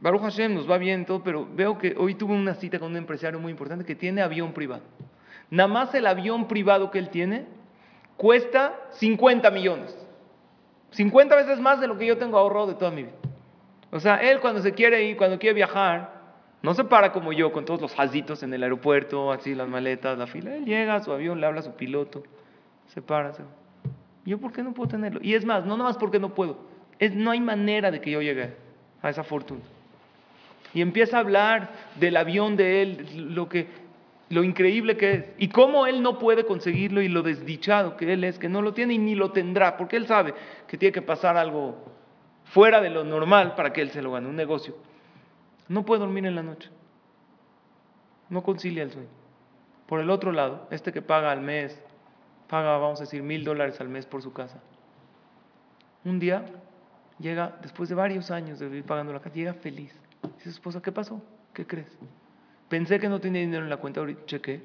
Baruch 0.03 0.21
Hashem 0.23 0.53
nos 0.53 0.69
va 0.69 0.77
bien 0.77 1.05
todo, 1.05 1.23
pero 1.23 1.47
veo 1.55 1.77
que 1.77 1.95
hoy 1.97 2.15
tuvo 2.15 2.33
una 2.33 2.55
cita 2.55 2.77
con 2.77 2.91
un 2.91 2.97
empresario 2.97 3.39
muy 3.39 3.51
importante 3.51 3.85
que 3.85 3.95
tiene 3.95 4.21
avión 4.21 4.51
privado. 4.51 4.81
Nada 5.49 5.69
más 5.69 5.95
el 5.95 6.05
avión 6.05 6.49
privado 6.49 6.91
que 6.91 6.99
él 6.99 7.07
tiene 7.07 7.45
cuesta 8.17 8.75
50 8.91 9.49
millones. 9.51 9.97
50 10.91 11.37
veces 11.37 11.57
más 11.61 11.79
de 11.79 11.87
lo 11.87 11.97
que 11.97 12.05
yo 12.05 12.17
tengo 12.17 12.37
ahorrado 12.37 12.67
de 12.67 12.73
toda 12.73 12.91
mi 12.91 13.03
vida. 13.03 13.15
O 13.91 13.99
sea, 14.01 14.17
él 14.17 14.41
cuando 14.41 14.61
se 14.61 14.73
quiere 14.73 15.05
ir, 15.05 15.15
cuando 15.15 15.39
quiere 15.39 15.53
viajar, 15.53 16.21
no 16.61 16.73
se 16.73 16.83
para 16.83 17.13
como 17.13 17.31
yo 17.31 17.53
con 17.53 17.63
todos 17.63 17.79
los 17.79 17.95
jazitos 17.95 18.43
en 18.43 18.53
el 18.53 18.61
aeropuerto, 18.61 19.31
así 19.31 19.55
las 19.55 19.69
maletas, 19.69 20.17
la 20.17 20.27
fila. 20.27 20.53
Él 20.53 20.65
llega 20.65 20.95
a 20.95 20.99
su 20.99 21.13
avión, 21.13 21.39
le 21.39 21.47
habla 21.47 21.61
a 21.61 21.63
su 21.63 21.75
piloto, 21.75 22.23
se 22.87 23.01
para. 23.01 23.31
Se... 23.31 23.43
¿Yo 24.25 24.37
por 24.37 24.51
qué 24.51 24.63
no 24.63 24.73
puedo 24.73 24.89
tenerlo? 24.89 25.21
Y 25.23 25.33
es 25.33 25.45
más, 25.45 25.63
no 25.63 25.77
nada 25.77 25.91
más 25.91 25.97
porque 25.97 26.19
no 26.19 26.33
puedo, 26.33 26.57
no 27.13 27.31
hay 27.31 27.39
manera 27.39 27.89
de 27.89 28.01
que 28.01 28.11
yo 28.11 28.21
llegue 28.21 28.53
a 29.01 29.09
esa 29.09 29.23
fortuna. 29.23 29.61
Y 30.73 30.81
empieza 30.81 31.17
a 31.17 31.19
hablar 31.19 31.71
del 31.99 32.17
avión 32.17 32.55
de 32.55 32.81
él, 32.81 33.33
lo, 33.35 33.47
que, 33.47 33.67
lo 34.29 34.43
increíble 34.43 34.97
que 34.97 35.11
es, 35.11 35.25
y 35.37 35.49
cómo 35.49 35.85
él 35.85 36.01
no 36.01 36.17
puede 36.17 36.45
conseguirlo 36.45 37.01
y 37.01 37.09
lo 37.09 37.21
desdichado 37.21 37.95
que 37.95 38.11
él 38.11 38.23
es, 38.23 38.39
que 38.39 38.49
no 38.49 38.61
lo 38.61 38.73
tiene 38.73 38.95
y 38.95 38.97
ni 38.97 39.15
lo 39.15 39.31
tendrá, 39.31 39.77
porque 39.77 39.97
él 39.97 40.07
sabe 40.07 40.33
que 40.67 40.77
tiene 40.77 40.91
que 40.91 41.01
pasar 41.01 41.37
algo 41.37 41.77
fuera 42.45 42.81
de 42.81 42.89
lo 42.89 43.03
normal 43.03 43.55
para 43.55 43.71
que 43.71 43.81
él 43.81 43.91
se 43.91 44.01
lo 44.01 44.11
gane, 44.11 44.27
un 44.27 44.35
negocio. 44.35 44.75
No 45.67 45.85
puede 45.85 46.01
dormir 46.01 46.25
en 46.25 46.35
la 46.35 46.43
noche. 46.43 46.69
No 48.29 48.43
concilia 48.43 48.83
el 48.83 48.91
sueño. 48.91 49.09
Por 49.87 49.99
el 49.99 50.09
otro 50.09 50.31
lado, 50.31 50.67
este 50.71 50.91
que 50.91 51.01
paga 51.01 51.31
al 51.31 51.41
mes, 51.41 51.79
paga, 52.47 52.77
vamos 52.77 52.99
a 52.99 53.03
decir, 53.03 53.21
mil 53.21 53.43
dólares 53.43 53.79
al 53.79 53.89
mes 53.89 54.05
por 54.05 54.21
su 54.21 54.33
casa. 54.33 54.61
Un 56.03 56.19
día 56.19 56.45
llega, 57.19 57.57
después 57.61 57.89
de 57.89 57.95
varios 57.95 58.31
años 58.31 58.59
de 58.59 58.67
vivir 58.67 58.85
pagando 58.85 59.13
la 59.13 59.19
casa, 59.19 59.35
llega 59.35 59.53
feliz. 59.53 59.93
Dice 60.37 60.49
esposa, 60.49 60.81
¿qué 60.81 60.91
pasó? 60.91 61.21
¿Qué 61.53 61.65
crees? 61.65 61.97
Pensé 62.69 62.99
que 62.99 63.09
no 63.09 63.19
tenía 63.19 63.41
dinero 63.41 63.63
en 63.63 63.69
la 63.69 63.77
cuenta, 63.77 63.99
ahorita 63.99 64.25
chequé. 64.25 64.61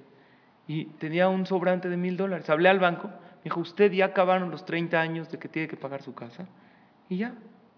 Y 0.66 0.84
tenía 0.84 1.28
un 1.28 1.46
sobrante 1.46 1.88
de 1.88 1.96
mil 1.96 2.16
dólares. 2.16 2.48
Hablé 2.50 2.68
al 2.68 2.78
banco, 2.78 3.08
me 3.08 3.44
dijo, 3.44 3.60
usted 3.60 3.92
ya 3.92 4.06
acabaron 4.06 4.50
los 4.50 4.64
30 4.64 5.00
años 5.00 5.30
de 5.30 5.38
que 5.38 5.48
tiene 5.48 5.68
que 5.68 5.76
pagar 5.76 6.02
su 6.02 6.14
casa. 6.14 6.46
Y 7.08 7.18
ya, 7.18 7.34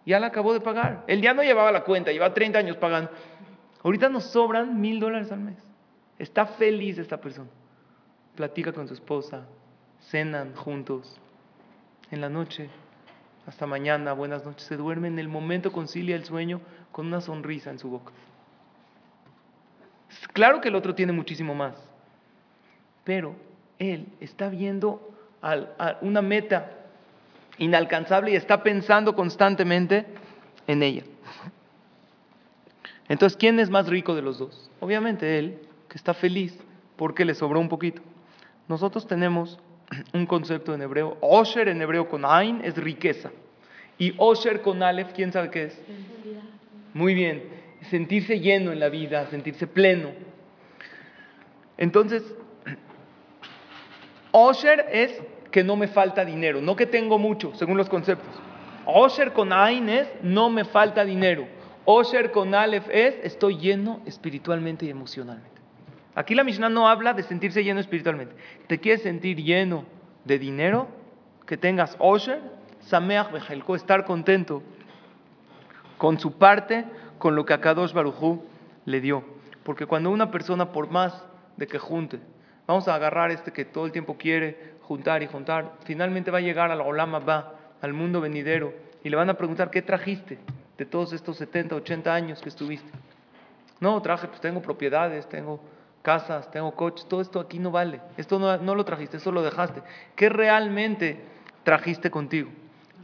ya 0.06 0.18
la 0.18 0.28
acabó 0.28 0.52
de 0.52 0.60
pagar. 0.60 1.04
Él 1.06 1.22
ya 1.22 1.34
no 1.34 1.42
llevaba 1.42 1.70
la 1.72 1.84
cuenta, 1.84 2.10
lleva 2.10 2.34
30 2.34 2.58
años 2.58 2.76
pagando. 2.76 3.10
Ahorita 3.82 4.08
nos 4.08 4.24
sobran 4.24 4.80
mil 4.80 5.00
dólares 5.00 5.30
al 5.32 5.40
mes. 5.40 5.56
Está 6.18 6.46
feliz 6.46 6.98
esta 6.98 7.20
persona. 7.20 7.48
Platica 8.34 8.72
con 8.72 8.88
su 8.88 8.94
esposa, 8.94 9.46
cenan 10.00 10.54
juntos. 10.54 11.18
En 12.10 12.20
la 12.20 12.28
noche, 12.28 12.68
hasta 13.46 13.66
mañana, 13.66 14.12
buenas 14.12 14.44
noches, 14.44 14.66
se 14.66 14.76
duerme. 14.76 15.08
En 15.08 15.18
el 15.18 15.28
momento 15.28 15.72
concilia 15.72 16.16
el 16.16 16.24
sueño 16.24 16.60
con 16.92 17.06
una 17.06 17.20
sonrisa 17.20 17.70
en 17.70 17.78
su 17.78 17.88
boca. 17.90 18.12
Claro 20.32 20.60
que 20.60 20.68
el 20.68 20.74
otro 20.74 20.94
tiene 20.94 21.12
muchísimo 21.12 21.54
más, 21.54 21.74
pero 23.04 23.34
él 23.78 24.06
está 24.20 24.48
viendo 24.48 25.14
una 26.02 26.20
meta 26.22 26.72
inalcanzable 27.58 28.32
y 28.32 28.36
está 28.36 28.62
pensando 28.62 29.14
constantemente 29.14 30.06
en 30.66 30.82
ella. 30.82 31.04
Entonces, 33.08 33.36
¿quién 33.36 33.58
es 33.58 33.70
más 33.70 33.88
rico 33.88 34.14
de 34.14 34.22
los 34.22 34.38
dos? 34.38 34.70
Obviamente 34.80 35.38
él, 35.38 35.58
que 35.88 35.96
está 35.96 36.14
feliz 36.14 36.56
porque 36.96 37.24
le 37.24 37.34
sobró 37.34 37.58
un 37.58 37.68
poquito. 37.68 38.02
Nosotros 38.68 39.06
tenemos 39.06 39.58
un 40.12 40.26
concepto 40.26 40.74
en 40.74 40.82
hebreo, 40.82 41.16
Osher 41.20 41.68
en 41.68 41.80
hebreo 41.82 42.08
con 42.08 42.24
Ain 42.24 42.60
es 42.64 42.76
riqueza. 42.76 43.30
Y 43.98 44.14
Osher 44.16 44.62
con 44.62 44.82
Aleph, 44.82 45.12
¿quién 45.14 45.32
sabe 45.32 45.50
qué 45.50 45.64
es? 45.64 45.82
Muy 46.94 47.14
bien, 47.14 47.44
sentirse 47.90 48.40
lleno 48.40 48.72
en 48.72 48.80
la 48.80 48.88
vida, 48.88 49.26
sentirse 49.26 49.66
pleno. 49.66 50.10
Entonces, 51.76 52.22
Osher 54.32 54.86
es 54.90 55.20
que 55.50 55.64
no 55.64 55.76
me 55.76 55.88
falta 55.88 56.24
dinero, 56.24 56.60
no 56.60 56.76
que 56.76 56.86
tengo 56.86 57.18
mucho, 57.18 57.52
según 57.54 57.76
los 57.76 57.88
conceptos. 57.88 58.30
Osher 58.86 59.32
con 59.32 59.52
Ain 59.52 59.88
es 59.88 60.08
no 60.22 60.50
me 60.50 60.64
falta 60.64 61.04
dinero. 61.04 61.46
Osher 61.84 62.30
con 62.30 62.54
Aleph 62.54 62.88
es 62.90 63.16
estoy 63.22 63.58
lleno 63.58 64.00
espiritualmente 64.06 64.86
y 64.86 64.90
emocionalmente. 64.90 65.59
Aquí 66.14 66.34
la 66.34 66.44
Mishnah 66.44 66.68
no 66.68 66.88
habla 66.88 67.14
de 67.14 67.22
sentirse 67.22 67.62
lleno 67.62 67.80
espiritualmente. 67.80 68.34
¿Te 68.66 68.78
quieres 68.78 69.02
sentir 69.02 69.36
lleno 69.38 69.84
de 70.24 70.38
dinero? 70.38 70.88
Que 71.46 71.56
tengas 71.56 71.96
Osher, 71.98 72.40
Sameach 72.80 73.30
Bejelko, 73.30 73.76
estar 73.76 74.04
contento 74.04 74.62
con 75.98 76.18
su 76.18 76.38
parte, 76.38 76.84
con 77.18 77.36
lo 77.36 77.44
que 77.44 77.52
a 77.52 77.60
Kadosh 77.60 77.92
Barujú 77.92 78.42
le 78.86 79.00
dio. 79.00 79.22
Porque 79.62 79.86
cuando 79.86 80.10
una 80.10 80.30
persona, 80.30 80.72
por 80.72 80.90
más 80.90 81.24
de 81.56 81.66
que 81.66 81.78
junte, 81.78 82.18
vamos 82.66 82.88
a 82.88 82.94
agarrar 82.94 83.30
este 83.30 83.52
que 83.52 83.64
todo 83.64 83.86
el 83.86 83.92
tiempo 83.92 84.16
quiere 84.16 84.74
juntar 84.82 85.22
y 85.22 85.26
juntar, 85.26 85.74
finalmente 85.84 86.30
va 86.30 86.38
a 86.38 86.40
llegar 86.40 86.70
a 86.70 86.74
la 86.74 86.82
Olama 86.82 87.18
va, 87.20 87.54
al 87.80 87.92
mundo 87.92 88.20
venidero, 88.20 88.72
y 89.04 89.08
le 89.08 89.16
van 89.16 89.30
a 89.30 89.34
preguntar, 89.34 89.70
¿qué 89.70 89.82
trajiste 89.82 90.38
de 90.76 90.84
todos 90.84 91.12
estos 91.12 91.36
70, 91.36 91.76
80 91.76 92.12
años 92.12 92.40
que 92.40 92.48
estuviste? 92.48 92.90
No, 93.78 94.00
traje, 94.02 94.26
pues 94.26 94.40
tengo 94.40 94.60
propiedades, 94.60 95.28
tengo 95.28 95.60
casas, 96.02 96.50
tengo 96.50 96.72
coches, 96.72 97.06
todo 97.06 97.20
esto 97.20 97.40
aquí 97.40 97.58
no 97.58 97.70
vale. 97.70 98.00
Esto 98.16 98.38
no, 98.38 98.56
no 98.58 98.74
lo 98.74 98.84
trajiste, 98.84 99.18
eso 99.18 99.32
lo 99.32 99.42
dejaste. 99.42 99.82
¿Qué 100.16 100.28
realmente 100.28 101.24
trajiste 101.64 102.10
contigo? 102.10 102.50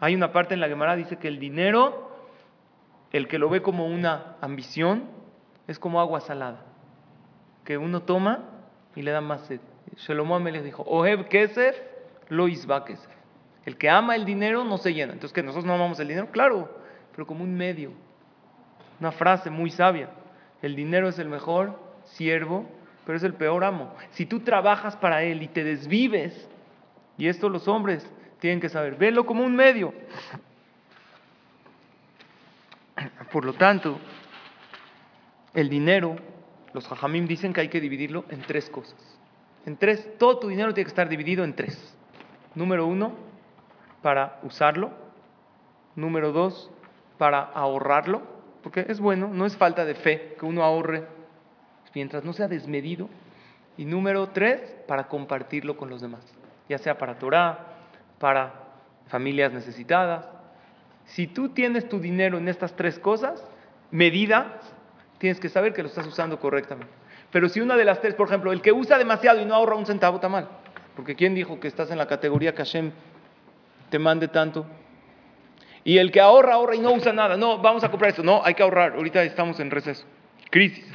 Hay 0.01 0.15
una 0.15 0.33
parte 0.33 0.55
en 0.55 0.61
la 0.61 0.69
Gemara 0.69 0.97
dice 0.97 1.17
que 1.17 1.29
el 1.29 1.39
dinero, 1.39 2.11
el 3.13 3.29
que 3.29 3.39
lo 3.39 3.49
ve 3.49 3.63
como 3.63 3.87
una 3.87 4.37
ambición, 4.41 5.05
es 5.67 5.79
como 5.79 6.01
agua 6.01 6.21
salada, 6.21 6.61
que 7.65 7.79
uno 7.79 8.03
toma 8.03 8.45
y 8.95 9.03
le 9.03 9.11
da 9.11 9.21
más 9.21 9.43
sed. 9.43 9.61
Shlomo 9.97 10.37
Amelech 10.37 10.63
dijo, 10.63 10.83
Oheb 10.83 11.29
Kesef, 11.29 11.77
lo 12.29 12.49
isba 12.49 12.85
Kesef. 12.85 13.11
El 13.65 13.77
que 13.77 13.91
ama 13.91 14.15
el 14.15 14.25
dinero 14.25 14.65
no 14.65 14.79
se 14.79 14.95
llena. 14.95 15.13
Entonces, 15.13 15.33
¿que 15.33 15.43
nosotros 15.43 15.65
no 15.65 15.75
amamos 15.75 15.99
el 15.99 16.09
dinero? 16.09 16.29
Claro, 16.31 16.71
pero 17.13 17.27
como 17.27 17.43
un 17.43 17.57
medio. 17.57 17.93
Una 19.01 19.11
frase 19.11 19.51
muy 19.51 19.71
sabia. 19.71 20.09
El 20.63 20.77
dinero 20.77 21.09
es 21.09 21.19
el 21.19 21.29
mejor 21.29 21.79
siervo 22.05 22.65
pero 23.07 23.17
es 23.17 23.25
el 23.25 23.35
peor 23.35 23.65
amo. 23.65 23.95
Si 24.11 24.27
tú 24.27 24.41
trabajas 24.41 24.97
para 24.97 25.23
él 25.23 25.41
y 25.43 25.49
te 25.49 25.63
desvives, 25.63 26.49
y 27.17 27.29
esto 27.29 27.49
los 27.49 27.69
hombres 27.69 28.05
tienen 28.41 28.61
que 28.61 28.69
saber, 28.69 28.97
velo 28.97 29.25
como 29.25 29.45
un 29.45 29.55
medio. 29.55 29.95
Por 33.33 33.45
lo 33.45 33.53
tanto, 33.55 34.01
el 35.55 35.69
dinero, 35.69 36.17
los 36.75 36.91
hajamim 36.91 37.29
dicen 37.29 37.53
que 37.53 37.61
hay 37.61 37.69
que 37.69 37.81
dividirlo 37.81 38.25
en 38.29 38.43
tres 38.43 38.69
cosas. 38.69 38.99
En 39.65 39.77
tres, 39.77 40.19
todo 40.19 40.41
tu 40.41 40.49
dinero 40.49 40.75
tiene 40.75 40.87
que 40.87 40.91
estar 40.91 41.09
dividido 41.09 41.45
en 41.45 41.55
tres. 41.55 41.97
Número 42.57 42.87
uno, 42.87 43.15
para 44.03 44.41
usarlo. 44.43 44.91
Número 45.95 46.33
dos, 46.33 46.71
para 47.19 47.41
ahorrarlo, 47.41 48.23
porque 48.63 48.85
es 48.89 49.01
bueno, 49.01 49.29
no 49.33 49.47
es 49.47 49.57
falta 49.57 49.85
de 49.85 49.95
fe 49.95 50.37
que 50.39 50.45
uno 50.45 50.63
ahorre 50.63 51.16
mientras 51.97 52.25
no 52.25 52.35
sea 52.35 52.47
desmedido. 52.47 53.09
Y 53.79 53.87
número 53.87 54.29
tres, 54.29 54.61
para 54.87 55.09
compartirlo 55.09 55.79
con 55.79 55.89
los 55.89 56.03
demás, 56.03 56.21
ya 56.69 56.77
sea 56.77 56.99
para 56.99 57.19
Torah, 57.19 57.59
para 58.19 58.53
familias 59.07 59.51
necesitadas. 59.51 60.29
Si 61.07 61.27
tú 61.27 61.49
tienes 61.49 61.89
tu 61.89 61.99
dinero 61.99 62.37
en 62.37 62.49
estas 62.49 62.77
tres 62.77 62.99
cosas, 62.99 63.43
medidas, 63.91 64.47
tienes 65.17 65.41
que 65.41 65.49
saber 65.49 65.73
que 65.73 65.83
lo 65.83 65.89
estás 65.89 66.07
usando 66.07 66.39
correctamente. 66.39 66.93
Pero 67.31 67.49
si 67.49 67.63
una 67.63 67.77
de 67.77 67.87
las 67.87 68.03
tres, 68.03 68.15
por 68.15 68.29
ejemplo, 68.29 68.53
el 68.53 68.61
que 68.61 68.73
usa 68.73 68.99
demasiado 68.99 69.41
y 69.41 69.47
no 69.47 69.55
ahorra 69.55 69.77
un 69.77 69.87
centavo, 69.87 70.17
está 70.17 70.29
mal. 70.29 70.49
Porque 70.97 71.17
¿quién 71.17 71.35
dijo 71.35 71.59
que 71.61 71.69
estás 71.69 71.91
en 71.91 71.97
la 71.97 72.07
categoría 72.07 72.53
que 72.53 72.59
Hashem 72.59 72.93
te 73.89 73.99
mande 73.99 74.29
tanto? 74.29 74.67
Y 75.83 75.97
el 75.97 76.13
que 76.13 76.21
ahorra, 76.21 76.55
ahorra 76.55 76.75
y 76.75 76.81
no 76.81 76.93
usa 76.93 77.15
nada. 77.15 77.39
No, 77.39 77.57
vamos 77.57 77.85
a 77.85 77.91
comprar 77.91 78.11
esto. 78.11 78.23
No, 78.23 78.43
hay 78.45 78.53
que 78.53 78.63
ahorrar. 78.63 78.93
Ahorita 78.97 79.23
estamos 79.23 79.61
en 79.61 79.71
receso. 79.71 80.05
Crisis. 80.51 80.87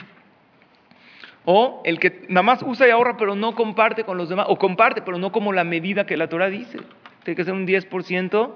O 1.45 1.81
el 1.85 1.99
que 1.99 2.25
nada 2.29 2.43
más 2.43 2.61
usa 2.63 2.87
y 2.87 2.91
ahorra 2.91 3.17
pero 3.17 3.35
no 3.35 3.55
comparte 3.55 4.03
con 4.03 4.17
los 4.17 4.29
demás, 4.29 4.45
o 4.49 4.57
comparte 4.57 5.01
pero 5.01 5.17
no 5.17 5.31
como 5.31 5.53
la 5.53 5.63
medida 5.63 6.05
que 6.05 6.17
la 6.17 6.29
Torah 6.29 6.49
dice. 6.49 6.79
Tiene 7.23 7.35
que 7.35 7.43
ser 7.43 7.53
un 7.53 7.67
10% 7.67 8.51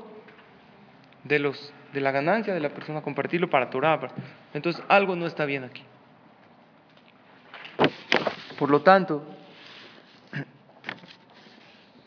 de, 1.24 1.40
los, 1.40 1.74
de 1.94 2.02
la 2.02 2.12
ganancia 2.12 2.54
de 2.54 2.60
la 2.60 2.70
persona, 2.70 3.02
compartirlo 3.02 3.50
para 3.50 3.70
Torah. 3.70 4.00
Entonces 4.54 4.84
algo 4.88 5.16
no 5.16 5.26
está 5.26 5.46
bien 5.46 5.64
aquí. 5.64 5.84
Por 8.58 8.70
lo 8.70 8.82
tanto, 8.82 9.24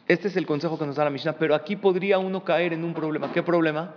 este 0.07 0.29
es 0.29 0.37
el 0.37 0.47
consejo 0.47 0.79
que 0.79 0.87
nos 0.87 0.97
da 0.97 1.05
la 1.05 1.11
Mishnah, 1.11 1.35
pero 1.35 1.55
aquí 1.55 1.76
podría 1.76 2.18
uno 2.18 2.43
caer 2.43 2.72
en 2.72 2.83
un 2.83 2.95
problema. 2.95 3.31
¿Qué 3.33 3.43
problema? 3.43 3.95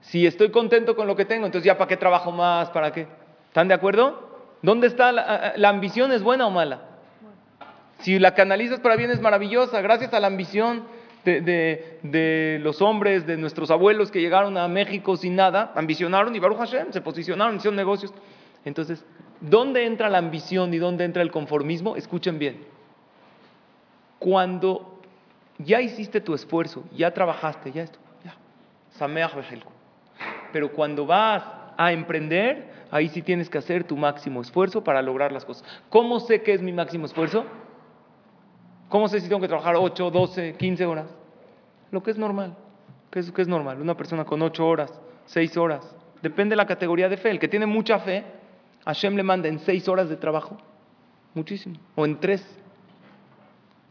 Si 0.00 0.26
estoy 0.26 0.50
contento 0.50 0.96
con 0.96 1.06
lo 1.06 1.14
que 1.14 1.24
tengo, 1.24 1.46
entonces 1.46 1.64
ya 1.64 1.78
para 1.78 1.88
qué 1.88 1.96
trabajo 1.96 2.32
más, 2.32 2.70
para 2.70 2.92
qué. 2.92 3.06
¿Están 3.48 3.68
de 3.68 3.74
acuerdo? 3.74 4.25
¿Dónde 4.66 4.88
está 4.88 5.12
la, 5.12 5.68
ambición? 5.68 6.10
¿Es 6.10 6.24
buena 6.24 6.44
o 6.48 6.50
mala? 6.50 6.80
Si 8.00 8.18
la 8.18 8.34
canalizas 8.34 8.80
para 8.80 8.96
bien 8.96 9.12
es 9.12 9.20
maravillosa, 9.20 9.80
gracias 9.80 10.12
a 10.12 10.18
la 10.18 10.26
ambición 10.26 10.82
de, 11.24 12.58
los 12.64 12.82
hombres, 12.82 13.28
de 13.28 13.36
nuestros 13.36 13.70
abuelos 13.70 14.10
que 14.10 14.20
llegaron 14.20 14.58
a 14.58 14.66
México 14.66 15.16
sin 15.16 15.36
nada, 15.36 15.70
ambicionaron 15.76 16.34
y 16.34 16.40
Baruch 16.40 16.58
Hashem, 16.58 16.90
se 16.90 17.00
posicionaron, 17.00 17.54
hicieron 17.54 17.76
negocios. 17.76 18.12
Entonces, 18.64 19.04
¿dónde 19.40 19.86
entra 19.86 20.10
la 20.10 20.18
ambición 20.18 20.74
y 20.74 20.78
dónde 20.78 21.04
entra 21.04 21.22
el 21.22 21.30
conformismo? 21.30 21.94
Escuchen 21.94 22.40
bien. 22.40 22.64
Cuando 24.18 25.00
ya 25.58 25.80
hiciste 25.80 26.20
tu 26.20 26.34
esfuerzo, 26.34 26.82
ya 26.92 27.14
trabajaste, 27.14 27.70
ya 27.70 27.84
esto, 27.84 28.00
ya. 28.24 28.34
Pero 30.52 30.72
cuando 30.72 31.06
vas 31.06 31.44
a 31.76 31.92
emprender, 31.92 32.75
ahí 32.90 33.08
sí 33.08 33.22
tienes 33.22 33.50
que 33.50 33.58
hacer 33.58 33.84
tu 33.84 33.96
máximo 33.96 34.40
esfuerzo 34.40 34.82
para 34.84 35.02
lograr 35.02 35.32
las 35.32 35.44
cosas. 35.44 35.64
¿Cómo 35.88 36.20
sé 36.20 36.42
qué 36.42 36.54
es 36.54 36.62
mi 36.62 36.72
máximo 36.72 37.06
esfuerzo? 37.06 37.44
¿Cómo 38.88 39.08
sé 39.08 39.20
si 39.20 39.28
tengo 39.28 39.40
que 39.40 39.48
trabajar 39.48 39.76
8, 39.76 40.10
12, 40.10 40.54
15 40.54 40.86
horas? 40.86 41.06
Lo 41.90 42.02
que 42.02 42.10
es 42.10 42.18
normal. 42.18 42.56
¿Qué 43.10 43.20
es, 43.20 43.32
qué 43.32 43.42
es 43.42 43.48
normal? 43.48 43.80
Una 43.80 43.96
persona 43.96 44.24
con 44.24 44.42
8 44.42 44.66
horas, 44.66 45.00
6 45.26 45.56
horas. 45.56 45.96
Depende 46.22 46.52
de 46.52 46.56
la 46.56 46.66
categoría 46.66 47.08
de 47.08 47.16
fe. 47.16 47.30
El 47.30 47.38
que 47.38 47.48
tiene 47.48 47.66
mucha 47.66 47.98
fe, 47.98 48.24
Hashem 48.84 49.16
le 49.16 49.22
manda 49.22 49.48
en 49.48 49.58
6 49.58 49.88
horas 49.88 50.08
de 50.08 50.16
trabajo. 50.16 50.56
Muchísimo. 51.34 51.76
O 51.94 52.04
en 52.04 52.18
3. 52.18 52.60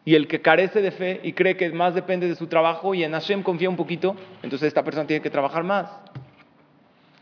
Y 0.06 0.16
el 0.16 0.28
que 0.28 0.42
carece 0.42 0.82
de 0.82 0.92
fe 0.92 1.20
y 1.24 1.34
cree 1.34 1.58
que 1.58 1.72
más 1.72 1.96
depende 1.96 2.28
de 2.28 2.36
su 2.36 2.48
trabajo 2.48 2.94
y 2.94 3.04
en 3.04 3.14
Hashem 3.14 3.42
confía 3.42 3.70
un 3.70 3.76
poquito, 3.76 4.16
entonces 4.44 4.68
esta 4.68 4.84
persona 4.84 5.08
tiene 5.08 5.22
que 5.22 5.32
trabajar 5.32 5.64
más. 5.64 5.90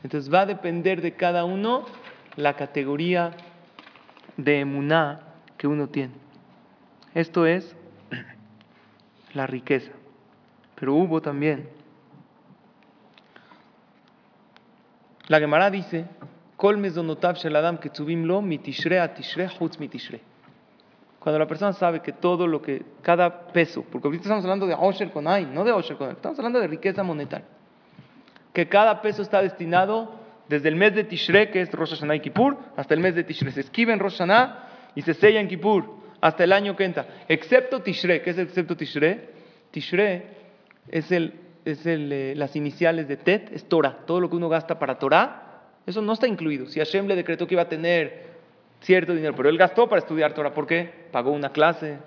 Entonces 0.04 0.32
va 0.32 0.42
a 0.42 0.46
depender 0.46 1.02
de 1.02 1.14
cada 1.14 1.46
uno 1.46 1.86
la 2.36 2.56
categoría 2.56 3.32
de 4.36 4.60
emuná 4.60 5.22
que 5.58 5.68
uno 5.68 5.88
tiene. 5.88 6.14
Esto 7.14 7.46
es 7.46 7.76
la 9.34 9.48
riqueza. 9.48 9.92
Pero 10.76 10.96
hubo 10.96 11.22
también. 11.22 11.70
La 15.28 15.40
Gemara 15.40 15.70
dice, 15.72 16.06
Cuando 21.20 21.40
la 21.40 21.48
persona 21.48 21.72
sabe 21.72 22.02
que 22.02 22.12
todo 22.12 22.46
lo 22.48 22.62
que, 22.62 22.84
cada 23.02 23.48
peso, 23.48 23.86
porque 23.90 24.08
ahorita 24.08 24.24
estamos 24.24 24.44
hablando 24.44 24.68
de 24.68 24.76
Osher 24.78 25.12
con 25.12 25.24
no 25.24 25.64
de 25.64 25.72
Osher 25.72 25.96
con 25.96 26.12
estamos 26.12 26.38
hablando 26.40 26.60
de 26.60 26.68
riqueza 26.68 27.04
monetaria 27.04 27.48
que 28.54 28.70
cada 28.70 29.02
peso 29.02 29.22
está 29.22 29.42
destinado 29.42 30.14
desde 30.48 30.70
el 30.70 30.76
mes 30.76 30.94
de 30.94 31.04
Tishre, 31.04 31.50
que 31.50 31.62
es 31.62 31.72
Rosh 31.72 31.92
Hashanah 31.92 32.16
y 32.16 32.20
Kippur, 32.20 32.58
hasta 32.76 32.94
el 32.94 33.00
mes 33.00 33.16
de 33.16 33.24
Tishre. 33.24 33.52
Se 33.52 33.62
esquiva 33.62 33.94
en 33.94 34.00
Rosh 34.00 34.18
Hashanah 34.18 34.92
y 34.96 35.02
se 35.02 35.16
sella 35.16 35.40
en 35.40 35.48
Kippur, 35.48 35.86
hasta 36.22 36.44
el 36.44 36.54
año 36.54 36.76
que 36.76 36.86
entra. 36.86 37.08
Excepto 37.28 37.82
Tishre, 37.82 38.22
¿qué 38.22 38.30
es 38.30 38.38
excepto 38.38 38.78
Tishre? 38.78 39.30
Tishre 39.72 40.28
es, 40.90 41.12
el, 41.12 41.34
es 41.66 41.86
el, 41.86 42.12
eh, 42.12 42.34
las 42.36 42.56
iniciales 42.56 43.08
de 43.08 43.18
Tet, 43.18 43.52
es 43.52 43.68
Torah. 43.68 43.98
Todo 44.06 44.20
lo 44.20 44.30
que 44.30 44.36
uno 44.36 44.50
gasta 44.50 44.78
para 44.78 45.00
Torah, 45.00 45.64
eso 45.88 46.02
no 46.02 46.14
está 46.14 46.28
incluido. 46.28 46.68
Si 46.68 46.80
Hashem 46.80 47.08
le 47.08 47.16
decretó 47.16 47.48
que 47.48 47.56
iba 47.56 47.64
a 47.64 47.70
tener 47.70 48.34
cierto 48.82 49.16
dinero, 49.16 49.34
pero 49.36 49.50
él 49.50 49.58
gastó 49.58 49.90
para 49.90 50.00
estudiar 50.00 50.34
Torah, 50.34 50.54
¿por 50.54 50.68
qué? 50.68 51.08
Pagó 51.12 51.32
una 51.32 51.50
clase, 51.50 51.98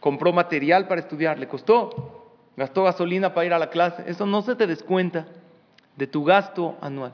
compró 0.00 0.32
material 0.32 0.88
para 0.88 1.02
estudiar, 1.02 1.38
le 1.38 1.46
costó. 1.48 2.14
gastó 2.56 2.84
gasolina 2.84 3.34
para 3.34 3.46
ir 3.46 3.52
a 3.52 3.58
la 3.58 3.68
clase. 3.68 4.04
Eso 4.06 4.24
no 4.24 4.40
se 4.40 4.54
te 4.54 4.66
descuenta 4.66 5.26
de 5.98 6.06
tu 6.06 6.24
gasto 6.24 6.78
anual. 6.80 7.12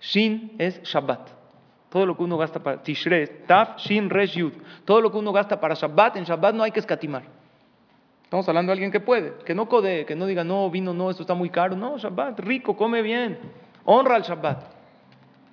Shin 0.00 0.56
es 0.58 0.82
Shabbat. 0.82 1.30
Todo 1.88 2.04
lo 2.04 2.16
que 2.16 2.24
uno 2.24 2.36
gasta 2.36 2.60
para 2.60 2.82
Taf, 3.46 3.78
Shin, 3.78 4.10
Resh, 4.10 4.36
Yud. 4.36 4.52
Todo 4.84 5.00
lo 5.00 5.10
que 5.10 5.18
uno 5.18 5.32
gasta 5.32 5.58
para 5.58 5.74
Shabbat, 5.74 6.16
en 6.16 6.24
Shabbat 6.24 6.54
no 6.54 6.64
hay 6.64 6.72
que 6.72 6.80
escatimar. 6.80 7.22
Estamos 8.24 8.46
hablando 8.48 8.70
de 8.70 8.74
alguien 8.74 8.90
que 8.90 9.00
puede, 9.00 9.34
que 9.46 9.54
no 9.54 9.68
code, 9.68 10.04
que 10.04 10.14
no 10.16 10.26
diga, 10.26 10.44
no, 10.44 10.68
vino, 10.68 10.92
no, 10.92 11.10
esto 11.10 11.22
está 11.22 11.32
muy 11.32 11.48
caro. 11.48 11.76
No, 11.76 11.96
Shabbat, 11.96 12.40
rico, 12.40 12.76
come 12.76 13.02
bien. 13.02 13.38
Honra 13.84 14.16
al 14.16 14.22
Shabbat. 14.22 14.64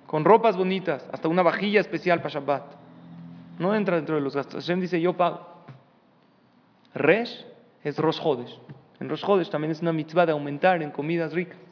Con 0.08 0.24
ropas 0.24 0.56
bonitas, 0.56 1.08
hasta 1.12 1.28
una 1.28 1.42
vajilla 1.42 1.80
especial 1.80 2.18
para 2.18 2.34
Shabbat. 2.34 2.64
No 3.60 3.74
entra 3.74 3.96
dentro 3.96 4.16
de 4.16 4.20
los 4.20 4.34
gastos. 4.34 4.64
Hashem 4.64 4.80
dice, 4.80 5.00
yo 5.00 5.16
pago. 5.16 5.40
Resh 6.94 7.46
es 7.84 7.96
Rosh 7.96 8.20
Hodesh. 8.22 8.58
En 8.98 9.08
Rosh 9.08 9.24
Hodesh 9.24 9.50
también 9.50 9.70
es 9.70 9.80
una 9.80 9.92
mitzvah 9.92 10.26
de 10.26 10.32
aumentar 10.32 10.82
en 10.82 10.90
comidas 10.90 11.32
ricas. 11.32 11.65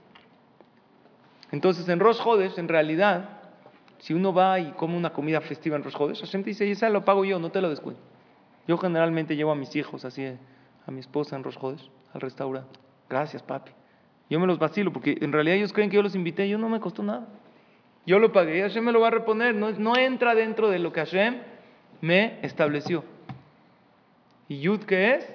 Entonces, 1.52 1.88
en 1.88 2.00
Rosh 2.00 2.20
Hodesh, 2.24 2.58
en 2.58 2.68
realidad, 2.68 3.28
si 3.98 4.14
uno 4.14 4.32
va 4.32 4.58
y 4.58 4.72
come 4.72 4.96
una 4.96 5.12
comida 5.12 5.40
festiva 5.40 5.76
en 5.76 5.84
Rosh 5.84 5.96
Hodesh, 5.98 6.20
Hashem 6.20 6.42
te 6.42 6.50
dice, 6.50 6.70
esa 6.70 6.88
lo 6.88 7.04
pago 7.04 7.24
yo, 7.24 7.38
no 7.38 7.50
te 7.50 7.60
lo 7.60 7.70
descuento. 7.70 8.00
Yo 8.66 8.78
generalmente 8.78 9.36
llevo 9.36 9.52
a 9.52 9.54
mis 9.54 9.74
hijos, 9.76 10.04
así, 10.04 10.24
a 10.24 10.90
mi 10.90 11.00
esposa 11.00 11.36
en 11.36 11.44
Rosh 11.44 11.58
Hodesh, 11.60 11.90
al 12.12 12.20
restaurante. 12.20 12.78
Gracias, 13.08 13.42
papi. 13.42 13.72
Yo 14.30 14.40
me 14.40 14.46
los 14.46 14.58
vacilo, 14.58 14.92
porque 14.92 15.18
en 15.20 15.32
realidad 15.32 15.56
ellos 15.56 15.72
creen 15.72 15.90
que 15.90 15.96
yo 15.96 16.02
los 16.02 16.14
invité, 16.14 16.48
yo 16.48 16.58
no 16.58 16.68
me 16.68 16.80
costó 16.80 17.02
nada. 17.02 17.28
Yo 18.06 18.18
lo 18.18 18.32
pagué 18.32 18.60
Hashem 18.60 18.84
me 18.84 18.92
lo 18.92 19.00
va 19.00 19.08
a 19.08 19.10
reponer. 19.10 19.54
No, 19.54 19.70
no 19.70 19.96
entra 19.96 20.34
dentro 20.34 20.68
de 20.68 20.78
lo 20.78 20.92
que 20.92 21.00
Hashem 21.00 21.38
me 22.00 22.38
estableció. 22.42 23.04
¿Y 24.48 24.60
Yud 24.60 24.80
qué 24.80 25.14
es? 25.14 25.32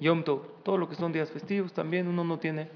Yom 0.00 0.22
Tov. 0.22 0.62
Todo 0.62 0.78
lo 0.78 0.88
que 0.88 0.94
son 0.94 1.12
días 1.12 1.30
festivos 1.30 1.72
también 1.72 2.06
uno 2.06 2.22
no 2.22 2.38
tiene. 2.38 2.68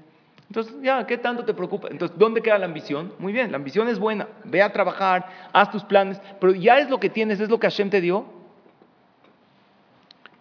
Entonces, 0.47 0.75
ya, 0.81 1.05
¿qué 1.07 1.17
tanto 1.17 1.43
te 1.43 1.53
preocupa? 1.53 1.87
Entonces, 1.89 2.17
¿dónde 2.17 2.41
queda 2.41 2.57
la 2.57 2.65
ambición? 2.65 3.13
Muy 3.19 3.33
bien, 3.33 3.51
la 3.51 3.57
ambición 3.57 3.87
es 3.87 3.99
buena. 3.99 4.27
Ve 4.43 4.61
a 4.61 4.71
trabajar, 4.71 5.27
haz 5.51 5.71
tus 5.71 5.83
planes, 5.83 6.21
pero 6.39 6.53
ya 6.53 6.77
es 6.77 6.89
lo 6.89 6.99
que 6.99 7.09
tienes, 7.09 7.39
es 7.39 7.49
lo 7.49 7.59
que 7.59 7.67
Hashem 7.67 7.89
te 7.89 8.01
dio. 8.01 8.25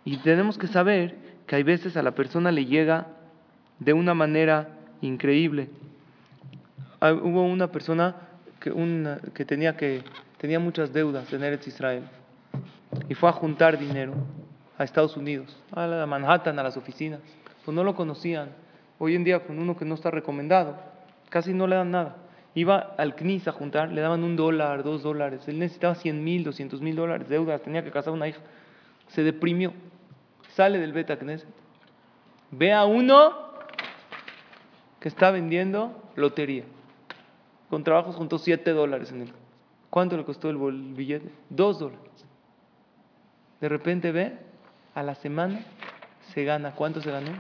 Y 0.05 0.19
tenemos 0.19 0.59
que 0.59 0.67
saber 0.67 1.17
que 1.47 1.57
hay 1.57 1.63
veces 1.63 1.97
a 1.97 2.03
la 2.03 2.13
persona 2.13 2.53
le 2.53 2.67
llega 2.67 3.07
de 3.79 3.93
una 3.93 4.15
manera 4.15 4.69
increíble. 5.01 5.69
Ah, 7.01 7.13
Hubo 7.13 7.43
una 7.43 7.69
persona 7.69 8.17
que, 8.61 9.45
tenía 9.45 9.77
que 9.77 10.03
tenía 10.39 10.59
muchas 10.59 10.93
deudas 10.93 11.33
en 11.33 11.43
Eretz 11.43 11.67
Israel 11.67 12.05
y 13.09 13.15
fue 13.15 13.29
a 13.29 13.33
juntar 13.33 13.79
dinero 13.79 14.15
a 14.79 14.85
Estados 14.85 15.17
Unidos, 15.17 15.57
a 15.73 16.07
Manhattan, 16.07 16.59
a 16.59 16.63
las 16.63 16.77
oficinas. 16.77 17.21
Pues 17.65 17.75
no 17.75 17.85
lo 17.85 17.95
conocían. 17.95 18.51
Hoy 18.99 19.15
en 19.15 19.25
día 19.25 19.45
con 19.45 19.59
uno 19.59 19.77
que 19.77 19.85
no 19.85 19.95
está 19.95 20.11
recomendado, 20.11 20.77
casi 21.29 21.53
no 21.53 21.67
le 21.67 21.77
dan 21.77 21.91
nada. 21.91 22.17
Iba 22.55 22.95
al 22.97 23.17
CNIS 23.17 23.49
a 23.49 23.53
juntar, 23.53 23.91
le 23.91 24.01
daban 24.01 24.23
un 24.23 24.37
dólar, 24.37 24.85
dos 24.85 25.03
dólares. 25.03 25.49
Él 25.49 25.59
necesitaba 25.59 25.97
100 25.97 26.23
mil, 26.23 26.45
200 26.45 26.81
mil 26.81 26.95
dólares 26.95 27.29
de 27.29 27.35
deudas, 27.35 27.63
tenía 27.63 27.83
que 27.83 27.91
casar 27.91 28.13
una 28.13 28.29
hija. 28.29 28.41
Se 29.09 29.25
deprimió. 29.25 29.73
Sale 30.51 30.79
del 30.79 30.93
Beta 30.93 31.19
Knesset. 31.19 31.49
Ve 32.53 32.73
a 32.73 32.85
uno 32.85 33.33
que 35.01 35.09
está 35.09 35.33
vendiendo 35.33 36.01
lotería. 36.15 36.65
Con 37.69 37.83
trabajos 37.83 38.15
juntó 38.15 38.39
7 38.39 38.71
dólares 38.71 39.11
en 39.11 39.23
él. 39.23 39.33
¿Cuánto 39.91 40.17
le 40.17 40.25
costó 40.25 40.49
el 40.51 40.57
billete? 40.95 41.33
2 41.51 41.79
dólares. 41.81 42.25
De 43.61 43.69
repente 43.69 44.13
ve, 44.13 44.39
a 44.95 45.03
la 45.03 45.17
semana 45.17 45.61
se 46.33 46.45
gana. 46.45 46.73
¿Cuánto 46.77 47.01
se 47.01 47.11
ganó? 47.11 47.33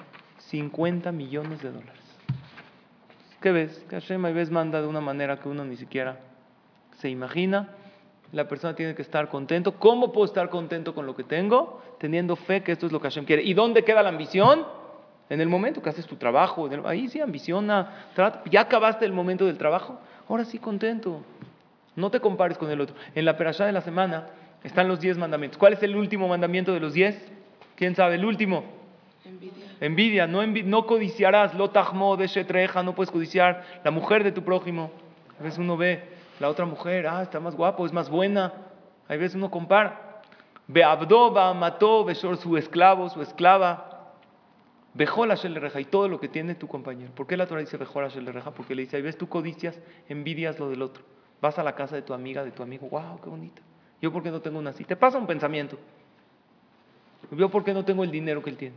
50 0.48 1.12
millones 1.12 1.62
de 1.62 1.70
dólares. 1.70 2.02
¿Qué 3.40 3.52
ves? 3.52 3.84
Que 3.88 3.96
Hashem 3.96 4.24
a 4.24 4.30
veces 4.30 4.50
manda 4.50 4.80
de 4.80 4.86
una 4.86 5.00
manera 5.00 5.38
que 5.38 5.48
uno 5.48 5.64
ni 5.64 5.76
siquiera 5.76 6.18
se 6.98 7.10
imagina. 7.10 7.68
La 8.32 8.48
persona 8.48 8.74
tiene 8.74 8.94
que 8.94 9.02
estar 9.02 9.28
contento. 9.28 9.78
¿Cómo 9.78 10.12
puedo 10.12 10.24
estar 10.24 10.48
contento 10.48 10.94
con 10.94 11.06
lo 11.06 11.14
que 11.14 11.24
tengo? 11.24 11.82
Teniendo 11.98 12.36
fe 12.36 12.62
que 12.62 12.72
esto 12.72 12.86
es 12.86 12.92
lo 12.92 13.00
que 13.00 13.08
Hashem 13.08 13.24
quiere. 13.24 13.42
¿Y 13.42 13.54
dónde 13.54 13.84
queda 13.84 14.02
la 14.02 14.08
ambición? 14.08 14.66
En 15.28 15.40
el 15.40 15.48
momento 15.48 15.82
que 15.82 15.90
haces 15.90 16.06
tu 16.06 16.16
trabajo. 16.16 16.68
Ahí 16.84 17.08
sí, 17.08 17.20
ambiciona. 17.20 18.08
Ya 18.50 18.60
acabaste 18.62 19.04
el 19.04 19.12
momento 19.12 19.44
del 19.46 19.58
trabajo. 19.58 20.00
Ahora 20.28 20.44
sí, 20.44 20.58
contento. 20.58 21.22
No 21.96 22.10
te 22.10 22.20
compares 22.20 22.58
con 22.58 22.70
el 22.70 22.80
otro. 22.80 22.96
En 23.14 23.24
la 23.24 23.36
perashá 23.36 23.66
de 23.66 23.72
la 23.72 23.82
semana 23.82 24.26
están 24.64 24.88
los 24.88 25.00
10 25.00 25.18
mandamientos. 25.18 25.58
¿Cuál 25.58 25.74
es 25.74 25.82
el 25.82 25.94
último 25.94 26.26
mandamiento 26.26 26.72
de 26.72 26.80
los 26.80 26.94
10? 26.94 27.32
¿Quién 27.76 27.94
sabe? 27.94 28.16
El 28.16 28.24
último. 28.24 28.64
Envidia, 29.24 29.63
no, 29.80 30.42
envi- 30.42 30.64
no 30.64 30.86
codiciarás, 30.86 31.54
lo 31.54 31.70
tajmo 31.70 32.16
de 32.16 32.26
shetreja, 32.26 32.82
no 32.82 32.94
puedes 32.94 33.10
codiciar 33.10 33.64
la 33.84 33.90
mujer 33.90 34.24
de 34.24 34.32
tu 34.32 34.42
prójimo. 34.42 34.90
A 35.38 35.42
veces 35.42 35.58
uno 35.58 35.76
ve 35.76 36.02
la 36.40 36.48
otra 36.48 36.64
mujer, 36.64 37.06
ah, 37.06 37.22
está 37.22 37.40
más 37.40 37.54
guapo, 37.54 37.86
es 37.86 37.92
más 37.92 38.08
buena. 38.08 38.52
A 39.08 39.16
veces 39.16 39.34
uno 39.34 39.50
compara. 39.50 40.20
Ve 40.66 40.82
abdo, 40.82 41.30
mató, 41.54 42.04
besor 42.04 42.36
su 42.36 42.56
esclavo, 42.56 43.10
su 43.10 43.20
esclava. 43.20 43.90
Bejol 44.94 45.28
Hashem 45.28 45.52
le 45.52 45.60
reja 45.60 45.80
y 45.80 45.84
todo 45.84 46.08
lo 46.08 46.20
que 46.20 46.28
tiene 46.28 46.54
tu 46.54 46.68
compañero. 46.68 47.10
¿Por 47.14 47.26
qué 47.26 47.36
la 47.36 47.46
Torah 47.46 47.60
dice 47.60 47.76
Bejol 47.76 48.04
Hashem 48.04 48.24
le 48.24 48.32
reja? 48.32 48.52
Porque 48.52 48.74
le 48.74 48.82
dice, 48.82 48.96
ahí 48.96 49.02
ves, 49.02 49.18
tú 49.18 49.28
codicias, 49.28 49.78
envidias 50.08 50.58
lo 50.58 50.70
del 50.70 50.82
otro. 50.82 51.02
Vas 51.40 51.58
a 51.58 51.64
la 51.64 51.74
casa 51.74 51.96
de 51.96 52.02
tu 52.02 52.14
amiga, 52.14 52.44
de 52.44 52.52
tu 52.52 52.62
amigo, 52.62 52.88
wow, 52.88 53.20
qué 53.20 53.28
bonita. 53.28 53.60
Yo, 54.00 54.12
¿por 54.12 54.22
qué 54.22 54.30
no 54.30 54.40
tengo 54.40 54.58
una 54.58 54.70
así? 54.70 54.84
Te 54.84 54.94
pasa 54.94 55.18
un 55.18 55.26
pensamiento. 55.26 55.76
Yo, 57.32 57.48
¿por 57.50 57.64
qué 57.64 57.74
no 57.74 57.84
tengo 57.84 58.04
el 58.04 58.10
dinero 58.10 58.42
que 58.42 58.50
él 58.50 58.56
tiene? 58.56 58.76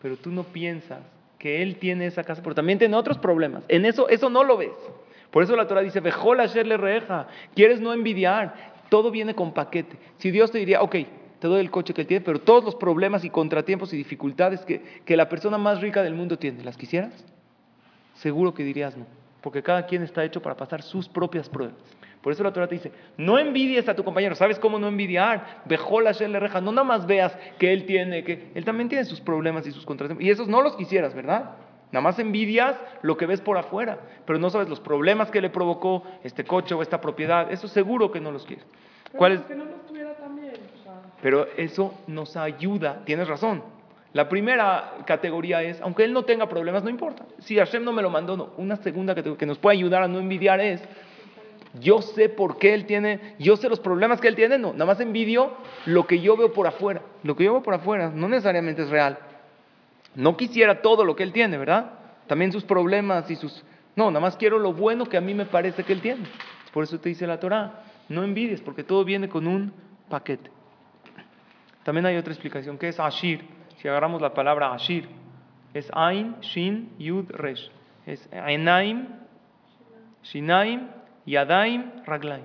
Pero 0.00 0.16
tú 0.16 0.30
no 0.30 0.44
piensas 0.44 1.00
que 1.38 1.62
él 1.62 1.76
tiene 1.76 2.06
esa 2.06 2.24
casa, 2.24 2.42
pero 2.42 2.54
también 2.54 2.78
tiene 2.78 2.96
otros 2.96 3.18
problemas. 3.18 3.62
En 3.68 3.84
eso, 3.84 4.08
eso 4.08 4.28
no 4.28 4.44
lo 4.44 4.56
ves. 4.56 4.72
Por 5.30 5.42
eso 5.42 5.54
la 5.56 5.66
Torah 5.66 5.82
dice, 5.82 6.00
Vejol 6.00 6.40
Asher 6.40 6.66
le 6.66 6.76
reja. 6.76 7.28
Quieres 7.54 7.80
no 7.80 7.92
envidiar. 7.92 8.54
Todo 8.88 9.10
viene 9.10 9.34
con 9.34 9.52
paquete. 9.52 9.96
Si 10.16 10.30
Dios 10.30 10.50
te 10.50 10.58
diría, 10.58 10.82
ok, 10.82 10.96
te 11.38 11.46
doy 11.46 11.60
el 11.60 11.70
coche 11.70 11.94
que 11.94 12.00
él 12.00 12.06
tiene, 12.06 12.24
pero 12.24 12.40
todos 12.40 12.64
los 12.64 12.74
problemas 12.74 13.24
y 13.24 13.30
contratiempos 13.30 13.92
y 13.92 13.96
dificultades 13.96 14.60
que, 14.62 14.82
que 15.04 15.16
la 15.16 15.28
persona 15.28 15.58
más 15.58 15.80
rica 15.80 16.02
del 16.02 16.14
mundo 16.14 16.38
tiene, 16.38 16.64
¿las 16.64 16.76
quisieras? 16.76 17.12
Seguro 18.14 18.54
que 18.54 18.64
dirías 18.64 18.96
no. 18.96 19.06
Porque 19.40 19.62
cada 19.62 19.86
quien 19.86 20.02
está 20.02 20.24
hecho 20.24 20.42
para 20.42 20.56
pasar 20.56 20.82
sus 20.82 21.08
propias 21.08 21.48
pruebas. 21.48 21.76
Por 22.22 22.32
eso 22.32 22.42
la 22.42 22.52
Torah 22.52 22.66
te 22.66 22.74
dice, 22.74 22.92
no 23.16 23.38
envidies 23.38 23.88
a 23.88 23.94
tu 23.94 24.04
compañero. 24.04 24.34
¿Sabes 24.34 24.58
cómo 24.58 24.78
no 24.78 24.88
envidiar? 24.88 25.62
Bejol 25.64 26.04
Hashem 26.04 26.32
le 26.32 26.40
reja. 26.40 26.60
No 26.60 26.72
nada 26.72 26.84
más 26.84 27.06
veas 27.06 27.36
que 27.58 27.72
él 27.72 27.86
tiene, 27.86 28.24
que 28.24 28.50
él 28.54 28.64
también 28.64 28.88
tiene 28.88 29.04
sus 29.04 29.20
problemas 29.20 29.66
y 29.66 29.72
sus 29.72 29.86
contratiempos. 29.86 30.24
Y 30.24 30.30
esos 30.30 30.48
no 30.48 30.60
los 30.60 30.76
quisieras, 30.76 31.14
¿verdad? 31.14 31.50
Nada 31.90 32.02
más 32.02 32.18
envidias 32.18 32.76
lo 33.02 33.16
que 33.16 33.26
ves 33.26 33.40
por 33.40 33.56
afuera, 33.56 33.98
pero 34.26 34.38
no 34.38 34.50
sabes 34.50 34.68
los 34.68 34.80
problemas 34.80 35.30
que 35.30 35.40
le 35.40 35.48
provocó 35.48 36.02
este 36.22 36.44
coche 36.44 36.74
o 36.74 36.82
esta 36.82 37.00
propiedad. 37.00 37.50
Eso 37.50 37.68
seguro 37.68 38.10
que 38.10 38.20
no 38.20 38.30
los 38.30 38.44
quieres. 38.44 38.66
¿Cuál 39.16 39.32
es? 39.32 39.40
Que 39.42 39.54
no 39.54 39.64
los 39.64 39.86
tuviera 39.86 40.14
también. 40.14 40.52
O 40.80 40.82
sea, 40.82 41.00
Pero 41.22 41.46
eso 41.56 41.94
nos 42.06 42.36
ayuda, 42.36 43.02
tienes 43.04 43.26
razón. 43.26 43.62
La 44.12 44.28
primera 44.28 44.94
categoría 45.06 45.62
es, 45.62 45.80
aunque 45.80 46.04
él 46.04 46.12
no 46.12 46.24
tenga 46.24 46.48
problemas, 46.48 46.82
no 46.82 46.90
importa. 46.90 47.24
Si 47.38 47.56
Hashem 47.56 47.84
no 47.84 47.92
me 47.92 48.02
lo 48.02 48.10
mandó, 48.10 48.36
no. 48.36 48.50
Una 48.56 48.76
segunda 48.76 49.14
categoría 49.14 49.38
que 49.38 49.46
nos 49.46 49.58
puede 49.58 49.76
ayudar 49.76 50.02
a 50.02 50.08
no 50.08 50.18
envidiar 50.18 50.60
es, 50.60 50.82
yo 51.80 52.02
sé 52.02 52.28
por 52.28 52.58
qué 52.58 52.74
él 52.74 52.86
tiene, 52.86 53.34
yo 53.38 53.56
sé 53.56 53.68
los 53.68 53.80
problemas 53.80 54.20
que 54.20 54.28
él 54.28 54.36
tiene, 54.36 54.58
no. 54.58 54.72
Nada 54.72 54.86
más 54.86 55.00
envidio 55.00 55.52
lo 55.86 56.06
que 56.06 56.20
yo 56.20 56.36
veo 56.36 56.52
por 56.52 56.66
afuera. 56.66 57.02
Lo 57.22 57.36
que 57.36 57.44
yo 57.44 57.52
veo 57.52 57.62
por 57.62 57.74
afuera 57.74 58.10
no 58.14 58.28
necesariamente 58.28 58.82
es 58.82 58.90
real. 58.90 59.18
No 60.14 60.36
quisiera 60.36 60.82
todo 60.82 61.04
lo 61.04 61.14
que 61.16 61.22
él 61.22 61.32
tiene, 61.32 61.58
¿verdad? 61.58 61.92
También 62.26 62.52
sus 62.52 62.64
problemas 62.64 63.30
y 63.30 63.36
sus... 63.36 63.64
No, 63.96 64.10
nada 64.10 64.20
más 64.20 64.36
quiero 64.36 64.58
lo 64.58 64.72
bueno 64.72 65.06
que 65.06 65.16
a 65.16 65.20
mí 65.20 65.34
me 65.34 65.46
parece 65.46 65.84
que 65.84 65.92
él 65.92 66.00
tiene. 66.00 66.24
Por 66.72 66.84
eso 66.84 66.98
te 67.00 67.08
dice 67.08 67.26
la 67.26 67.40
Torah, 67.40 67.82
no 68.08 68.22
envidies, 68.22 68.60
porque 68.60 68.84
todo 68.84 69.04
viene 69.04 69.28
con 69.28 69.46
un 69.46 69.72
paquete. 70.08 70.50
También 71.84 72.06
hay 72.06 72.16
otra 72.16 72.32
explicación, 72.32 72.78
que 72.78 72.88
es 72.88 73.00
Ashir. 73.00 73.44
Si 73.78 73.88
agarramos 73.88 74.20
la 74.20 74.34
palabra 74.34 74.72
Ashir, 74.72 75.08
es 75.72 75.90
Ain, 75.92 76.36
Shin, 76.40 76.90
Yud, 76.98 77.30
Resh. 77.30 77.70
Es 78.06 78.28
Enaim, 78.32 79.06
Shinaim, 80.22 80.88
Yadaim, 81.28 82.04
Raglaim. 82.06 82.44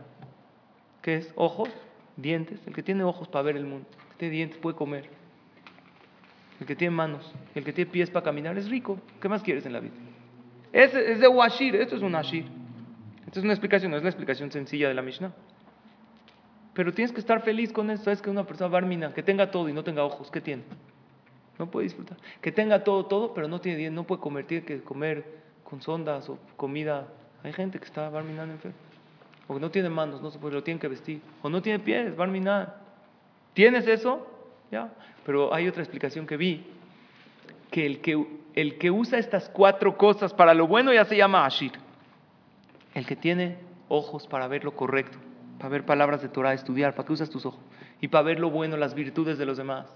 Que 1.01 1.15
es 1.15 1.33
ojos, 1.35 1.69
dientes. 2.17 2.59
El 2.67 2.73
que 2.73 2.83
tiene 2.83 3.03
ojos 3.03 3.27
para 3.27 3.43
ver 3.43 3.57
el 3.57 3.65
mundo, 3.65 3.87
el 3.91 4.07
que 4.09 4.17
tiene 4.17 4.35
dientes 4.35 4.57
puede 4.59 4.75
comer. 4.75 5.09
El 6.59 6.67
que 6.67 6.75
tiene 6.75 6.95
manos, 6.95 7.33
el 7.55 7.63
que 7.63 7.73
tiene 7.73 7.91
pies 7.91 8.09
para 8.09 8.23
caminar 8.23 8.57
es 8.57 8.69
rico. 8.69 8.99
¿Qué 9.21 9.27
más 9.27 9.41
quieres 9.41 9.65
en 9.65 9.73
la 9.73 9.79
vida? 9.79 9.93
Es, 10.71 10.93
es 10.93 11.19
de 11.19 11.27
Washir, 11.27 11.75
esto 11.75 11.95
es 11.95 12.01
un 12.01 12.15
Ashir. 12.15 12.45
Esto 13.25 13.39
es 13.39 13.43
una 13.43 13.53
explicación, 13.53 13.91
no 13.91 13.97
es 13.97 14.03
la 14.03 14.09
explicación 14.09 14.51
sencilla 14.51 14.87
de 14.87 14.93
la 14.93 15.01
Mishnah. 15.01 15.33
Pero 16.73 16.93
tienes 16.93 17.11
que 17.11 17.19
estar 17.19 17.41
feliz 17.41 17.71
con 17.71 17.89
eso. 17.89 18.03
Sabes 18.03 18.21
que 18.21 18.29
una 18.29 18.45
persona 18.45 18.69
barmina, 18.69 19.13
que 19.13 19.23
tenga 19.23 19.51
todo 19.51 19.69
y 19.69 19.73
no 19.73 19.83
tenga 19.83 20.03
ojos, 20.03 20.31
¿qué 20.31 20.41
tiene? 20.41 20.63
No 21.59 21.69
puede 21.69 21.85
disfrutar. 21.85 22.17
Que 22.41 22.51
tenga 22.51 22.83
todo, 22.83 23.05
todo, 23.05 23.33
pero 23.33 23.47
no 23.47 23.61
tiene 23.61 23.89
no 23.91 24.05
puede 24.05 24.21
comer, 24.21 24.45
tiene 24.45 24.65
que 24.65 24.81
comer 24.81 25.25
con 25.63 25.81
sondas 25.81 26.29
o 26.29 26.39
comida. 26.57 27.07
Hay 27.43 27.53
gente 27.53 27.79
que 27.79 27.85
está 27.85 28.09
barminando 28.09 28.53
enfermo. 28.53 28.77
O 29.47 29.55
que 29.55 29.59
no 29.59 29.69
tiene 29.69 29.89
manos, 29.89 30.21
no 30.21 30.31
se 30.31 30.39
puede, 30.39 30.55
lo 30.55 30.63
tienen 30.63 30.79
que 30.79 30.87
vestir. 30.87 31.21
O 31.41 31.49
no 31.49 31.61
tiene 31.61 31.79
pies, 31.79 32.15
barminar. 32.15 32.77
¿Tienes 33.53 33.87
eso? 33.87 34.25
Ya. 34.71 34.93
Pero 35.25 35.53
hay 35.53 35.67
otra 35.67 35.83
explicación 35.83 36.25
que 36.25 36.37
vi, 36.37 36.65
que 37.69 37.85
el 37.85 37.99
que 38.01 38.25
el 38.55 38.77
que 38.77 38.91
usa 38.91 39.17
estas 39.17 39.49
cuatro 39.49 39.97
cosas 39.97 40.33
para 40.33 40.53
lo 40.53 40.67
bueno 40.67 40.93
ya 40.93 41.05
se 41.05 41.17
llama 41.17 41.45
Ashir. 41.45 41.71
El 42.93 43.05
que 43.05 43.15
tiene 43.15 43.57
ojos 43.87 44.27
para 44.27 44.47
ver 44.47 44.63
lo 44.63 44.75
correcto, 44.75 45.17
para 45.57 45.69
ver 45.69 45.85
palabras 45.85 46.21
de 46.21 46.29
Torah, 46.29 46.53
estudiar, 46.53 46.93
para 46.93 47.07
que 47.07 47.13
usas 47.13 47.29
tus 47.29 47.45
ojos 47.45 47.61
y 47.99 48.07
para 48.07 48.23
ver 48.23 48.39
lo 48.39 48.49
bueno, 48.49 48.77
las 48.77 48.93
virtudes 48.93 49.37
de 49.37 49.45
los 49.45 49.57
demás. 49.57 49.87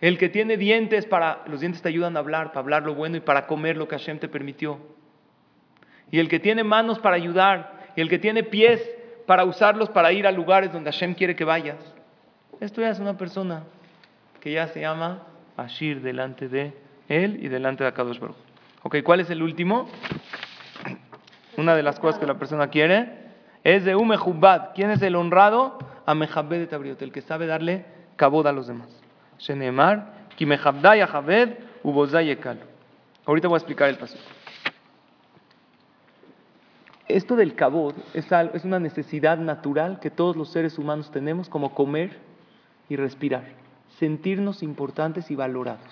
El 0.00 0.16
que 0.16 0.28
tiene 0.28 0.56
dientes 0.56 1.06
para, 1.06 1.42
los 1.46 1.60
dientes 1.60 1.82
te 1.82 1.88
ayudan 1.88 2.16
a 2.16 2.20
hablar, 2.20 2.48
para 2.48 2.60
hablar 2.60 2.82
lo 2.84 2.94
bueno 2.94 3.16
y 3.16 3.20
para 3.20 3.48
comer 3.48 3.76
lo 3.76 3.88
que 3.88 3.98
Hashem 3.98 4.20
te 4.20 4.28
permitió. 4.28 4.78
Y 6.10 6.18
el 6.18 6.28
que 6.28 6.40
tiene 6.40 6.64
manos 6.64 6.98
para 6.98 7.16
ayudar, 7.16 7.78
y 7.96 8.00
el 8.00 8.08
que 8.08 8.18
tiene 8.18 8.42
pies 8.42 8.80
para 9.26 9.44
usarlos 9.44 9.90
para 9.90 10.12
ir 10.12 10.26
a 10.26 10.32
lugares 10.32 10.72
donde 10.72 10.90
Hashem 10.90 11.14
quiere 11.14 11.36
que 11.36 11.44
vayas. 11.44 11.76
Esto 12.60 12.80
ya 12.80 12.90
es 12.90 12.98
una 12.98 13.18
persona 13.18 13.64
que 14.40 14.52
ya 14.52 14.68
se 14.68 14.80
llama 14.80 15.22
Ashir 15.56 16.00
delante 16.00 16.48
de 16.48 16.72
él 17.08 17.38
y 17.42 17.48
delante 17.48 17.84
de 17.84 17.90
Akadosh 17.90 18.18
Baruch. 18.18 18.36
Ok, 18.82 18.96
¿cuál 19.04 19.20
es 19.20 19.30
el 19.30 19.42
último? 19.42 19.88
Una 21.56 21.74
de 21.74 21.82
las 21.82 21.98
cosas 22.00 22.18
que 22.18 22.26
la 22.26 22.38
persona 22.38 22.68
quiere 22.68 23.12
es 23.64 23.84
de 23.84 23.96
Umehubad. 23.96 24.70
¿Quién 24.74 24.90
es 24.90 25.02
el 25.02 25.16
honrado? 25.16 25.78
A 26.06 26.14
de 26.14 26.66
Tabriot, 26.66 27.02
el 27.02 27.12
que 27.12 27.20
sabe 27.20 27.46
darle 27.46 27.84
cabod 28.16 28.46
a 28.46 28.52
los 28.52 28.66
demás. 28.66 28.88
Shenemar, 29.38 30.14
Javed, 30.38 31.50
Ubozai. 31.82 32.38
Ahorita 33.26 33.48
voy 33.48 33.56
a 33.56 33.58
explicar 33.58 33.90
el 33.90 33.98
paso. 33.98 34.16
Esto 37.08 37.36
del 37.36 37.54
cabod 37.54 37.94
es, 38.12 38.26
es 38.30 38.64
una 38.64 38.78
necesidad 38.78 39.38
natural 39.38 39.98
que 39.98 40.10
todos 40.10 40.36
los 40.36 40.50
seres 40.50 40.78
humanos 40.78 41.10
tenemos, 41.10 41.48
como 41.48 41.74
comer 41.74 42.18
y 42.88 42.96
respirar, 42.96 43.44
sentirnos 43.98 44.62
importantes 44.62 45.30
y 45.30 45.34
valorados. 45.34 45.88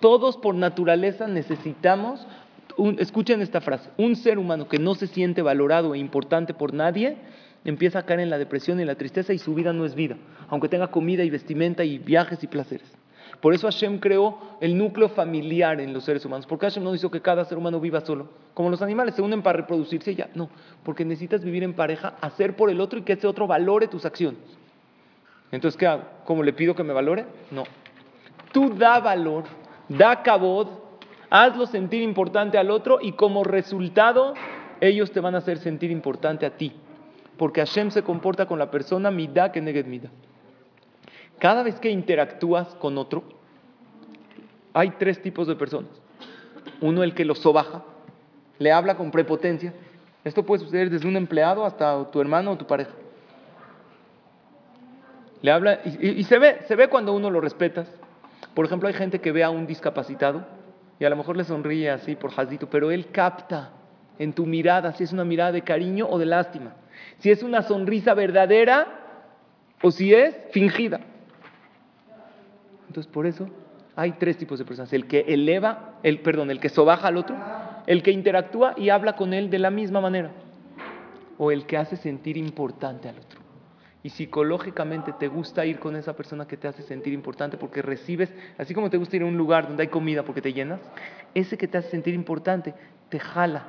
Todos 0.00 0.36
por 0.36 0.54
naturaleza 0.54 1.28
necesitamos, 1.28 2.26
escuchen 2.98 3.40
esta 3.40 3.60
frase, 3.60 3.90
un 3.96 4.16
ser 4.16 4.38
humano 4.38 4.68
que 4.68 4.78
no 4.78 4.94
se 4.94 5.06
siente 5.06 5.42
valorado 5.42 5.94
e 5.94 5.98
importante 5.98 6.54
por 6.54 6.74
nadie, 6.74 7.16
empieza 7.64 8.00
a 8.00 8.06
caer 8.06 8.20
en 8.20 8.30
la 8.30 8.38
depresión 8.38 8.80
y 8.80 8.84
la 8.84 8.96
tristeza 8.96 9.32
y 9.32 9.38
su 9.38 9.54
vida 9.54 9.72
no 9.72 9.84
es 9.84 9.94
vida, 9.94 10.16
aunque 10.48 10.68
tenga 10.68 10.88
comida 10.88 11.24
y 11.24 11.30
vestimenta 11.30 11.84
y 11.84 11.98
viajes 11.98 12.42
y 12.42 12.48
placeres. 12.48 12.99
Por 13.40 13.54
eso 13.54 13.66
Hashem 13.66 13.98
creó 13.98 14.38
el 14.60 14.76
núcleo 14.76 15.08
familiar 15.08 15.80
en 15.80 15.92
los 15.92 16.04
seres 16.04 16.24
humanos. 16.24 16.46
Porque 16.46 16.66
Hashem 16.66 16.82
no 16.82 16.94
hizo 16.94 17.10
que 17.10 17.20
cada 17.20 17.44
ser 17.44 17.58
humano 17.58 17.80
viva 17.80 18.00
solo. 18.00 18.28
Como 18.54 18.70
los 18.70 18.82
animales 18.82 19.14
se 19.14 19.22
unen 19.22 19.42
para 19.42 19.58
reproducirse 19.58 20.14
ya. 20.14 20.28
No, 20.34 20.50
porque 20.82 21.04
necesitas 21.04 21.44
vivir 21.44 21.62
en 21.62 21.74
pareja, 21.74 22.14
hacer 22.20 22.56
por 22.56 22.70
el 22.70 22.80
otro 22.80 22.98
y 22.98 23.02
que 23.02 23.14
ese 23.14 23.26
otro 23.26 23.46
valore 23.46 23.88
tus 23.88 24.04
acciones. 24.04 24.40
Entonces, 25.52 25.78
¿qué 25.78 25.86
hago? 25.86 26.02
¿Cómo 26.24 26.42
le 26.42 26.52
pido 26.52 26.74
que 26.74 26.84
me 26.84 26.92
valore? 26.92 27.24
No. 27.50 27.64
Tú 28.52 28.74
da 28.74 29.00
valor, 29.00 29.44
da 29.88 30.22
cabod, 30.22 30.68
hazlo 31.28 31.66
sentir 31.66 32.02
importante 32.02 32.58
al 32.58 32.70
otro 32.70 32.98
y 33.00 33.12
como 33.12 33.44
resultado 33.44 34.34
ellos 34.80 35.12
te 35.12 35.20
van 35.20 35.34
a 35.34 35.38
hacer 35.38 35.58
sentir 35.58 35.90
importante 35.90 36.46
a 36.46 36.56
ti. 36.56 36.72
Porque 37.36 37.60
Hashem 37.60 37.90
se 37.90 38.02
comporta 38.02 38.46
con 38.46 38.58
la 38.58 38.70
persona 38.70 39.10
mida 39.10 39.50
que 39.50 39.60
neged 39.60 39.86
mida. 39.86 40.10
Cada 41.40 41.62
vez 41.62 41.80
que 41.80 41.90
interactúas 41.90 42.68
con 42.76 42.98
otro, 42.98 43.24
hay 44.74 44.90
tres 44.90 45.20
tipos 45.22 45.46
de 45.46 45.56
personas. 45.56 45.90
Uno, 46.82 47.02
el 47.02 47.14
que 47.14 47.24
lo 47.24 47.34
sobaja, 47.34 47.82
le 48.58 48.70
habla 48.70 48.96
con 48.96 49.10
prepotencia. 49.10 49.72
Esto 50.22 50.44
puede 50.44 50.62
suceder 50.62 50.90
desde 50.90 51.08
un 51.08 51.16
empleado 51.16 51.64
hasta 51.64 52.10
tu 52.10 52.20
hermano 52.20 52.52
o 52.52 52.58
tu 52.58 52.66
pareja. 52.66 52.92
Le 55.40 55.50
habla 55.50 55.80
y, 55.84 56.22
se 56.24 56.38
ve, 56.38 56.58
se 56.68 56.76
ve 56.76 56.88
cuando 56.88 57.14
uno 57.14 57.30
lo 57.30 57.40
respetas. 57.40 57.88
Por 58.54 58.66
ejemplo, 58.66 58.88
hay 58.88 58.94
gente 58.94 59.22
que 59.22 59.32
ve 59.32 59.42
a 59.42 59.48
un 59.48 59.66
discapacitado 59.66 60.44
y 60.98 61.06
a 61.06 61.10
lo 61.10 61.16
mejor 61.16 61.38
le 61.38 61.44
sonríe 61.44 61.88
así 61.88 62.16
por 62.16 62.32
jazito, 62.32 62.68
pero 62.68 62.90
él 62.90 63.06
capta 63.10 63.70
en 64.18 64.34
tu 64.34 64.44
mirada 64.44 64.92
si 64.92 65.04
es 65.04 65.12
una 65.14 65.24
mirada 65.24 65.52
de 65.52 65.62
cariño 65.62 66.06
o 66.06 66.18
de 66.18 66.26
lástima, 66.26 66.74
si 67.20 67.30
es 67.30 67.42
una 67.42 67.62
sonrisa 67.62 68.12
verdadera 68.12 68.86
o 69.80 69.90
si 69.90 70.12
es 70.12 70.36
fingida. 70.50 71.00
Entonces, 72.90 73.12
por 73.12 73.24
eso 73.24 73.48
hay 73.94 74.12
tres 74.18 74.36
tipos 74.36 74.58
de 74.58 74.64
personas. 74.64 74.92
El 74.92 75.06
que 75.06 75.20
eleva, 75.28 76.00
el, 76.02 76.18
perdón, 76.22 76.50
el 76.50 76.58
que 76.58 76.68
sobaja 76.68 77.06
al 77.06 77.18
otro, 77.18 77.36
el 77.86 78.02
que 78.02 78.10
interactúa 78.10 78.74
y 78.76 78.88
habla 78.88 79.14
con 79.14 79.32
él 79.32 79.48
de 79.48 79.60
la 79.60 79.70
misma 79.70 80.00
manera, 80.00 80.32
o 81.38 81.52
el 81.52 81.66
que 81.66 81.76
hace 81.76 81.96
sentir 81.96 82.36
importante 82.36 83.08
al 83.08 83.18
otro. 83.18 83.38
Y 84.02 84.10
psicológicamente 84.10 85.12
te 85.12 85.28
gusta 85.28 85.64
ir 85.64 85.78
con 85.78 85.94
esa 85.94 86.16
persona 86.16 86.48
que 86.48 86.56
te 86.56 86.66
hace 86.66 86.82
sentir 86.82 87.12
importante 87.12 87.56
porque 87.56 87.80
recibes, 87.80 88.34
así 88.58 88.74
como 88.74 88.90
te 88.90 88.96
gusta 88.96 89.14
ir 89.14 89.22
a 89.22 89.26
un 89.26 89.36
lugar 89.36 89.68
donde 89.68 89.84
hay 89.84 89.88
comida 89.88 90.24
porque 90.24 90.42
te 90.42 90.52
llenas, 90.52 90.80
ese 91.32 91.56
que 91.56 91.68
te 91.68 91.78
hace 91.78 91.90
sentir 91.90 92.14
importante 92.14 92.74
te 93.08 93.20
jala. 93.20 93.66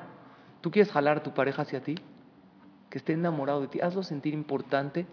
¿Tú 0.62 0.72
quieres 0.72 0.92
jalar 0.92 1.18
a 1.18 1.24
tu 1.24 1.32
pareja 1.32 1.62
hacia 1.62 1.82
ti? 1.82 1.94
Que 2.90 2.98
esté 2.98 3.14
enamorado 3.14 3.62
de 3.62 3.68
ti. 3.68 3.82
Hazlo 3.82 4.02
sentir 4.02 4.34
importante 4.34 5.06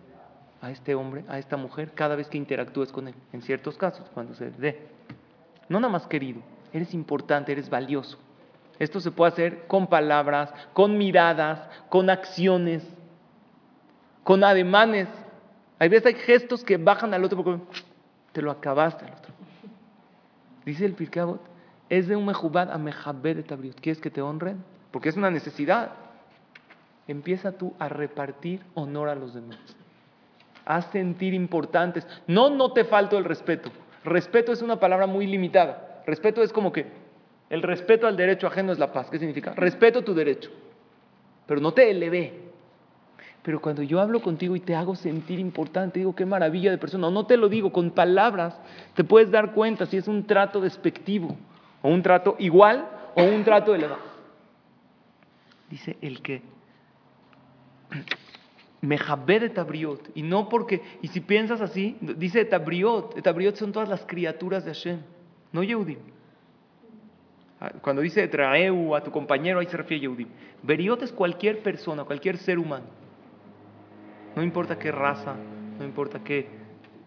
a 0.61 0.71
este 0.71 0.95
hombre, 0.95 1.25
a 1.29 1.39
esta 1.39 1.57
mujer, 1.57 1.93
cada 1.95 2.17
vez 2.17 2.29
que 2.29 2.37
interactúes 2.37 2.91
con 2.91 3.09
él, 3.09 3.15
en 3.33 3.43
ciertos 3.43 3.77
casos, 3.77 4.09
cuando 4.13 4.35
se 4.35 4.51
dé. 4.51 4.89
No 5.69 5.79
nada 5.79 5.93
más 5.93 6.07
querido, 6.07 6.41
eres 6.73 6.95
importante, 6.95 7.53
eres 7.53 7.71
valioso. 7.71 8.19
Esto 8.79 9.01
se 9.01 9.11
puede 9.11 9.33
hacer 9.33 9.67
con 9.67 9.87
palabras, 9.89 10.53
con 10.73 10.97
miradas, 10.99 11.69
con 11.89 12.11
acciones, 12.11 12.85
con 14.25 14.45
ademanes. 14.45 15.09
Hay 15.79 15.89
veces 15.89 16.07
hay 16.07 16.15
gestos 16.15 16.65
que 16.65 16.77
bajan 16.77 17.13
al 17.13 17.25
otro 17.25 17.43
porque 17.43 17.63
te 18.33 18.43
lo 18.43 18.51
acabaste 18.51 19.05
al 19.05 19.13
otro. 19.13 19.33
Dice 20.65 20.85
el 20.85 20.95
Pirkabot, 20.95 21.41
es 21.89 22.07
de 22.07 22.17
un 22.17 22.27
mejubad 22.27 22.71
a 22.71 22.79
mejabed 22.79 23.37
de 23.37 23.43
tabriot. 23.43 23.81
¿Quieres 23.81 24.01
que 24.01 24.11
te 24.11 24.21
honren? 24.21 24.63
Porque 24.91 25.09
es 25.09 25.17
una 25.17 25.31
necesidad. 25.31 25.91
Empieza 27.07 27.53
tú 27.53 27.75
a 27.79 27.89
repartir 27.89 28.63
honor 28.75 29.09
a 29.09 29.15
los 29.15 29.35
demás 29.35 29.78
haz 30.69 30.87
sentir 30.93 31.33
importantes. 31.33 32.07
No, 32.27 32.51
no 32.51 32.73
te 32.73 32.85
falto 32.85 33.17
el 33.19 33.25
respeto. 33.25 33.71
Respeto 34.05 34.53
es 34.53 34.63
una 34.63 34.79
palabra 34.79 35.07
muy 35.07 35.27
limitada. 35.27 36.03
Respeto 36.07 36.43
es 36.43 36.53
como 36.53 36.71
que 36.71 36.87
el 37.49 37.63
respeto 37.63 38.07
al 38.07 38.17
derecho 38.17 38.47
ajeno 38.47 38.71
es 38.71 38.79
la 38.79 38.93
paz. 38.93 39.09
¿Qué 39.11 39.19
significa? 39.19 39.55
Respeto 39.55 40.03
tu 40.05 40.15
derecho, 40.15 40.51
pero 41.47 41.61
no 41.61 41.73
te 41.73 41.91
elevé. 41.91 42.49
Pero 43.43 43.63
cuando 43.63 43.83
yo 43.83 43.99
hablo 43.99 44.21
contigo 44.21 44.57
y 44.57 44.61
te 44.61 44.75
hago 44.75 44.95
sentir 44.95 45.39
importante, 45.39 46.01
digo, 46.01 46.15
qué 46.15 46.27
maravilla 46.27 46.71
de 46.71 46.77
persona. 46.77 47.11
No 47.11 47.25
te 47.25 47.39
lo 47.39 47.49
digo 47.49 47.73
con 47.73 47.91
palabras, 47.93 48.61
te 48.95 49.05
puedes 49.05 49.31
dar 49.31 49.53
cuenta 49.53 49.87
si 49.87 49.97
es 49.97 50.07
un 50.07 50.27
trato 50.27 50.61
despectivo, 50.61 51.35
o 51.81 51.89
un 51.89 52.03
trato 52.03 52.37
igual, 52.39 52.87
o 53.15 53.23
un 53.23 53.45
trato 53.45 53.75
elevado. 53.75 54.03
Dice 55.71 55.97
el 56.03 56.21
que 56.21 56.43
Mejabé 58.81 59.41
de 59.41 59.51
Tabriot. 59.51 60.11
Y 60.15 60.23
no 60.23 60.49
porque, 60.49 60.83
y 61.03 61.09
si 61.09 61.21
piensas 61.21 61.61
así, 61.61 61.97
dice 62.01 62.45
Tabriot. 62.45 63.23
Tabriot 63.23 63.57
son 63.57 63.73
todas 63.73 63.89
las 63.89 64.05
criaturas 64.07 64.65
de 64.65 64.73
Hashem, 64.73 65.01
no 65.53 65.63
Yehudim. 65.63 65.99
Ah, 67.61 67.73
cuando 67.83 68.03
dice 68.03 68.27
Traeu 68.29 68.95
a 68.95 69.03
tu 69.03 69.11
compañero, 69.11 69.59
ahí 69.59 69.67
se 69.67 69.77
refiere 69.77 70.03
Yehudim. 70.03 70.29
Beriot 70.63 71.03
es 71.03 71.13
cualquier 71.13 71.63
persona, 71.63 72.05
cualquier 72.05 72.37
ser 72.39 72.59
humano. 72.59 72.87
No 74.37 74.43
importa 74.43 74.79
qué 74.79 74.93
raza, 74.93 75.35
no 75.79 75.85
importa 75.85 76.23
qué 76.23 76.47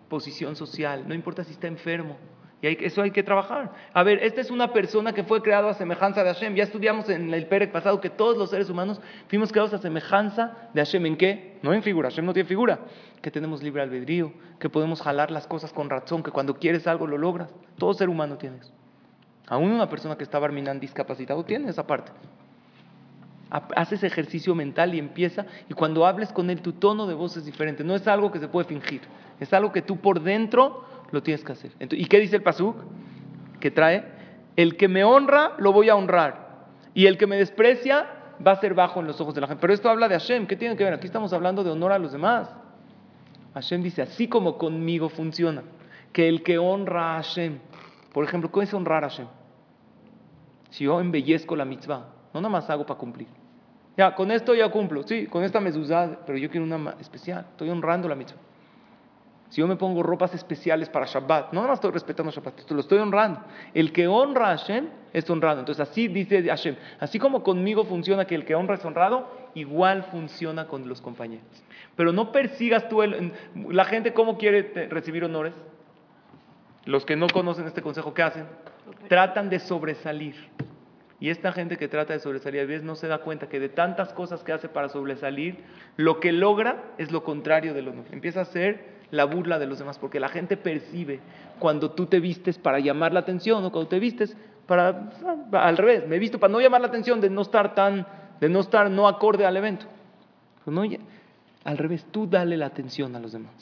posición 0.10 0.58
social, 0.58 1.08
no 1.08 1.14
importa 1.14 1.46
si 1.46 1.54
está 1.54 1.68
enfermo, 1.68 2.18
y 2.62 2.86
eso 2.86 3.02
hay 3.02 3.10
que 3.10 3.24
trabajar. 3.24 3.72
A 3.92 4.04
ver, 4.04 4.20
esta 4.24 4.40
es 4.40 4.52
una 4.52 4.72
persona 4.72 5.14
que 5.14 5.24
fue 5.24 5.42
creada 5.42 5.72
a 5.72 5.74
semejanza 5.74 6.24
de 6.24 6.32
Hashem. 6.32 6.54
Ya 6.54 6.64
estudiamos 6.64 7.10
en 7.10 7.34
el 7.34 7.48
Perec 7.48 7.72
pasado 7.72 8.00
que 8.00 8.12
todos 8.12 8.38
los 8.38 8.52
seres 8.52 8.70
humanos 8.70 9.02
fuimos 9.30 9.52
creados 9.52 9.74
a 9.74 9.80
semejanza 9.80 10.70
de 10.72 10.82
Hashem. 10.82 11.06
¿En 11.08 11.18
qué? 11.18 11.58
No 11.64 11.74
en 11.74 11.82
figura. 11.82 12.10
Hashem 12.10 12.24
no 12.24 12.34
tiene 12.34 12.48
figura. 12.48 12.80
Que 13.22 13.32
tenemos 13.32 13.64
libre 13.64 13.82
albedrío, 13.82 14.32
que 14.60 14.70
podemos 14.70 15.02
jalar 15.02 15.32
las 15.32 15.48
cosas 15.48 15.74
con 15.74 15.90
razón, 15.90 16.22
que 16.22 16.30
cuando 16.30 16.56
quieres 16.56 16.86
algo 16.86 17.08
lo 17.08 17.18
logras. 17.18 17.52
Todo 17.80 17.96
ser 17.96 18.10
humano 18.10 18.38
tiene 18.38 18.58
eso. 18.58 18.72
Aún 19.48 19.72
una 19.72 19.90
persona 19.90 20.16
que 20.16 20.24
está 20.24 20.38
barminando 20.38 20.82
discapacitado 20.82 21.44
tiene 21.44 21.70
esa 21.70 21.88
parte. 21.88 22.12
Haces 23.76 24.04
ejercicio 24.04 24.56
mental 24.56 24.94
y 24.96 25.00
empieza, 25.00 25.46
y 25.68 25.74
cuando 25.74 26.06
hables 26.06 26.32
con 26.32 26.50
él, 26.50 26.62
tu 26.62 26.74
tono 26.74 27.06
de 27.06 27.16
voz 27.16 27.36
es 27.36 27.44
diferente. 27.44 27.84
No 27.84 27.96
es 27.96 28.08
algo 28.08 28.32
que 28.32 28.40
se 28.40 28.48
puede 28.48 28.68
fingir. 28.68 29.02
Es 29.40 29.52
algo 29.52 29.72
que 29.72 29.82
tú 29.82 29.98
por 29.98 30.22
dentro 30.22 30.86
lo 31.12 31.22
tienes 31.24 31.44
que 31.44 31.52
hacer. 31.52 31.72
¿Y 31.80 32.06
qué 32.06 32.20
dice 32.20 32.38
el 32.38 32.44
Pasuk? 32.44 32.76
Que 33.60 33.72
trae, 33.72 34.04
el 34.56 34.78
que 34.78 34.88
me 34.88 35.04
honra, 35.04 35.54
lo 35.58 35.72
voy 35.72 35.90
a 35.90 35.96
honrar. 35.96 36.52
Y 36.94 37.06
el 37.06 37.18
que 37.18 37.28
me 37.28 37.38
desprecia, 37.38 38.08
va 38.46 38.52
a 38.52 38.56
ser 38.58 38.74
bajo 38.74 39.00
en 39.00 39.08
los 39.08 39.20
ojos 39.22 39.36
de 39.36 39.42
la 39.42 39.48
gente. 39.48 39.62
Pero 39.62 39.74
esto 39.74 39.90
habla 39.90 40.08
de 40.08 40.16
Hashem. 40.16 40.48
¿Qué 40.48 40.56
tiene 40.56 40.76
que 40.76 40.84
ver? 40.84 40.94
Aquí 40.94 41.06
estamos 41.06 41.32
hablando 41.34 41.64
de 41.64 41.72
honor 41.72 41.92
a 41.92 42.00
los 42.00 42.12
demás. 42.12 42.50
Hashem 43.54 43.82
dice, 43.82 44.02
así 44.02 44.28
como 44.28 44.58
conmigo 44.58 45.10
funciona, 45.10 45.64
que 46.14 46.28
el 46.28 46.42
que 46.42 46.58
honra 46.58 47.18
a 47.18 47.24
Hashem, 47.24 47.60
por 48.14 48.24
ejemplo, 48.24 48.50
¿cómo 48.52 48.64
es 48.64 48.74
honrar 48.74 49.04
a 49.04 49.10
Hashem? 49.10 49.28
Si 50.70 50.86
yo 50.86 51.02
embellezco 51.02 51.56
la 51.56 51.66
mitzvah, 51.66 52.06
no 52.34 52.40
nada 52.40 52.50
más 52.50 52.70
hago 52.70 52.86
para 52.86 52.98
cumplir. 52.98 53.28
Ya, 53.98 54.16
con 54.16 54.32
esto 54.32 54.56
ya 54.56 54.70
cumplo, 54.70 55.04
sí, 55.04 55.28
con 55.28 55.44
esta 55.44 55.60
mezuzá, 55.60 56.20
pero 56.26 56.38
yo 56.38 56.50
quiero 56.50 56.66
una 56.66 56.96
especial, 57.00 57.46
estoy 57.52 57.70
honrando 57.70 58.08
la 58.08 58.16
mitzvah. 58.16 58.40
Si 59.52 59.60
yo 59.60 59.68
me 59.68 59.76
pongo 59.76 60.02
ropas 60.02 60.34
especiales 60.34 60.88
para 60.88 61.06
Shabbat, 61.06 61.52
no 61.52 61.60
nada 61.60 61.68
más 61.68 61.78
estoy 61.80 61.92
respetando 61.92 62.32
Shabbat, 62.32 62.64
te 62.64 62.74
lo 62.74 62.80
estoy 62.80 63.00
honrando. 63.00 63.42
El 63.74 63.92
que 63.92 64.08
honra 64.08 64.46
a 64.54 64.58
Hashem 64.58 64.88
es 65.12 65.30
honrado. 65.30 65.60
Entonces 65.60 65.88
así 65.90 66.08
dice 66.08 66.42
Hashem. 66.42 66.78
Así 67.02 67.20
como 67.20 67.44
conmigo 67.44 67.84
funciona 67.84 68.24
que 68.26 68.34
el 68.34 68.46
que 68.46 68.56
honra 68.56 68.76
es 68.76 68.86
honrado, 68.86 69.30
igual 69.54 70.04
funciona 70.06 70.68
con 70.68 70.88
los 70.88 71.02
compañeros. 71.02 71.44
Pero 71.98 72.14
no 72.14 72.32
persigas 72.32 72.88
tú 72.88 73.04
el, 73.04 73.34
la 73.70 73.84
gente 73.84 74.14
cómo 74.14 74.38
quiere 74.38 74.64
te- 74.64 74.88
recibir 74.88 75.26
honores. 75.26 75.54
Los 76.86 77.06
que 77.06 77.18
no 77.18 77.28
conocen 77.28 77.68
este 77.68 77.82
consejo, 77.82 78.14
¿qué 78.14 78.24
hacen? 78.24 78.46
Tratan 79.10 79.50
de 79.50 79.60
sobresalir. 79.60 80.36
Y 81.20 81.30
esta 81.30 81.52
gente 81.52 81.78
que 81.78 81.90
trata 81.90 82.14
de 82.14 82.20
sobresalir 82.20 82.62
a 82.62 82.66
veces 82.66 82.84
no 82.84 82.96
se 82.96 83.08
da 83.10 83.18
cuenta 83.18 83.50
que 83.50 83.60
de 83.60 83.68
tantas 83.68 84.14
cosas 84.14 84.44
que 84.44 84.54
hace 84.54 84.70
para 84.70 84.88
sobresalir, 84.88 85.58
lo 85.98 86.22
que 86.22 86.32
logra 86.32 86.84
es 86.98 87.12
lo 87.12 87.26
contrario 87.26 87.74
del 87.74 87.90
honor. 87.90 88.06
Empieza 88.12 88.40
a 88.42 88.46
ser 88.46 89.01
la 89.12 89.26
burla 89.26 89.60
de 89.60 89.68
los 89.68 89.80
demás, 89.80 90.00
porque 90.00 90.20
la 90.20 90.30
gente 90.30 90.58
percibe 90.58 91.20
cuando 91.60 91.92
tú 91.92 92.06
te 92.06 92.20
vistes 92.20 92.58
para 92.58 92.80
llamar 92.80 93.14
la 93.14 93.20
atención 93.20 93.64
o 93.64 93.72
cuando 93.72 93.90
te 93.90 94.00
vistes 94.00 94.36
para 94.66 95.10
al 95.52 95.78
revés, 95.78 96.08
me 96.08 96.16
he 96.16 96.20
visto 96.20 96.40
para 96.40 96.52
no 96.52 96.62
llamar 96.62 96.82
la 96.82 96.88
atención 96.88 97.20
de 97.20 97.30
no 97.30 97.42
estar 97.42 97.76
tan 97.76 98.08
de 98.40 98.50
no 98.50 98.60
estar 98.62 98.90
no 98.90 99.08
acorde 99.08 99.46
al 99.46 99.56
evento. 99.56 99.86
Pero 100.66 100.76
no, 100.76 100.84
al 101.64 101.78
revés, 101.78 102.06
tú 102.12 102.28
dale 102.28 102.58
la 102.58 102.66
atención 102.66 103.16
a 103.16 103.20
los 103.20 103.32
demás. 103.32 103.54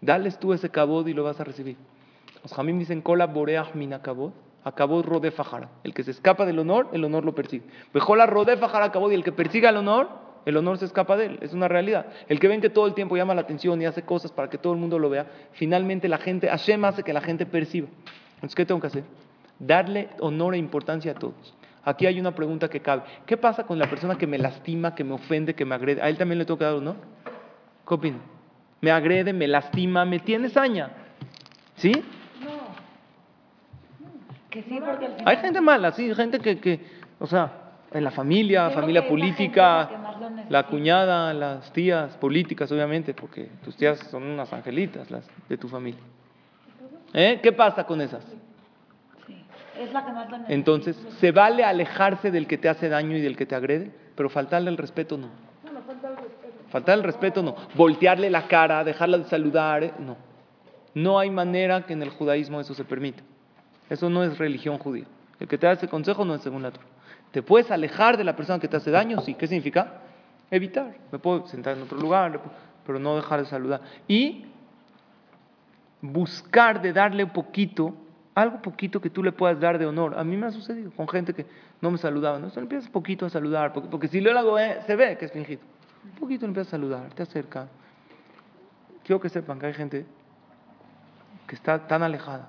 Dales 0.00 0.38
tú 0.38 0.52
ese 0.52 0.70
cabod 0.70 1.06
y 1.06 1.12
lo 1.12 1.24
vas 1.24 1.40
a 1.40 1.44
recibir. 1.44 1.76
Los 2.42 2.52
jamim 2.52 2.78
dicen, 2.78 3.02
Kola 3.02 3.26
boreach 3.26 3.74
min 3.74 3.92
akabod, 3.92 4.32
akabod 4.62 5.04
rode 5.04 5.32
fajara. 5.32 5.68
El 5.82 5.92
que 5.92 6.04
se 6.04 6.12
escapa 6.12 6.46
del 6.46 6.60
honor, 6.60 6.88
el 6.92 7.04
honor 7.04 7.24
lo 7.24 7.34
persigue. 7.34 7.64
Bejola 7.92 8.26
rode 8.26 8.56
fajara 8.56 8.86
akabod, 8.86 9.10
y 9.10 9.14
el 9.14 9.24
que 9.24 9.32
persiga 9.32 9.70
el 9.70 9.78
honor, 9.78 10.08
el 10.46 10.56
honor 10.56 10.78
se 10.78 10.84
escapa 10.84 11.16
de 11.16 11.26
él. 11.26 11.38
Es 11.42 11.52
una 11.52 11.66
realidad. 11.66 12.06
El 12.28 12.38
que 12.38 12.46
ven 12.46 12.60
que 12.60 12.70
todo 12.70 12.86
el 12.86 12.94
tiempo 12.94 13.16
llama 13.16 13.34
la 13.34 13.42
atención 13.42 13.82
y 13.82 13.84
hace 13.84 14.02
cosas 14.02 14.30
para 14.30 14.48
que 14.48 14.56
todo 14.56 14.72
el 14.72 14.78
mundo 14.78 14.98
lo 14.98 15.10
vea, 15.10 15.26
finalmente 15.52 16.08
la 16.08 16.18
gente, 16.18 16.48
Hashem 16.48 16.84
hace 16.84 17.02
que 17.02 17.12
la 17.12 17.20
gente 17.20 17.44
perciba. 17.44 17.88
Entonces, 18.36 18.54
¿qué 18.54 18.64
tengo 18.64 18.80
que 18.80 18.86
hacer? 18.86 19.04
Darle 19.58 20.08
honor 20.20 20.54
e 20.54 20.58
importancia 20.58 21.12
a 21.12 21.14
todos. 21.14 21.54
Aquí 21.84 22.06
hay 22.06 22.20
una 22.20 22.32
pregunta 22.32 22.70
que 22.70 22.80
cabe. 22.80 23.02
¿Qué 23.26 23.36
pasa 23.36 23.64
con 23.64 23.78
la 23.78 23.90
persona 23.90 24.16
que 24.16 24.28
me 24.28 24.38
lastima, 24.38 24.94
que 24.94 25.02
me 25.02 25.14
ofende, 25.14 25.54
que 25.54 25.64
me 25.64 25.74
agrede? 25.74 26.00
¿A 26.00 26.08
él 26.08 26.16
también 26.16 26.38
le 26.38 26.44
tengo 26.44 26.58
que 26.58 26.64
dar 26.64 26.74
honor? 26.74 26.96
¿Qué? 27.88 28.12
Me 28.80 28.92
agrede, 28.92 29.32
me 29.32 29.48
lastima, 29.48 30.04
me 30.04 30.20
tiene 30.20 30.48
saña. 30.48 30.90
¿Sí? 31.74 31.92
Que 34.48 34.62
sí, 34.62 34.78
porque 34.78 35.06
al 35.06 35.12
final. 35.12 35.28
Hay 35.28 35.36
gente 35.38 35.60
mala, 35.60 35.90
sí, 35.90 36.14
gente 36.14 36.38
que, 36.38 36.60
que 36.60 36.80
o 37.18 37.26
sea, 37.26 37.65
en 37.92 38.04
la 38.04 38.10
familia, 38.10 38.70
familia 38.70 39.06
política, 39.08 39.88
la 40.48 40.66
cuñada, 40.66 41.32
las 41.32 41.72
tías 41.72 42.16
políticas, 42.16 42.70
obviamente, 42.72 43.14
porque 43.14 43.48
tus 43.64 43.76
tías 43.76 43.98
son 44.10 44.24
unas 44.24 44.52
angelitas, 44.52 45.10
las 45.10 45.28
de 45.48 45.56
tu 45.56 45.68
familia. 45.68 46.00
¿Eh? 47.12 47.40
¿Qué 47.42 47.52
pasa 47.52 47.84
con 47.84 48.00
esas? 48.00 48.24
Sí, 49.26 49.44
es 49.80 49.92
la 49.92 50.04
que 50.04 50.12
más 50.12 50.30
lo. 50.30 50.38
Entonces, 50.48 50.96
¿se 51.18 51.32
vale 51.32 51.64
alejarse 51.64 52.30
del 52.30 52.46
que 52.46 52.58
te 52.58 52.68
hace 52.68 52.88
daño 52.88 53.16
y 53.16 53.20
del 53.20 53.36
que 53.36 53.46
te 53.46 53.54
agrede? 53.54 53.90
Pero 54.14 54.28
faltarle 54.28 54.70
el 54.70 54.76
respeto 54.76 55.16
no. 55.16 55.28
Bueno, 55.62 55.80
falta 55.86 56.08
el 56.08 56.16
respeto. 56.16 56.54
Faltar 56.70 56.98
el 56.98 57.04
respeto 57.04 57.42
no. 57.42 57.56
Voltearle 57.74 58.30
la 58.30 58.48
cara, 58.48 58.84
dejarla 58.84 59.18
de 59.18 59.24
saludar, 59.24 59.84
eh, 59.84 59.92
no. 59.98 60.16
No 60.94 61.18
hay 61.18 61.30
manera 61.30 61.82
que 61.82 61.92
en 61.92 62.02
el 62.02 62.10
judaísmo 62.10 62.60
eso 62.60 62.74
se 62.74 62.84
permita. 62.84 63.22
Eso 63.88 64.10
no 64.10 64.24
es 64.24 64.38
religión 64.38 64.78
judía. 64.78 65.04
El 65.38 65.46
que 65.46 65.58
te 65.58 65.66
da 65.66 65.72
ese 65.72 65.88
consejo 65.88 66.24
no 66.24 66.34
es 66.34 66.42
según 66.42 66.62
la 66.62 66.70
Torah. 66.70 66.86
¿Te 67.30 67.42
puedes 67.42 67.70
alejar 67.70 68.16
de 68.16 68.24
la 68.24 68.34
persona 68.34 68.58
que 68.58 68.68
te 68.68 68.76
hace 68.76 68.90
daño? 68.90 69.20
Sí. 69.20 69.34
¿Qué 69.34 69.46
significa? 69.46 70.00
Evitar. 70.50 70.96
Me 71.12 71.18
puedo 71.18 71.46
sentar 71.46 71.76
en 71.76 71.82
otro 71.82 71.98
lugar, 71.98 72.40
pero 72.86 72.98
no 72.98 73.16
dejar 73.16 73.40
de 73.40 73.46
saludar. 73.46 73.80
Y 74.08 74.46
buscar 76.00 76.80
de 76.80 76.92
darle 76.92 77.24
un 77.24 77.30
poquito, 77.30 77.94
algo 78.34 78.62
poquito 78.62 79.00
que 79.00 79.10
tú 79.10 79.22
le 79.22 79.32
puedas 79.32 79.58
dar 79.60 79.78
de 79.78 79.86
honor. 79.86 80.18
A 80.18 80.24
mí 80.24 80.36
me 80.36 80.46
ha 80.46 80.52
sucedido 80.52 80.90
con 80.92 81.08
gente 81.08 81.34
que 81.34 81.46
no 81.80 81.90
me 81.90 81.98
saludaba. 81.98 82.38
¿no? 82.38 82.48
Empiezas 82.56 82.88
poquito 82.88 83.26
a 83.26 83.30
saludar, 83.30 83.72
porque, 83.72 83.88
porque 83.88 84.08
si 84.08 84.20
lo 84.20 84.36
hago, 84.38 84.58
eh, 84.58 84.80
se 84.86 84.96
ve 84.96 85.16
que 85.18 85.26
es 85.26 85.32
fingido. 85.32 85.62
Un 86.04 86.12
poquito 86.12 86.46
empiezas 86.46 86.68
a 86.68 86.76
saludar, 86.76 87.12
te 87.14 87.22
acerca. 87.22 87.66
Quiero 89.04 89.20
que 89.20 89.28
sepan 89.28 89.58
que 89.58 89.66
hay 89.66 89.74
gente 89.74 90.06
que 91.46 91.54
está 91.54 91.86
tan 91.86 92.02
alejada. 92.02 92.48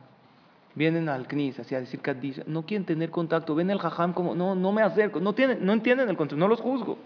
Vienen 0.77 1.09
al 1.09 1.25
CNIS, 1.25 1.59
así 1.59 1.73
a 1.73 1.79
decir 1.79 2.01
Kaddish, 2.01 2.45
no 2.45 2.63
quieren 2.63 2.85
tener 2.85 3.09
contacto, 3.09 3.55
ven 3.55 3.71
el 3.71 3.79
jajam 3.79 4.13
como, 4.13 4.35
no, 4.35 4.53
no 4.53 4.71
me 4.71 4.83
acerco, 4.83 5.19
no, 5.19 5.33
tienen, 5.33 5.65
no 5.65 5.73
entienden 5.73 6.07
el 6.07 6.15
concepto, 6.15 6.39
no 6.39 6.47
los 6.47 6.61
juzgo, 6.61 6.99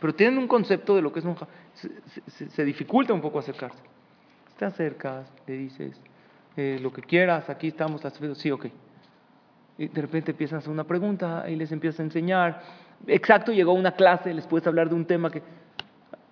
pero 0.00 0.14
tienen 0.14 0.38
un 0.38 0.46
concepto 0.46 0.94
de 0.94 1.02
lo 1.02 1.12
que 1.12 1.18
es 1.18 1.24
un 1.24 1.34
jajam. 1.34 1.48
Se, 1.74 2.64
dificulta 2.64 3.12
un 3.12 3.20
poco 3.20 3.40
acercarse. 3.40 3.82
Te 4.56 4.64
acercas, 4.64 5.26
le 5.48 5.54
dices, 5.54 6.00
eh, 6.56 6.78
lo 6.80 6.92
que 6.92 7.02
quieras, 7.02 7.50
aquí 7.50 7.66
estamos, 7.66 8.00
sí, 8.34 8.52
ok. 8.52 8.66
Y 9.78 9.88
de 9.88 10.02
repente 10.02 10.30
empiezas 10.30 10.54
a 10.54 10.58
hacer 10.58 10.70
una 10.70 10.84
pregunta 10.84 11.50
y 11.50 11.56
les 11.56 11.72
empiezas 11.72 11.98
a 11.98 12.02
enseñar. 12.04 12.62
Exacto, 13.08 13.50
llegó 13.50 13.72
una 13.72 13.90
clase, 13.90 14.32
les 14.32 14.46
puedes 14.46 14.68
hablar 14.68 14.88
de 14.88 14.94
un 14.94 15.04
tema 15.04 15.32
que 15.32 15.42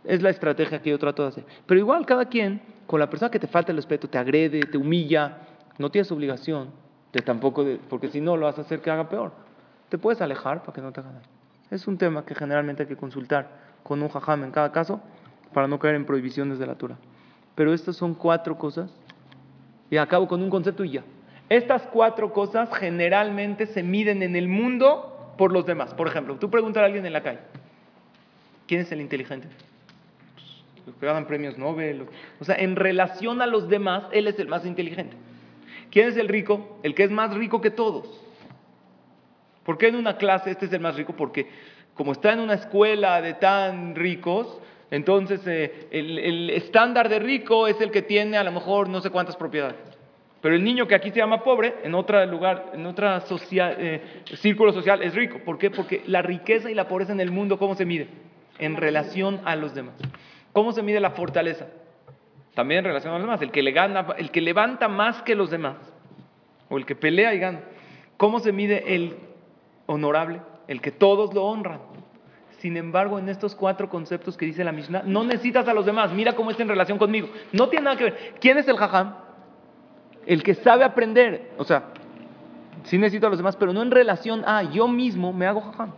es 0.04 0.22
la 0.22 0.30
estrategia 0.30 0.80
que 0.80 0.90
yo 0.90 0.98
trato 1.00 1.24
de 1.24 1.28
hacer. 1.30 1.44
Pero 1.66 1.80
igual 1.80 2.06
cada 2.06 2.26
quien, 2.26 2.62
con 2.86 3.00
la 3.00 3.10
persona 3.10 3.32
que 3.32 3.40
te 3.40 3.48
falta 3.48 3.72
el 3.72 3.78
respeto, 3.78 4.08
te 4.08 4.16
agrede, 4.16 4.60
te 4.60 4.78
humilla, 4.78 5.38
no 5.78 5.90
tienes 5.90 6.10
obligación 6.12 6.70
de 7.12 7.20
tampoco, 7.20 7.64
porque 7.88 8.08
si 8.08 8.20
no 8.20 8.36
lo 8.36 8.46
vas 8.46 8.58
a 8.58 8.62
hacer 8.62 8.80
que 8.80 8.90
haga 8.90 9.08
peor. 9.08 9.32
Te 9.88 9.96
puedes 9.96 10.20
alejar 10.20 10.62
para 10.62 10.74
que 10.74 10.82
no 10.82 10.92
te 10.92 11.00
haga 11.00 11.12
daño. 11.12 11.28
Es 11.70 11.86
un 11.86 11.96
tema 11.96 12.24
que 12.24 12.34
generalmente 12.34 12.82
hay 12.82 12.88
que 12.88 12.96
consultar 12.96 13.48
con 13.82 14.02
un 14.02 14.08
jajam 14.08 14.44
en 14.44 14.50
cada 14.50 14.72
caso 14.72 15.00
para 15.54 15.66
no 15.66 15.78
caer 15.78 15.94
en 15.94 16.04
prohibiciones 16.04 16.58
de 16.58 16.66
la 16.66 16.74
Torah. 16.74 16.98
Pero 17.54 17.72
estas 17.72 17.96
son 17.96 18.14
cuatro 18.14 18.58
cosas 18.58 18.90
y 19.90 19.96
acabo 19.96 20.28
con 20.28 20.42
un 20.42 20.50
concepto 20.50 20.84
y 20.84 20.90
ya. 20.90 21.04
Estas 21.48 21.82
cuatro 21.86 22.32
cosas 22.32 22.68
generalmente 22.76 23.66
se 23.66 23.82
miden 23.82 24.22
en 24.22 24.36
el 24.36 24.48
mundo 24.48 25.32
por 25.38 25.52
los 25.52 25.64
demás. 25.64 25.94
Por 25.94 26.06
ejemplo, 26.06 26.36
tú 26.36 26.50
preguntas 26.50 26.82
a 26.82 26.86
alguien 26.86 27.06
en 27.06 27.12
la 27.12 27.22
calle, 27.22 27.40
¿quién 28.66 28.82
es 28.82 28.92
el 28.92 29.00
inteligente? 29.00 29.48
Pues, 30.34 30.86
Los 30.86 30.96
que 30.96 31.06
ganan 31.06 31.26
premios 31.26 31.56
Nobel. 31.56 32.06
O 32.38 32.44
sea, 32.44 32.56
en 32.56 32.76
relación 32.76 33.40
a 33.40 33.46
los 33.46 33.68
demás, 33.68 34.04
él 34.12 34.26
es 34.26 34.38
el 34.38 34.48
más 34.48 34.66
inteligente. 34.66 35.16
¿Quién 35.90 36.08
es 36.08 36.16
el 36.16 36.28
rico? 36.28 36.78
El 36.82 36.94
que 36.94 37.04
es 37.04 37.10
más 37.10 37.34
rico 37.34 37.60
que 37.60 37.70
todos. 37.70 38.24
¿Por 39.64 39.78
qué 39.78 39.88
en 39.88 39.96
una 39.96 40.16
clase 40.16 40.50
este 40.50 40.66
es 40.66 40.72
el 40.72 40.80
más 40.80 40.96
rico? 40.96 41.14
Porque 41.14 41.46
como 41.94 42.12
está 42.12 42.32
en 42.32 42.40
una 42.40 42.54
escuela 42.54 43.20
de 43.20 43.34
tan 43.34 43.94
ricos, 43.94 44.60
entonces 44.90 45.40
eh, 45.46 45.88
el, 45.90 46.50
estándar 46.50 47.08
de 47.08 47.18
rico 47.18 47.66
es 47.66 47.80
el 47.80 47.90
que 47.90 48.02
tiene 48.02 48.38
a 48.38 48.44
lo 48.44 48.52
mejor 48.52 48.88
no 48.88 49.00
sé 49.00 49.10
cuántas 49.10 49.36
propiedades. 49.36 49.76
Pero 50.40 50.54
el 50.54 50.62
niño 50.62 50.86
que 50.86 50.94
aquí 50.94 51.10
se 51.10 51.16
llama 51.16 51.42
pobre, 51.42 51.74
en 51.82 51.94
otro 51.94 52.24
lugar, 52.26 52.70
en 52.72 52.86
otro 52.86 53.08
círculo 54.36 54.72
social, 54.72 55.02
es 55.02 55.14
rico. 55.14 55.40
¿Por 55.44 55.58
qué? 55.58 55.70
Porque 55.70 56.02
la 56.06 56.22
riqueza 56.22 56.70
y 56.70 56.74
la 56.74 56.86
pobreza 56.86 57.12
en 57.12 57.20
el 57.20 57.32
mundo, 57.32 57.58
¿cómo 57.58 57.74
se 57.74 57.84
mide? 57.84 58.06
En 58.58 58.76
relación 58.76 59.40
a 59.44 59.56
los 59.56 59.74
demás. 59.74 59.96
¿Cómo 60.52 60.72
se 60.72 60.82
mide 60.82 61.00
la 61.00 61.10
fortaleza? 61.10 61.66
También 62.58 62.82
relación 62.82 63.14
a 63.14 63.18
los 63.18 63.24
demás. 63.24 63.40
El 63.40 63.52
que, 63.52 63.62
le 63.62 63.70
gana, 63.70 64.04
el 64.16 64.32
que 64.32 64.40
levanta 64.40 64.88
más 64.88 65.22
que 65.22 65.36
los 65.36 65.48
demás. 65.48 65.76
O 66.68 66.76
el 66.76 66.86
que 66.86 66.96
pelea 66.96 67.32
y 67.32 67.38
gana. 67.38 67.60
¿Cómo 68.16 68.40
se 68.40 68.50
mide 68.50 68.96
el 68.96 69.16
honorable? 69.86 70.42
El 70.66 70.80
que 70.80 70.90
todos 70.90 71.32
lo 71.34 71.44
honran. 71.44 71.78
Sin 72.58 72.76
embargo, 72.76 73.20
en 73.20 73.28
estos 73.28 73.54
cuatro 73.54 73.88
conceptos 73.88 74.36
que 74.36 74.44
dice 74.44 74.64
la 74.64 74.72
Mishnah, 74.72 75.04
no 75.04 75.22
necesitas 75.22 75.68
a 75.68 75.72
los 75.72 75.86
demás. 75.86 76.12
Mira 76.12 76.34
cómo 76.34 76.50
está 76.50 76.64
en 76.64 76.70
relación 76.70 76.98
conmigo. 76.98 77.28
No 77.52 77.68
tiene 77.68 77.84
nada 77.84 77.96
que 77.96 78.02
ver. 78.02 78.34
¿Quién 78.40 78.58
es 78.58 78.66
el 78.66 78.76
jajam? 78.76 79.14
El 80.26 80.42
que 80.42 80.54
sabe 80.54 80.82
aprender. 80.82 81.52
O 81.58 81.64
sea, 81.64 81.84
sí 82.82 82.98
necesito 82.98 83.28
a 83.28 83.30
los 83.30 83.38
demás, 83.38 83.54
pero 83.54 83.72
no 83.72 83.82
en 83.82 83.92
relación 83.92 84.42
a 84.44 84.64
yo 84.64 84.88
mismo 84.88 85.32
me 85.32 85.46
hago 85.46 85.60
jajam. 85.60 85.92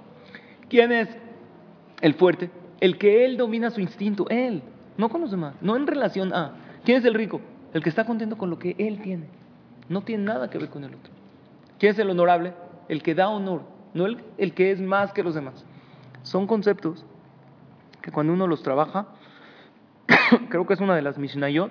¿Quién 0.69 0.93
es 0.93 1.09
el 2.03 2.13
fuerte? 2.13 2.51
El 2.81 2.99
que 2.99 3.25
él 3.25 3.39
domina 3.39 3.71
su 3.71 3.81
instinto. 3.81 4.27
Él. 4.29 4.63
No 4.97 5.09
con 5.09 5.21
los 5.21 5.31
demás. 5.31 5.55
No 5.61 5.77
en 5.77 5.87
relación 5.87 6.33
a. 6.33 6.53
¿Quién 6.85 6.99
es 6.99 7.05
el 7.05 7.15
rico? 7.15 7.41
El 7.73 7.83
que 7.83 7.89
está 7.89 8.05
contento 8.05 8.37
con 8.37 8.51
lo 8.51 8.59
que 8.59 8.75
él 8.79 9.01
tiene. 9.03 9.27
No 9.89 10.03
tiene 10.03 10.25
nada 10.25 10.51
que 10.51 10.59
ver 10.59 10.71
con 10.71 10.85
el 10.85 10.95
otro. 10.95 11.13
¿Quién 11.79 11.93
es 11.93 11.99
el 11.99 12.11
honorable? 12.11 12.55
El 12.89 13.03
que 13.03 13.15
da 13.15 13.29
honor. 13.29 13.63
No 13.95 14.07
el, 14.07 14.23
el 14.39 14.55
que 14.55 14.71
es 14.71 14.81
más 14.81 15.13
que 15.13 15.23
los 15.23 15.35
demás. 15.35 15.65
Son 16.23 16.47
conceptos 16.47 17.05
que 18.03 18.13
cuando 18.13 18.33
uno 18.33 18.47
los 18.47 18.63
trabaja, 18.63 19.07
creo 20.49 20.67
que 20.67 20.75
es 20.75 20.81
una 20.81 20.95
de 20.95 21.03
las 21.03 21.19
Mishnayot 21.19 21.71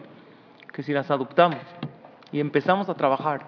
que 0.74 0.84
si 0.84 0.94
las 0.94 1.10
adoptamos 1.12 1.60
y 2.32 2.40
empezamos 2.40 2.90
a 2.90 2.96
trabajar 2.96 3.48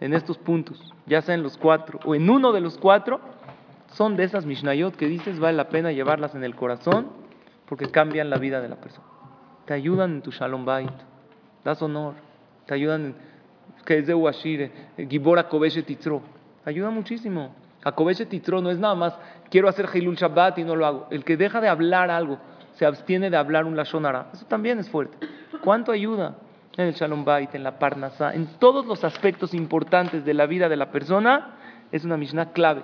en 0.00 0.14
estos 0.14 0.38
puntos, 0.38 0.92
ya 1.06 1.22
sea 1.22 1.34
en 1.34 1.42
los 1.42 1.56
cuatro 1.56 1.98
o 2.04 2.14
en 2.14 2.28
uno 2.28 2.52
de 2.52 2.60
los 2.60 2.78
cuatro, 2.78 3.20
son 3.92 4.16
de 4.16 4.24
esas 4.24 4.46
Mishnayot 4.46 4.96
que 4.96 5.06
dices 5.06 5.40
vale 5.40 5.56
la 5.56 5.68
pena 5.68 5.92
llevarlas 5.92 6.34
en 6.34 6.44
el 6.44 6.54
corazón 6.54 7.08
porque 7.68 7.90
cambian 7.90 8.30
la 8.30 8.38
vida 8.38 8.60
de 8.60 8.68
la 8.68 8.76
persona. 8.76 9.06
Te 9.66 9.74
ayudan 9.74 10.12
en 10.12 10.22
tu 10.22 10.30
Shalom 10.30 10.64
Bait, 10.64 10.90
das 11.64 11.80
honor, 11.82 12.14
te 12.66 12.74
ayudan 12.74 13.04
en 13.04 13.14
que 13.84 13.98
es 13.98 14.06
de 14.06 14.14
Uashire, 14.14 14.72
Gibora 15.08 15.48
Kobeshe 15.48 15.82
Titzro, 15.82 16.22
ayuda 16.64 16.90
muchísimo. 16.90 17.54
A 17.84 17.92
Kobeshe 17.92 18.26
Titzro 18.26 18.60
no 18.60 18.70
es 18.70 18.78
nada 18.78 18.94
más 18.94 19.18
quiero 19.50 19.68
hacer 19.68 19.88
Hilul 19.92 20.16
Shabbat 20.16 20.58
y 20.58 20.64
no 20.64 20.76
lo 20.76 20.86
hago. 20.86 21.06
El 21.10 21.24
que 21.24 21.36
deja 21.36 21.60
de 21.60 21.68
hablar 21.68 22.10
algo, 22.10 22.38
se 22.74 22.86
abstiene 22.86 23.30
de 23.30 23.36
hablar 23.36 23.64
un 23.64 23.76
Lashon 23.76 24.06
Hara, 24.06 24.30
eso 24.32 24.46
también 24.46 24.78
es 24.78 24.88
fuerte. 24.90 25.18
¿Cuánto 25.62 25.92
ayuda? 25.92 26.36
en 26.78 26.86
el 26.86 26.94
Shalom 26.94 27.24
Bait, 27.24 27.52
en 27.56 27.64
la 27.64 27.80
Parnasá, 27.80 28.32
en 28.34 28.46
todos 28.60 28.86
los 28.86 29.02
aspectos 29.02 29.52
importantes 29.52 30.24
de 30.24 30.32
la 30.32 30.46
vida 30.46 30.68
de 30.68 30.76
la 30.76 30.92
persona, 30.92 31.56
es 31.90 32.04
una 32.04 32.16
Mishnah 32.16 32.52
clave. 32.52 32.82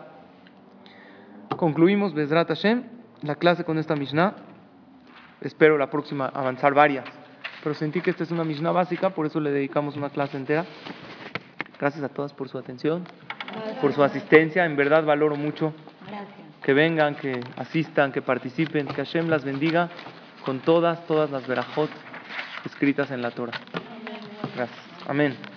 Concluimos, 1.56 2.12
Bezrat 2.12 2.48
Hashem, 2.48 2.82
la 3.22 3.36
clase 3.36 3.62
con 3.62 3.78
esta 3.78 3.94
Mishnah. 3.94 4.34
Espero 5.44 5.78
la 5.78 5.90
próxima 5.90 6.26
avanzar 6.26 6.74
varias. 6.74 7.04
Pero 7.62 7.74
sentí 7.74 8.00
que 8.00 8.10
esta 8.10 8.24
es 8.24 8.30
una 8.30 8.44
Mishnah 8.44 8.72
básica, 8.72 9.10
por 9.10 9.26
eso 9.26 9.40
le 9.40 9.50
dedicamos 9.50 9.96
una 9.96 10.10
clase 10.10 10.36
entera. 10.36 10.64
Gracias 11.78 12.02
a 12.02 12.08
todas 12.08 12.32
por 12.32 12.48
su 12.48 12.58
atención, 12.58 13.04
por 13.80 13.92
su 13.92 14.02
asistencia. 14.02 14.64
En 14.64 14.76
verdad 14.76 15.04
valoro 15.04 15.36
mucho 15.36 15.72
que 16.62 16.72
vengan, 16.72 17.14
que 17.14 17.40
asistan, 17.56 18.10
que 18.10 18.22
participen. 18.22 18.86
Que 18.86 18.94
Hashem 18.94 19.28
las 19.28 19.44
bendiga 19.44 19.90
con 20.44 20.60
todas, 20.60 21.06
todas 21.06 21.30
las 21.30 21.46
verajot 21.46 21.90
escritas 22.64 23.10
en 23.10 23.22
la 23.22 23.30
Torah. 23.30 23.60
Gracias. 24.54 24.78
Amén. 25.06 25.53